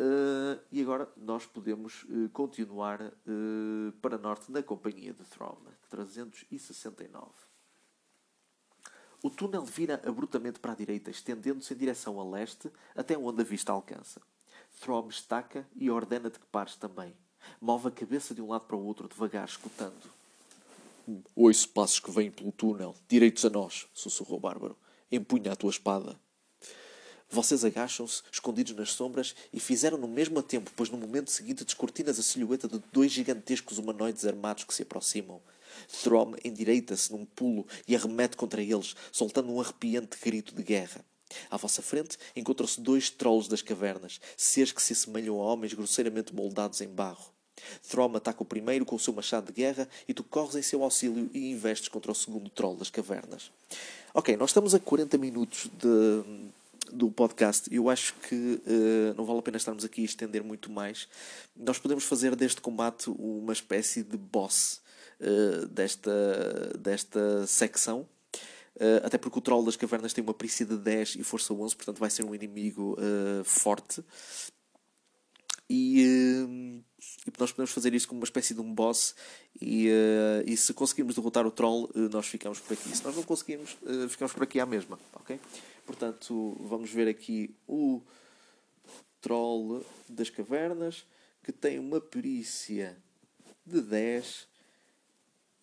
Uh, 0.00 0.56
e 0.72 0.80
agora 0.80 1.06
nós 1.14 1.44
podemos 1.44 2.04
uh, 2.04 2.30
continuar 2.30 3.02
uh, 3.02 3.92
para 4.00 4.16
norte 4.16 4.50
na 4.50 4.62
companhia 4.62 5.12
de 5.12 5.22
Throm, 5.24 5.58
369. 5.90 7.28
O 9.22 9.28
túnel 9.28 9.62
vira 9.62 10.00
abruptamente 10.06 10.58
para 10.58 10.72
a 10.72 10.74
direita, 10.74 11.10
estendendo-se 11.10 11.74
em 11.74 11.76
direção 11.76 12.18
a 12.18 12.24
leste 12.24 12.70
até 12.96 13.18
onde 13.18 13.42
a 13.42 13.44
vista 13.44 13.72
alcança. 13.72 14.22
Throm 14.80 15.08
estaca 15.08 15.66
e 15.76 15.90
ordena-te 15.90 16.38
que 16.38 16.46
pares 16.46 16.74
também. 16.74 17.14
Move 17.60 17.88
a 17.88 17.90
cabeça 17.90 18.34
de 18.34 18.40
um 18.40 18.48
lado 18.48 18.64
para 18.64 18.76
o 18.76 18.84
outro, 18.84 19.06
devagar, 19.06 19.46
escutando. 19.46 20.10
Ouço 21.36 21.68
passos 21.68 22.00
que 22.00 22.10
vêm 22.10 22.30
pelo 22.30 22.50
túnel, 22.50 22.94
direitos 23.06 23.44
a 23.44 23.50
nós, 23.50 23.86
sussurrou 23.92 24.40
Bárbaro. 24.40 24.76
Empunha 25.12 25.52
a 25.52 25.56
tua 25.56 25.70
espada. 25.70 26.18
Vocês 27.28 27.64
agacham-se, 27.64 28.22
escondidos 28.32 28.74
nas 28.74 28.92
sombras, 28.92 29.36
e 29.52 29.60
fizeram 29.60 29.98
no 29.98 30.08
mesmo 30.08 30.42
tempo, 30.42 30.70
pois 30.74 30.88
no 30.88 30.96
momento 30.96 31.30
seguinte 31.30 31.64
descortinas 31.64 32.18
a 32.18 32.22
silhueta 32.22 32.66
de 32.66 32.82
dois 32.90 33.12
gigantescos 33.12 33.78
humanoides 33.78 34.24
armados 34.24 34.64
que 34.64 34.74
se 34.74 34.82
aproximam. 34.82 35.40
Throm 36.02 36.34
endireita-se 36.42 37.12
num 37.12 37.24
pulo 37.24 37.66
e 37.86 37.94
arremete 37.94 38.36
contra 38.36 38.62
eles, 38.62 38.96
soltando 39.12 39.52
um 39.52 39.60
arrepiante 39.60 40.16
grito 40.20 40.54
de 40.54 40.62
guerra. 40.62 41.04
À 41.50 41.56
vossa 41.56 41.82
frente 41.82 42.16
encontram-se 42.34 42.80
dois 42.80 43.10
trolls 43.10 43.48
das 43.48 43.62
cavernas, 43.62 44.20
seres 44.36 44.72
que 44.72 44.82
se 44.82 44.92
assemelham 44.92 45.40
a 45.40 45.44
homens 45.44 45.74
grosseiramente 45.74 46.34
moldados 46.34 46.80
em 46.80 46.88
barro. 46.88 47.32
Throm 47.88 48.16
ataca 48.16 48.42
o 48.42 48.46
primeiro 48.46 48.84
com 48.84 48.96
o 48.96 48.98
seu 48.98 49.12
machado 49.12 49.46
de 49.46 49.52
guerra 49.52 49.88
e 50.08 50.14
tu 50.14 50.24
corres 50.24 50.54
em 50.54 50.62
seu 50.62 50.82
auxílio 50.82 51.30
e 51.32 51.50
investes 51.50 51.88
contra 51.88 52.12
o 52.12 52.14
segundo 52.14 52.48
troll 52.50 52.76
das 52.76 52.90
cavernas. 52.90 53.50
Ok, 54.14 54.36
nós 54.36 54.50
estamos 54.50 54.74
a 54.74 54.80
40 54.80 55.18
minutos 55.18 55.70
de, 55.78 56.92
do 56.92 57.10
podcast. 57.10 57.72
Eu 57.72 57.88
acho 57.88 58.14
que 58.14 58.34
uh, 58.34 59.14
não 59.16 59.24
vale 59.24 59.38
a 59.38 59.42
pena 59.42 59.56
estarmos 59.56 59.84
aqui 59.84 60.02
a 60.02 60.04
estender 60.04 60.42
muito 60.42 60.70
mais. 60.70 61.08
Nós 61.56 61.78
podemos 61.78 62.04
fazer 62.04 62.34
deste 62.34 62.60
combate 62.60 63.10
uma 63.10 63.52
espécie 63.52 64.02
de 64.02 64.16
boss 64.16 64.80
uh, 65.20 65.66
desta, 65.66 66.72
desta 66.78 67.46
secção. 67.46 68.06
Uh, 68.76 69.04
até 69.04 69.18
porque 69.18 69.38
o 69.38 69.42
Troll 69.42 69.64
das 69.64 69.76
Cavernas 69.76 70.12
tem 70.12 70.22
uma 70.22 70.32
perícia 70.32 70.64
de 70.64 70.76
10 70.76 71.16
e 71.16 71.24
força 71.24 71.52
11, 71.52 71.76
portanto 71.76 71.98
vai 71.98 72.10
ser 72.10 72.24
um 72.24 72.34
inimigo 72.34 72.96
forte. 73.44 74.04
E, 75.68 76.02
e, 77.26 77.32
nós 77.38 77.52
podemos 77.52 77.70
fazer 77.70 77.94
isso 77.94 78.08
como 78.08 78.20
uma 78.20 78.24
espécie 78.24 78.54
de 78.54 78.60
um 78.60 78.74
boss. 78.74 79.14
E, 79.60 79.88
e 80.44 80.56
se 80.56 80.74
conseguirmos 80.74 81.14
derrotar 81.14 81.46
o 81.46 81.50
Troll, 81.50 81.88
nós 82.10 82.26
ficamos 82.26 82.58
por 82.58 82.72
aqui. 82.72 82.88
Se 82.96 83.04
nós 83.04 83.14
não 83.14 83.22
conseguirmos, 83.22 83.76
ficamos 84.08 84.32
por 84.32 84.42
aqui 84.42 84.58
à 84.58 84.66
mesma. 84.66 84.98
ok? 85.14 85.38
Portanto, 85.86 86.56
vamos 86.60 86.90
ver 86.90 87.08
aqui 87.08 87.54
o 87.68 88.02
Troll 89.20 89.84
das 90.08 90.30
Cavernas, 90.30 91.04
que 91.42 91.52
tem 91.52 91.78
uma 91.78 92.00
perícia 92.00 92.96
de 93.64 93.80
10 93.80 94.48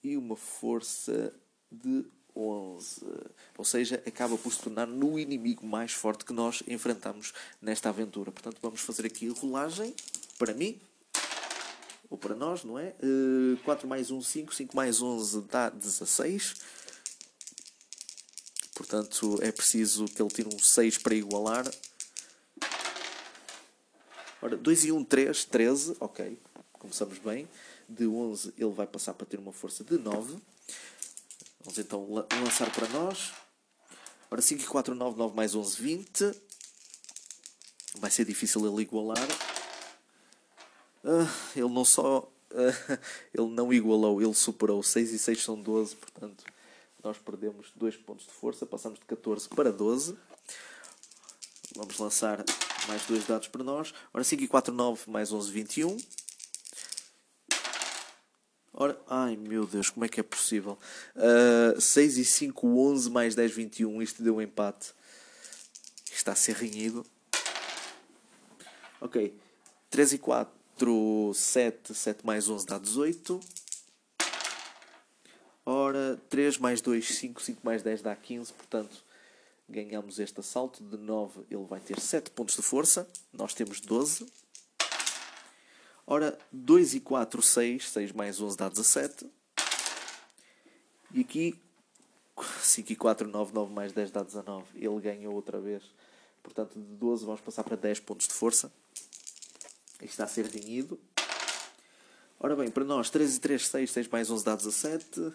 e 0.03 0.15
uma 0.17 0.35
força 0.35 1.33
de 1.71 2.05
11. 2.37 3.05
Ou 3.57 3.65
seja, 3.65 4.01
acaba 4.05 4.37
por 4.37 4.53
se 4.53 4.59
tornar 4.59 4.85
no 4.85 5.17
inimigo 5.17 5.65
mais 5.65 5.91
forte 5.91 6.23
que 6.23 6.33
nós 6.33 6.61
enfrentamos 6.67 7.33
nesta 7.61 7.89
aventura. 7.89 8.31
Portanto, 8.31 8.59
vamos 8.61 8.81
fazer 8.81 9.05
aqui 9.05 9.29
a 9.29 9.33
rolagem 9.33 9.93
para 10.37 10.53
mim. 10.53 10.79
Ou 12.09 12.17
para 12.17 12.35
nós, 12.35 12.63
não 12.63 12.79
é? 12.79 12.93
4 13.65 13.87
mais 13.87 14.11
1, 14.11 14.21
5. 14.21 14.55
5 14.55 14.75
mais 14.75 15.01
11 15.01 15.41
dá 15.49 15.69
16. 15.69 16.55
Portanto, 18.75 19.39
é 19.41 19.51
preciso 19.51 20.05
que 20.05 20.21
ele 20.21 20.29
tire 20.29 20.47
um 20.47 20.59
6 20.59 20.99
para 20.99 21.15
igualar. 21.15 21.69
Ora, 24.41 24.55
2 24.55 24.85
e 24.85 24.91
1, 24.91 25.03
3, 25.03 25.45
13. 25.45 25.97
Ok, 25.99 26.37
começamos 26.73 27.17
bem. 27.17 27.49
De 27.89 28.05
11 28.05 28.53
ele 28.57 28.71
vai 28.71 28.85
passar 28.85 29.13
para 29.15 29.25
ter 29.25 29.39
uma 29.39 29.51
força 29.51 29.83
de 29.83 29.97
9. 29.97 30.37
Vamos 31.67 31.79
então 31.79 32.07
lançar 32.41 32.71
para 32.71 32.87
nós. 32.87 33.33
Ora, 34.31 34.41
5 34.41 34.63
e 34.63 34.65
4, 34.65 34.95
9, 34.95 35.17
9 35.17 35.35
mais 35.35 35.53
11, 35.53 35.81
20. 35.81 36.31
Vai 37.95 38.09
ser 38.09 38.23
difícil 38.23 38.65
ele 38.65 38.83
igualar. 38.83 39.27
Uh, 41.03 41.27
ele 41.53 41.67
não 41.67 41.83
só... 41.83 42.19
Uh, 42.51 42.99
ele 43.37 43.49
não 43.49 43.73
igualou, 43.73 44.21
ele 44.21 44.33
superou. 44.33 44.81
6 44.81 45.11
e 45.11 45.19
6 45.19 45.43
são 45.43 45.61
12, 45.61 45.97
portanto 45.97 46.45
nós 47.03 47.17
perdemos 47.17 47.69
2 47.75 47.97
pontos 47.97 48.25
de 48.25 48.31
força, 48.31 48.65
passamos 48.65 48.97
de 48.99 49.05
14 49.05 49.49
para 49.49 49.69
12. 49.69 50.17
Vamos 51.75 51.99
lançar 51.99 52.45
mais 52.87 53.05
dois 53.05 53.27
dados 53.27 53.49
para 53.49 53.61
nós. 53.61 53.93
Ora, 54.13 54.23
5 54.23 54.41
e 54.41 54.47
4, 54.47 54.73
9, 54.73 55.11
mais 55.11 55.33
11, 55.33 55.51
21. 55.51 55.97
Ora, 58.79 58.95
ai 59.09 59.35
meu 59.35 59.65
Deus, 59.65 59.89
como 59.89 60.05
é 60.05 60.07
que 60.07 60.19
é 60.19 60.23
possível? 60.23 60.77
Uh, 61.15 61.75
ah, 61.75 61.81
6 61.81 62.19
e 62.19 62.23
5, 62.23 62.67
11, 62.67 63.09
mais 63.09 63.33
10, 63.33 63.51
21. 63.51 64.03
Isto 64.03 64.21
deu 64.21 64.35
um 64.35 64.41
empate. 64.41 64.93
Está 66.11 66.33
a 66.33 66.35
ser 66.35 66.55
renhido. 66.55 67.03
Ok. 69.01 69.35
3 69.89 70.13
e 70.13 70.17
4, 70.19 71.33
7, 71.33 71.95
7 71.95 72.23
mais 72.23 72.47
11 72.47 72.67
dá 72.67 72.77
18. 72.77 73.39
Ora, 75.65 76.21
3 76.29 76.59
mais 76.59 76.79
2, 76.79 77.03
5, 77.03 77.41
5 77.41 77.61
mais 77.63 77.81
10 77.81 78.03
dá 78.03 78.15
15, 78.15 78.53
portanto, 78.53 79.03
ganhamos 79.67 80.19
este 80.19 80.39
assalto. 80.39 80.83
De 80.83 80.97
9 80.97 81.45
ele 81.49 81.65
vai 81.65 81.79
ter 81.79 81.99
7 81.99 82.29
pontos 82.29 82.55
de 82.55 82.61
força, 82.61 83.09
nós 83.33 83.55
temos 83.55 83.81
12. 83.81 84.27
Ora, 86.09 86.39
2 86.53 86.93
e 86.93 86.99
4, 87.01 87.41
6, 87.41 87.89
6 87.89 88.11
mais 88.13 88.39
11 88.39 88.55
dá 88.55 88.69
17. 88.69 89.29
E 91.13 91.19
aqui, 91.19 91.53
5 92.61 92.93
e 92.93 92.95
4, 92.95 93.27
9, 93.27 93.53
9 93.53 93.73
mais 93.73 93.91
10 93.91 94.11
dá 94.11 94.23
19. 94.23 94.65
Ele 94.75 95.01
ganhou 95.01 95.35
outra 95.35 95.59
vez. 95.59 95.83
Portanto, 96.41 96.79
de 96.79 96.95
12 96.95 97.25
vamos 97.25 97.41
passar 97.41 97.65
para 97.65 97.75
10 97.75 97.99
pontos 97.99 98.25
de 98.25 98.33
força. 98.33 98.71
Isto 99.95 100.05
está 100.05 100.23
a 100.23 100.27
ser 100.27 100.45
renhido. 100.45 100.97
Ora 102.39 102.55
bem, 102.55 102.71
para 102.71 102.85
nós, 102.85 103.09
3 103.09 103.35
e 103.35 103.39
3, 103.41 103.67
6, 103.67 103.91
6 103.91 104.07
mais 104.07 104.31
11 104.31 104.45
dá 104.45 104.55
17. 104.55 105.33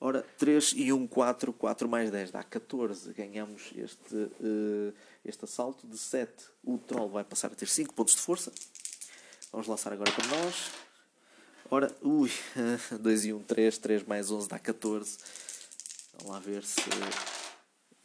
Ora, 0.00 0.26
3 0.36 0.72
e 0.74 0.92
1, 0.92 1.06
4, 1.06 1.52
4 1.52 1.88
mais 1.88 2.10
10 2.10 2.32
dá 2.32 2.42
14. 2.42 3.12
Ganhamos 3.12 3.70
este, 3.76 4.16
uh, 4.16 4.92
este 5.24 5.44
assalto. 5.44 5.86
De 5.86 5.96
7, 5.96 6.32
o 6.64 6.76
troll 6.76 7.08
vai 7.08 7.22
passar 7.22 7.52
a 7.52 7.54
ter 7.54 7.68
5 7.68 7.94
pontos 7.94 8.16
de 8.16 8.20
força. 8.20 8.50
Vamos 9.56 9.68
lançar 9.68 9.90
agora 9.90 10.12
para 10.12 10.26
nós. 10.26 10.70
Ora, 11.70 11.96
ui, 12.02 12.30
2 13.00 13.24
e 13.24 13.32
1, 13.32 13.42
3, 13.44 13.78
3 13.78 14.02
mais 14.02 14.30
11 14.30 14.50
dá 14.50 14.58
14. 14.58 15.16
Vamos 16.18 16.30
lá 16.34 16.38
ver 16.40 16.62
se. 16.62 16.82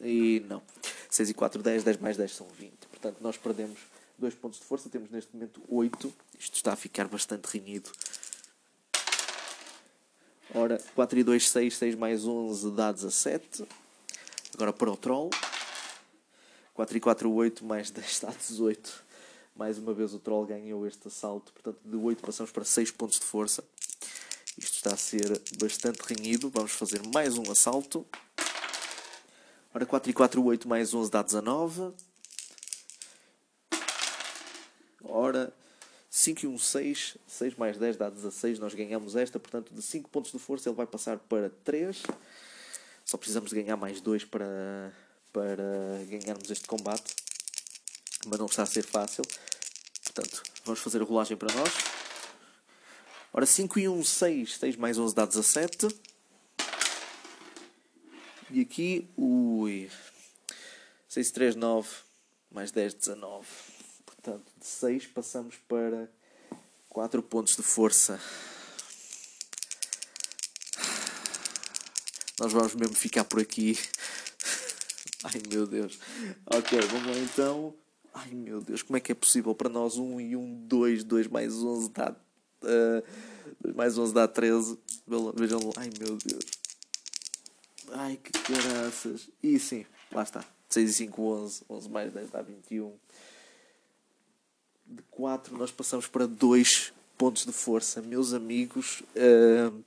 E 0.00 0.40
não. 0.48 0.62
6 1.10 1.28
e 1.28 1.34
4, 1.34 1.62
10, 1.62 1.84
10 1.84 1.96
mais 1.98 2.16
10 2.16 2.34
são 2.34 2.48
20. 2.58 2.72
Portanto, 2.86 3.18
nós 3.20 3.36
perdemos 3.36 3.78
2 4.16 4.34
pontos 4.34 4.60
de 4.60 4.64
força. 4.64 4.88
Temos 4.88 5.10
neste 5.10 5.34
momento 5.34 5.62
8. 5.68 6.14
Isto 6.38 6.56
está 6.56 6.72
a 6.72 6.76
ficar 6.76 7.06
bastante 7.06 7.44
renhido. 7.44 7.90
Ora, 10.54 10.82
4 10.94 11.18
e 11.18 11.22
2, 11.22 11.50
6, 11.50 11.76
6 11.76 11.94
mais 11.96 12.24
11 12.24 12.70
dá 12.70 12.90
17. 12.90 13.68
Agora 14.54 14.72
para 14.72 14.90
o 14.90 14.96
troll. 14.96 15.28
4 16.72 16.96
e 16.96 17.00
4, 17.00 17.30
8 17.30 17.62
mais 17.62 17.90
10 17.90 18.20
dá 18.20 18.30
18. 18.30 19.11
Mais 19.54 19.78
uma 19.78 19.92
vez 19.92 20.14
o 20.14 20.18
troll 20.18 20.46
ganhou 20.46 20.86
este 20.86 21.08
assalto. 21.08 21.52
Portanto, 21.52 21.78
de 21.84 21.96
8 21.96 22.22
passamos 22.22 22.50
para 22.50 22.64
6 22.64 22.90
pontos 22.92 23.18
de 23.18 23.26
força. 23.26 23.62
Isto 24.56 24.74
está 24.76 24.94
a 24.94 24.96
ser 24.96 25.40
bastante 25.58 26.00
renhido. 26.00 26.50
Vamos 26.50 26.72
fazer 26.72 27.02
mais 27.12 27.36
um 27.36 27.50
assalto. 27.50 28.06
Ora, 29.74 29.86
4 29.86 30.10
e 30.10 30.14
4, 30.14 30.44
8 30.44 30.68
mais 30.68 30.92
11 30.92 31.10
dá 31.10 31.22
19. 31.22 31.92
Ora, 35.04 35.52
5 36.10 36.44
e 36.44 36.46
1, 36.46 36.58
6. 36.58 37.18
6 37.26 37.54
mais 37.56 37.78
10 37.78 37.96
dá 37.96 38.10
16. 38.10 38.58
Nós 38.58 38.74
ganhamos 38.74 39.16
esta. 39.16 39.38
Portanto, 39.38 39.72
de 39.74 39.82
5 39.82 40.08
pontos 40.10 40.32
de 40.32 40.38
força 40.38 40.68
ele 40.68 40.76
vai 40.76 40.86
passar 40.86 41.18
para 41.18 41.50
3. 41.64 42.02
Só 43.04 43.16
precisamos 43.16 43.50
de 43.50 43.56
ganhar 43.56 43.76
mais 43.76 44.00
2 44.00 44.24
para, 44.24 44.92
para 45.32 45.64
ganharmos 46.08 46.50
este 46.50 46.66
combate. 46.66 47.21
Mas 48.26 48.38
não 48.38 48.46
está 48.46 48.62
a 48.62 48.66
ser 48.66 48.84
fácil. 48.84 49.24
Portanto, 50.04 50.42
vamos 50.64 50.80
fazer 50.80 51.00
a 51.00 51.04
rolagem 51.04 51.36
para 51.36 51.52
nós. 51.54 51.72
Ora, 53.32 53.46
5 53.46 53.78
e 53.78 53.88
1, 53.88 54.04
6. 54.04 54.58
6 54.58 54.76
mais 54.76 54.98
11 54.98 55.14
dá 55.14 55.24
17. 55.24 55.88
E 58.50 58.60
aqui, 58.60 59.08
ui. 59.16 59.90
6, 61.08 61.30
3, 61.30 61.56
9. 61.56 61.88
Mais 62.50 62.70
10, 62.70 62.94
19. 62.94 63.46
Portanto, 64.04 64.44
de 64.60 64.66
6 64.66 65.06
passamos 65.06 65.56
para 65.66 66.10
4 66.90 67.22
pontos 67.22 67.56
de 67.56 67.62
força. 67.62 68.20
Nós 72.38 72.52
vamos 72.52 72.74
mesmo 72.74 72.94
ficar 72.94 73.24
por 73.24 73.40
aqui. 73.40 73.78
Ai 75.24 75.40
meu 75.48 75.66
Deus. 75.66 75.98
Ok, 76.46 76.78
vamos 76.80 77.06
lá 77.06 77.22
então. 77.22 77.74
Ai 78.14 78.30
meu 78.32 78.60
Deus, 78.60 78.82
como 78.82 78.96
é 78.96 79.00
que 79.00 79.12
é 79.12 79.14
possível 79.14 79.54
para 79.54 79.68
nós 79.68 79.96
1 79.96 80.20
e 80.20 80.36
1, 80.36 80.66
2, 80.66 81.04
2 81.04 81.26
mais 81.28 81.54
11 81.54 81.90
dá. 81.90 82.14
Uh, 82.62 83.02
2 83.60 83.74
mais 83.74 83.96
11 83.98 84.12
dá 84.14 84.28
13. 84.28 84.78
Vejam 85.34 85.60
lá. 85.60 85.72
Ai 85.76 85.90
meu 85.98 86.16
Deus. 86.16 86.44
Ai 87.92 88.16
que 88.16 88.32
caraças. 88.32 89.28
E 89.42 89.58
sim, 89.58 89.86
lá 90.10 90.22
está. 90.22 90.44
6 90.68 90.90
e 90.90 90.94
5, 90.94 91.22
11. 91.22 91.62
11 91.68 91.88
mais 91.88 92.12
10 92.12 92.30
dá 92.30 92.42
21 92.42 92.92
de 94.92 95.02
4 95.10 95.56
nós 95.56 95.70
passamos 95.70 96.06
para 96.06 96.26
2 96.26 96.92
pontos 97.16 97.46
de 97.46 97.52
força. 97.52 98.02
Meus 98.02 98.32
amigos, 98.32 99.02
uh, 99.16 99.82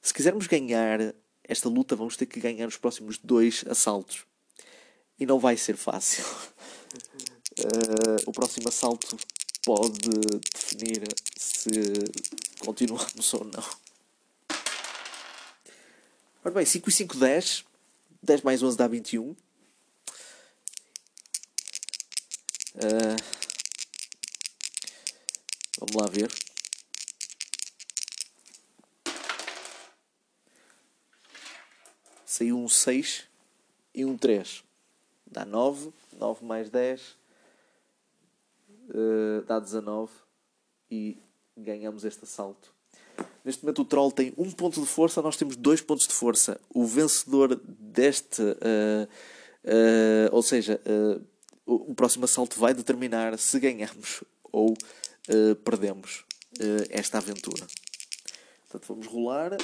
se 0.00 0.14
quisermos 0.14 0.46
ganhar 0.46 1.14
esta 1.44 1.68
luta, 1.68 1.96
vamos 1.96 2.16
ter 2.16 2.26
que 2.26 2.40
ganhar 2.40 2.66
os 2.66 2.76
próximos 2.76 3.18
dois 3.18 3.64
assaltos. 3.68 4.24
e 5.18 5.26
não 5.26 5.38
vai 5.38 5.56
ser 5.56 5.76
fácil. 5.76 6.24
Uh, 7.62 8.18
o 8.26 8.32
próximo 8.32 8.68
assalto 8.68 9.16
pode 9.64 10.10
definir 10.52 11.04
se 11.36 11.70
continuamos 12.58 13.32
ou 13.34 13.44
não. 13.44 13.64
Ora 16.44 16.54
bem, 16.54 16.66
5 16.66 16.88
e 16.88 16.92
5, 16.92 17.16
10. 17.16 17.64
10 18.20 18.42
mais 18.42 18.64
11 18.64 18.76
dá 18.76 18.88
21. 18.88 19.30
Uh, 19.30 19.36
vamos 25.78 25.94
lá 25.94 26.08
ver. 26.08 26.32
Saiu 32.26 32.58
um 32.58 32.68
6 32.68 33.22
e 33.94 34.04
um 34.04 34.18
3. 34.18 34.64
Dá 35.24 35.44
9. 35.44 35.92
9 36.18 36.44
mais 36.44 36.68
10 36.68 37.21
uh, 38.88 39.42
dá 39.46 39.58
19. 39.58 40.12
E 40.90 41.18
ganhamos 41.56 42.04
este 42.04 42.24
assalto. 42.24 42.74
Neste 43.44 43.64
momento 43.64 43.82
o 43.82 43.84
Troll 43.84 44.12
tem 44.12 44.32
um 44.36 44.50
ponto 44.50 44.80
de 44.80 44.86
força, 44.86 45.22
nós 45.22 45.36
temos 45.36 45.56
dois 45.56 45.80
pontos 45.80 46.06
de 46.06 46.12
força. 46.12 46.60
O 46.72 46.84
vencedor 46.86 47.60
deste, 47.64 48.42
uh, 48.42 49.08
uh, 49.64 50.28
ou 50.30 50.42
seja, 50.42 50.80
o, 51.66 51.90
o, 51.90 51.94
próximo 51.94 52.24
assalto 52.24 52.58
vai 52.58 52.74
determinar 52.74 53.38
se 53.38 53.58
ganhamos 53.58 54.22
ou 54.50 54.74
perdemos 55.64 56.24
esta 56.90 57.18
aventura. 57.18 57.66
Portanto, 58.68 58.88
vamos 58.88 59.06
rolar. 59.06 59.56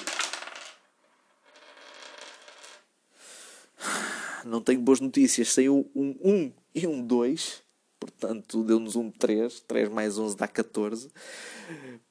Não 4.44 4.60
tenho 4.60 4.80
boas 4.80 5.00
notícias. 5.00 5.52
Saiu 5.52 5.90
um 5.94 6.16
1 6.22 6.52
e 6.74 6.86
um 6.86 7.02
2. 7.02 7.62
Portanto, 7.98 8.62
deu-nos 8.64 8.96
um 8.96 9.10
3. 9.10 9.60
3 9.60 9.88
mais 9.88 10.18
11 10.18 10.36
dá 10.36 10.46
14. 10.46 11.10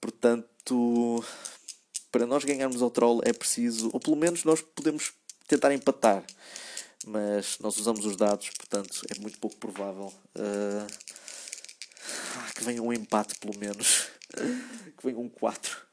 Portanto, 0.01 1.23
para 2.11 2.25
nós 2.25 2.43
ganharmos 2.43 2.81
ao 2.81 2.89
troll 2.89 3.21
é 3.23 3.33
preciso, 3.33 3.89
ou 3.93 3.99
pelo 3.99 4.15
menos 4.15 4.43
nós 4.43 4.61
podemos 4.61 5.13
tentar 5.47 5.73
empatar. 5.73 6.23
Mas 7.05 7.57
nós 7.59 7.77
usamos 7.77 8.05
os 8.05 8.17
dados, 8.17 8.49
portanto 8.49 9.01
é 9.09 9.19
muito 9.21 9.39
pouco 9.39 9.55
provável 9.57 10.13
uh, 10.35 10.87
que 12.55 12.63
venha 12.63 12.81
um 12.81 12.91
empate, 12.91 13.37
pelo 13.39 13.57
menos. 13.57 14.07
que 14.97 15.05
venha 15.05 15.19
um 15.19 15.29
4. 15.29 15.87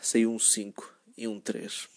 Saiu 0.00 0.32
um 0.32 0.38
5 0.38 0.94
e 1.16 1.26
um 1.28 1.40
3. 1.40 1.91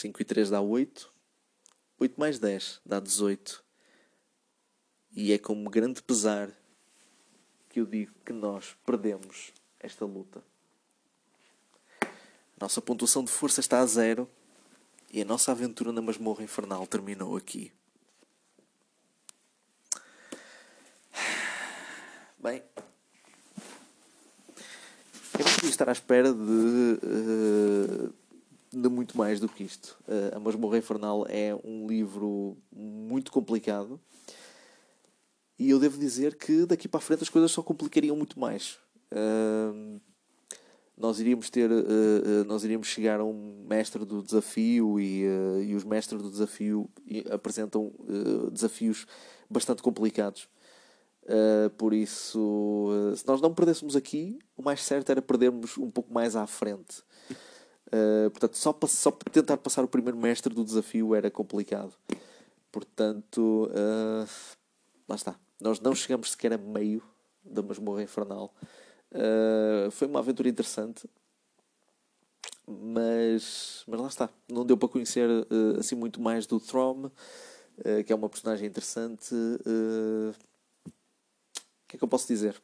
5 0.00 0.22
e 0.22 0.24
3 0.24 0.50
dá 0.50 0.60
8. 0.60 1.12
8 1.98 2.18
mais 2.18 2.38
10 2.38 2.80
dá 2.84 2.98
18. 2.98 3.62
E 5.12 5.32
é 5.32 5.38
com 5.38 5.62
grande 5.64 6.02
pesar 6.02 6.50
que 7.68 7.80
eu 7.80 7.86
digo 7.86 8.12
que 8.24 8.32
nós 8.32 8.76
perdemos 8.86 9.52
esta 9.78 10.04
luta. 10.04 10.42
A 12.02 12.64
nossa 12.64 12.80
pontuação 12.80 13.22
de 13.22 13.30
força 13.30 13.60
está 13.60 13.80
a 13.80 13.86
zero 13.86 14.28
e 15.12 15.20
a 15.20 15.24
nossa 15.24 15.52
aventura 15.52 15.92
na 15.92 16.00
masmorra 16.00 16.44
infernal 16.44 16.86
terminou 16.86 17.36
aqui. 17.36 17.72
Bem, 22.38 22.62
eu 25.38 25.44
não 25.44 25.54
podia 25.54 25.68
estar 25.68 25.88
à 25.90 25.92
espera 25.92 26.32
de, 26.32 26.98
eh, 27.02 28.19
de 28.72 28.88
muito 28.88 29.16
mais 29.18 29.40
do 29.40 29.48
que 29.48 29.64
isto. 29.64 29.98
Eh, 30.06 30.32
a 30.34 30.38
Masmorra 30.38 30.78
Infernal 30.78 31.26
é 31.28 31.54
um 31.64 31.86
livro 31.86 32.56
muito 32.72 33.32
complicado 33.32 34.00
e 35.60 35.68
eu 35.68 35.78
devo 35.78 35.98
dizer 35.98 36.36
que 36.36 36.64
daqui 36.64 36.88
para 36.88 36.96
a 36.96 37.02
frente 37.02 37.22
as 37.22 37.28
coisas 37.28 37.50
só 37.52 37.62
complicariam 37.62 38.16
muito 38.16 38.40
mais. 38.40 38.78
Uh, 39.12 40.00
nós 40.96 41.20
iríamos 41.20 41.50
ter, 41.50 41.70
uh, 41.70 41.74
uh, 41.74 42.44
nós 42.46 42.64
iríamos 42.64 42.86
chegar 42.86 43.20
a 43.20 43.24
um 43.24 43.66
mestre 43.68 44.06
do 44.06 44.22
desafio 44.22 44.98
e, 44.98 45.24
e 45.66 45.74
os 45.74 45.84
mestres 45.84 46.22
do 46.22 46.30
desafio 46.30 46.88
apresentam 47.30 47.92
desafios 48.50 49.06
bastante 49.50 49.82
complicados. 49.82 50.48
por 51.76 51.92
isso, 51.92 52.88
se 53.14 53.26
nós 53.26 53.42
não 53.42 53.52
perdêssemos 53.52 53.94
aqui, 53.94 54.38
o 54.56 54.62
mais 54.62 54.82
certo 54.82 55.10
era 55.10 55.20
perdermos 55.20 55.76
um 55.76 55.90
pouco 55.90 56.10
mais 56.10 56.36
à 56.36 56.46
frente. 56.46 57.02
Portanto, 58.32 58.56
só, 58.56 58.78
só 58.86 59.10
tentar 59.10 59.56
passar 59.56 59.84
o 59.84 59.88
primeiro 59.88 60.18
mestre 60.18 60.54
do 60.54 60.64
desafio 60.64 61.14
era 61.14 61.30
complicado. 61.30 61.92
Portanto, 62.70 63.70
lá 65.08 65.14
está. 65.14 65.36
Nós 65.60 65.80
não 65.80 65.94
chegamos 65.94 66.30
sequer 66.30 66.52
a 66.54 66.58
meio 66.58 67.02
da 67.44 67.62
masmorra 67.62 68.02
infernal. 68.02 68.54
Uh, 69.12 69.90
foi 69.90 70.06
uma 70.06 70.20
aventura 70.20 70.48
interessante, 70.48 71.08
mas, 72.66 73.82
mas 73.86 74.00
lá 74.00 74.06
está. 74.06 74.30
Não 74.48 74.64
deu 74.64 74.76
para 74.76 74.88
conhecer 74.88 75.28
uh, 75.28 75.78
assim 75.78 75.96
muito 75.96 76.20
mais 76.20 76.46
do 76.46 76.60
Throm, 76.60 77.06
uh, 77.06 78.04
que 78.06 78.12
é 78.12 78.16
uma 78.16 78.28
personagem 78.28 78.68
interessante. 78.68 79.34
O 79.34 80.34
que 81.88 81.96
é 81.96 81.98
que 81.98 82.04
eu 82.04 82.08
posso 82.08 82.28
dizer? 82.28 82.60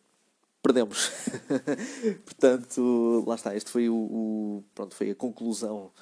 Perdemos. 0.62 1.10
Portanto, 2.24 3.24
lá 3.26 3.34
está. 3.34 3.54
Este 3.54 3.70
foi 3.70 3.88
o, 3.88 3.94
o, 3.94 4.64
pronto, 4.74 4.94
foi 4.94 5.10
a 5.10 5.14
conclusão 5.14 5.92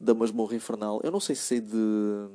da 0.00 0.14
masmorra 0.14 0.56
infernal. 0.56 1.00
Eu 1.04 1.10
não 1.10 1.20
sei 1.20 1.36
se 1.36 1.42
sei 1.42 1.60
de 1.60 2.28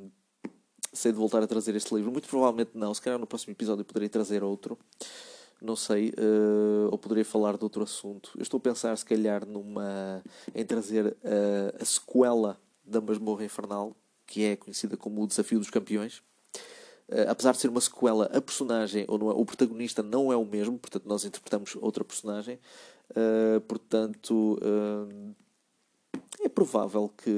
sei 0.92 1.12
de 1.12 1.18
voltar 1.18 1.42
a 1.42 1.46
trazer 1.46 1.76
este 1.76 1.94
livro. 1.94 2.10
Muito 2.10 2.28
provavelmente 2.28 2.70
não. 2.74 2.92
Se 2.94 3.02
calhar 3.02 3.18
no 3.18 3.26
próximo 3.26 3.52
episódio 3.52 3.84
poderei 3.84 4.08
trazer 4.08 4.42
outro. 4.42 4.78
Não 5.60 5.76
sei. 5.76 6.10
Uh, 6.10 6.88
ou 6.90 6.98
poderia 6.98 7.24
falar 7.24 7.56
de 7.56 7.64
outro 7.64 7.82
assunto. 7.82 8.30
Eu 8.36 8.42
estou 8.42 8.58
a 8.58 8.60
pensar, 8.60 8.96
se 8.96 9.04
calhar, 9.04 9.46
numa, 9.46 10.22
em 10.54 10.64
trazer 10.64 11.16
a 11.80 11.84
sequela 11.84 12.58
da 12.84 13.00
Masmorra 13.00 13.44
Infernal, 13.44 13.94
que 14.26 14.44
é 14.44 14.56
conhecida 14.56 14.96
como 14.96 15.22
O 15.22 15.26
Desafio 15.26 15.58
dos 15.58 15.70
Campeões. 15.70 16.22
Uh, 17.08 17.30
apesar 17.30 17.52
de 17.52 17.58
ser 17.58 17.68
uma 17.68 17.80
sequela, 17.80 18.26
a 18.26 18.40
personagem, 18.40 19.04
ou 19.08 19.18
não 19.18 19.30
é, 19.30 19.34
o 19.34 19.44
protagonista 19.44 20.02
não 20.02 20.32
é 20.32 20.36
o 20.36 20.44
mesmo, 20.44 20.78
portanto, 20.78 21.06
nós 21.06 21.24
interpretamos 21.24 21.76
outra 21.76 22.04
personagem. 22.04 22.58
portanto, 23.66 24.58
é 26.42 26.48
provável 26.48 27.08
que 27.08 27.32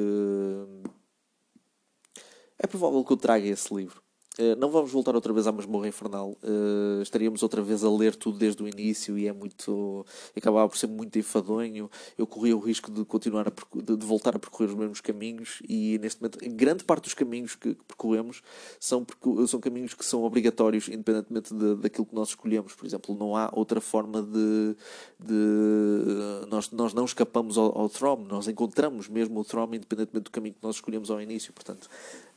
é 2.59 2.67
provável 2.67 3.05
que 3.05 3.13
eu 3.13 3.17
traga 3.17 3.47
esse 3.47 3.73
livro. 3.73 4.03
Uh, 4.39 4.55
não 4.57 4.71
vamos 4.71 4.93
voltar 4.93 5.15
outra 5.15 5.33
vez 5.33 5.47
à 5.47 5.53
masmorra 5.53 5.89
infernal. 5.89 6.37
Uh, 6.43 7.03
estaríamos 7.03 7.43
outra 7.43 7.61
vez 7.63 7.83
a 7.83 7.91
ler 7.91 8.15
tudo 8.15 8.39
desde 8.39 8.63
o 8.63 8.69
início 8.69 9.19
e 9.19 9.27
é 9.27 9.33
muito. 9.33 10.07
acabava 10.37 10.69
por 10.69 10.79
ser 10.79 10.87
muito 10.87 11.19
enfadonho. 11.19 11.91
Eu 12.17 12.27
corria 12.27 12.57
o 12.57 12.61
risco 12.61 12.91
de 12.91 13.05
continuar 13.05 13.49
a 13.49 13.53
de, 13.83 13.97
de, 13.97 14.07
voltar 14.07 14.37
a 14.37 14.39
percorrer 14.39 14.69
os 14.69 14.75
mesmos 14.75 15.01
caminhos 15.01 15.61
e 15.69 15.99
neste 15.99 16.23
momento, 16.23 16.39
grande 16.57 16.85
parte 16.85 17.05
dos 17.05 17.15
caminhos 17.15 17.57
que, 17.57 17.75
percorremos 17.75 18.43
são, 18.79 19.05
são 19.49 19.61
caminhos 19.61 19.95
que 19.95 20.05
são 20.05 20.23
obrigatórios, 20.23 20.89
independentemente 20.89 21.53
de, 21.53 21.75
daquilo 21.77 22.07
que 22.07 22.15
nós 22.15 22.29
escolhemos. 22.29 22.75
Por 22.75 22.87
exemplo, 22.87 23.17
não 23.17 23.37
há 23.37 23.51
outra 23.53 23.81
forma 23.81 24.23
de. 24.23 24.77
de 25.19 26.47
nós, 26.49 26.71
nós 26.71 26.95
não 26.95 27.05
escapamos 27.05 27.59
ao, 27.59 27.77
ao 27.77 27.91
nós 28.29 28.49
encontramos 28.49 29.09
mesmo 29.09 29.41
o 29.41 29.45
Throm, 29.45 29.75
independentemente 29.75 30.25
do 30.25 30.31
caminho 30.31 30.55
que 30.55 30.63
nós 30.63 30.77
escolhemos 30.77 31.11
ao 31.11 31.21
início. 31.21 31.53
Portanto 31.53 31.89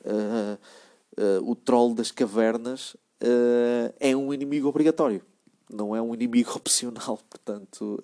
uh, 0.04 0.58
uh, 1.18 1.50
o 1.50 1.56
troll 1.56 1.94
das 1.94 2.12
cavernas 2.12 2.94
uh, 2.94 3.94
é 4.00 4.16
um 4.16 4.34
inimigo 4.34 4.68
obrigatório, 4.68 5.22
não 5.70 5.96
é 5.96 6.02
um 6.02 6.14
inimigo 6.14 6.52
opcional. 6.56 7.20
Portanto, 7.30 8.02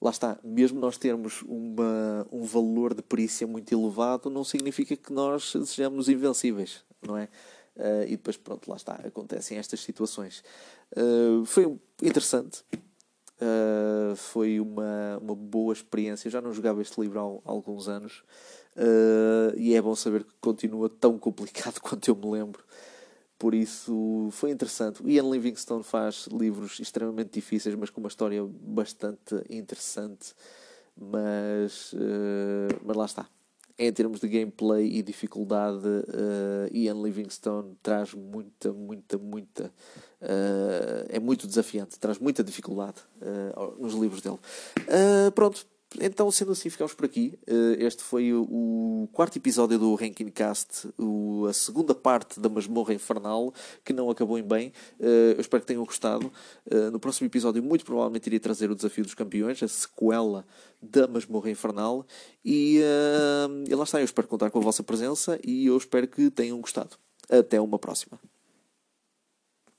lá 0.00 0.10
está, 0.10 0.38
mesmo 0.44 0.78
nós 0.78 0.98
termos 0.98 1.42
uma, 1.42 2.26
um 2.30 2.44
valor 2.44 2.94
de 2.94 3.02
perícia 3.02 3.46
muito 3.46 3.72
elevado, 3.72 4.28
não 4.28 4.44
significa 4.44 4.94
que 4.94 5.12
nós 5.12 5.52
sejamos 5.64 6.08
invencíveis, 6.08 6.84
não 7.00 7.16
é? 7.16 7.28
Uh, 7.76 8.04
e 8.06 8.10
depois, 8.10 8.36
pronto, 8.36 8.68
lá 8.68 8.76
está, 8.76 8.94
acontecem 8.94 9.58
estas 9.58 9.80
situações. 9.80 10.44
Uh, 10.96 11.44
foi 11.44 11.76
interessante, 12.02 12.62
uh, 13.40 14.14
foi 14.14 14.60
uma, 14.60 15.18
uma 15.20 15.34
boa 15.34 15.72
experiência. 15.72 16.30
Já 16.30 16.40
não 16.40 16.52
jogava 16.52 16.80
este 16.80 17.00
livro 17.00 17.18
há, 17.18 17.22
há 17.22 17.52
alguns 17.52 17.88
anos, 17.88 18.22
Uh, 18.76 19.56
e 19.56 19.74
é 19.74 19.80
bom 19.80 19.94
saber 19.94 20.24
que 20.24 20.32
continua 20.40 20.88
tão 20.88 21.18
complicado 21.18 21.78
quanto 21.82 22.08
eu 22.08 22.16
me 22.16 22.26
lembro. 22.26 22.62
Por 23.38 23.54
isso 23.54 24.28
foi 24.32 24.50
interessante. 24.50 25.02
O 25.02 25.08
Ian 25.08 25.28
Livingstone 25.30 25.82
faz 25.82 26.26
livros 26.32 26.80
extremamente 26.80 27.32
difíceis, 27.32 27.74
mas 27.74 27.90
com 27.90 28.00
uma 28.00 28.08
história 28.08 28.44
bastante 28.44 29.34
interessante. 29.50 30.34
Mas, 30.96 31.92
uh, 31.92 32.80
mas 32.84 32.96
lá 32.96 33.04
está. 33.04 33.26
Em 33.76 33.92
termos 33.92 34.20
de 34.20 34.28
gameplay 34.28 34.86
e 34.86 35.02
dificuldade, 35.02 35.84
uh, 35.84 36.72
Ian 36.72 37.02
Livingstone 37.02 37.76
traz 37.82 38.14
muita, 38.14 38.72
muita, 38.72 39.18
muita. 39.18 39.72
É 41.10 41.18
muito 41.20 41.46
desafiante, 41.46 41.98
traz 41.98 42.18
muita 42.18 42.42
dificuldade 42.42 42.96
nos 43.78 43.92
livros 43.92 44.22
dele. 44.22 44.38
pronto, 45.34 45.66
Então, 46.00 46.30
sendo 46.30 46.52
assim, 46.52 46.68
ficamos 46.68 46.92
por 46.94 47.04
aqui. 47.04 47.38
Uh, 47.48 47.76
este 47.78 48.02
foi 48.02 48.32
o, 48.32 49.08
quarto 49.12 49.36
episódio 49.36 49.78
do 49.78 49.94
Ranking 49.94 50.28
Cast, 50.28 50.88
a 51.48 51.52
segunda 51.52 51.94
parte 51.94 52.40
da 52.40 52.48
Masmorra 52.48 52.94
Infernal, 52.94 53.52
que 53.84 53.92
não 53.92 54.10
acabou 54.10 54.38
em 54.38 54.42
bem. 54.42 54.72
Uh, 54.98 55.34
eu 55.36 55.40
espero 55.40 55.60
que 55.60 55.66
tenham 55.66 55.84
gostado. 55.84 56.32
Uh, 56.70 56.90
no 56.90 56.98
próximo 56.98 57.26
episódio, 57.26 57.62
muito 57.62 57.84
provavelmente, 57.84 58.26
irei 58.26 58.40
trazer 58.40 58.70
o 58.70 58.74
Desafio 58.74 59.04
dos 59.04 59.14
Campeões, 59.14 59.62
a 59.62 59.68
sequela 59.68 60.44
da 60.82 61.06
Masmorra 61.06 61.50
Infernal. 61.50 62.06
E, 62.44 62.80
e 63.68 63.74
lá 63.74 63.84
está, 63.84 64.00
eu 64.00 64.04
espero 64.04 64.28
contar 64.28 64.50
com 64.50 64.58
a 64.58 64.62
vossa 64.62 64.82
presença 64.82 65.38
e 65.42 65.66
eu 65.66 65.76
espero 65.76 66.06
que 66.08 66.30
tenham 66.30 66.60
gostado. 66.60 66.96
Até 67.30 67.60
uma 67.60 67.78
próxima. 67.78 68.18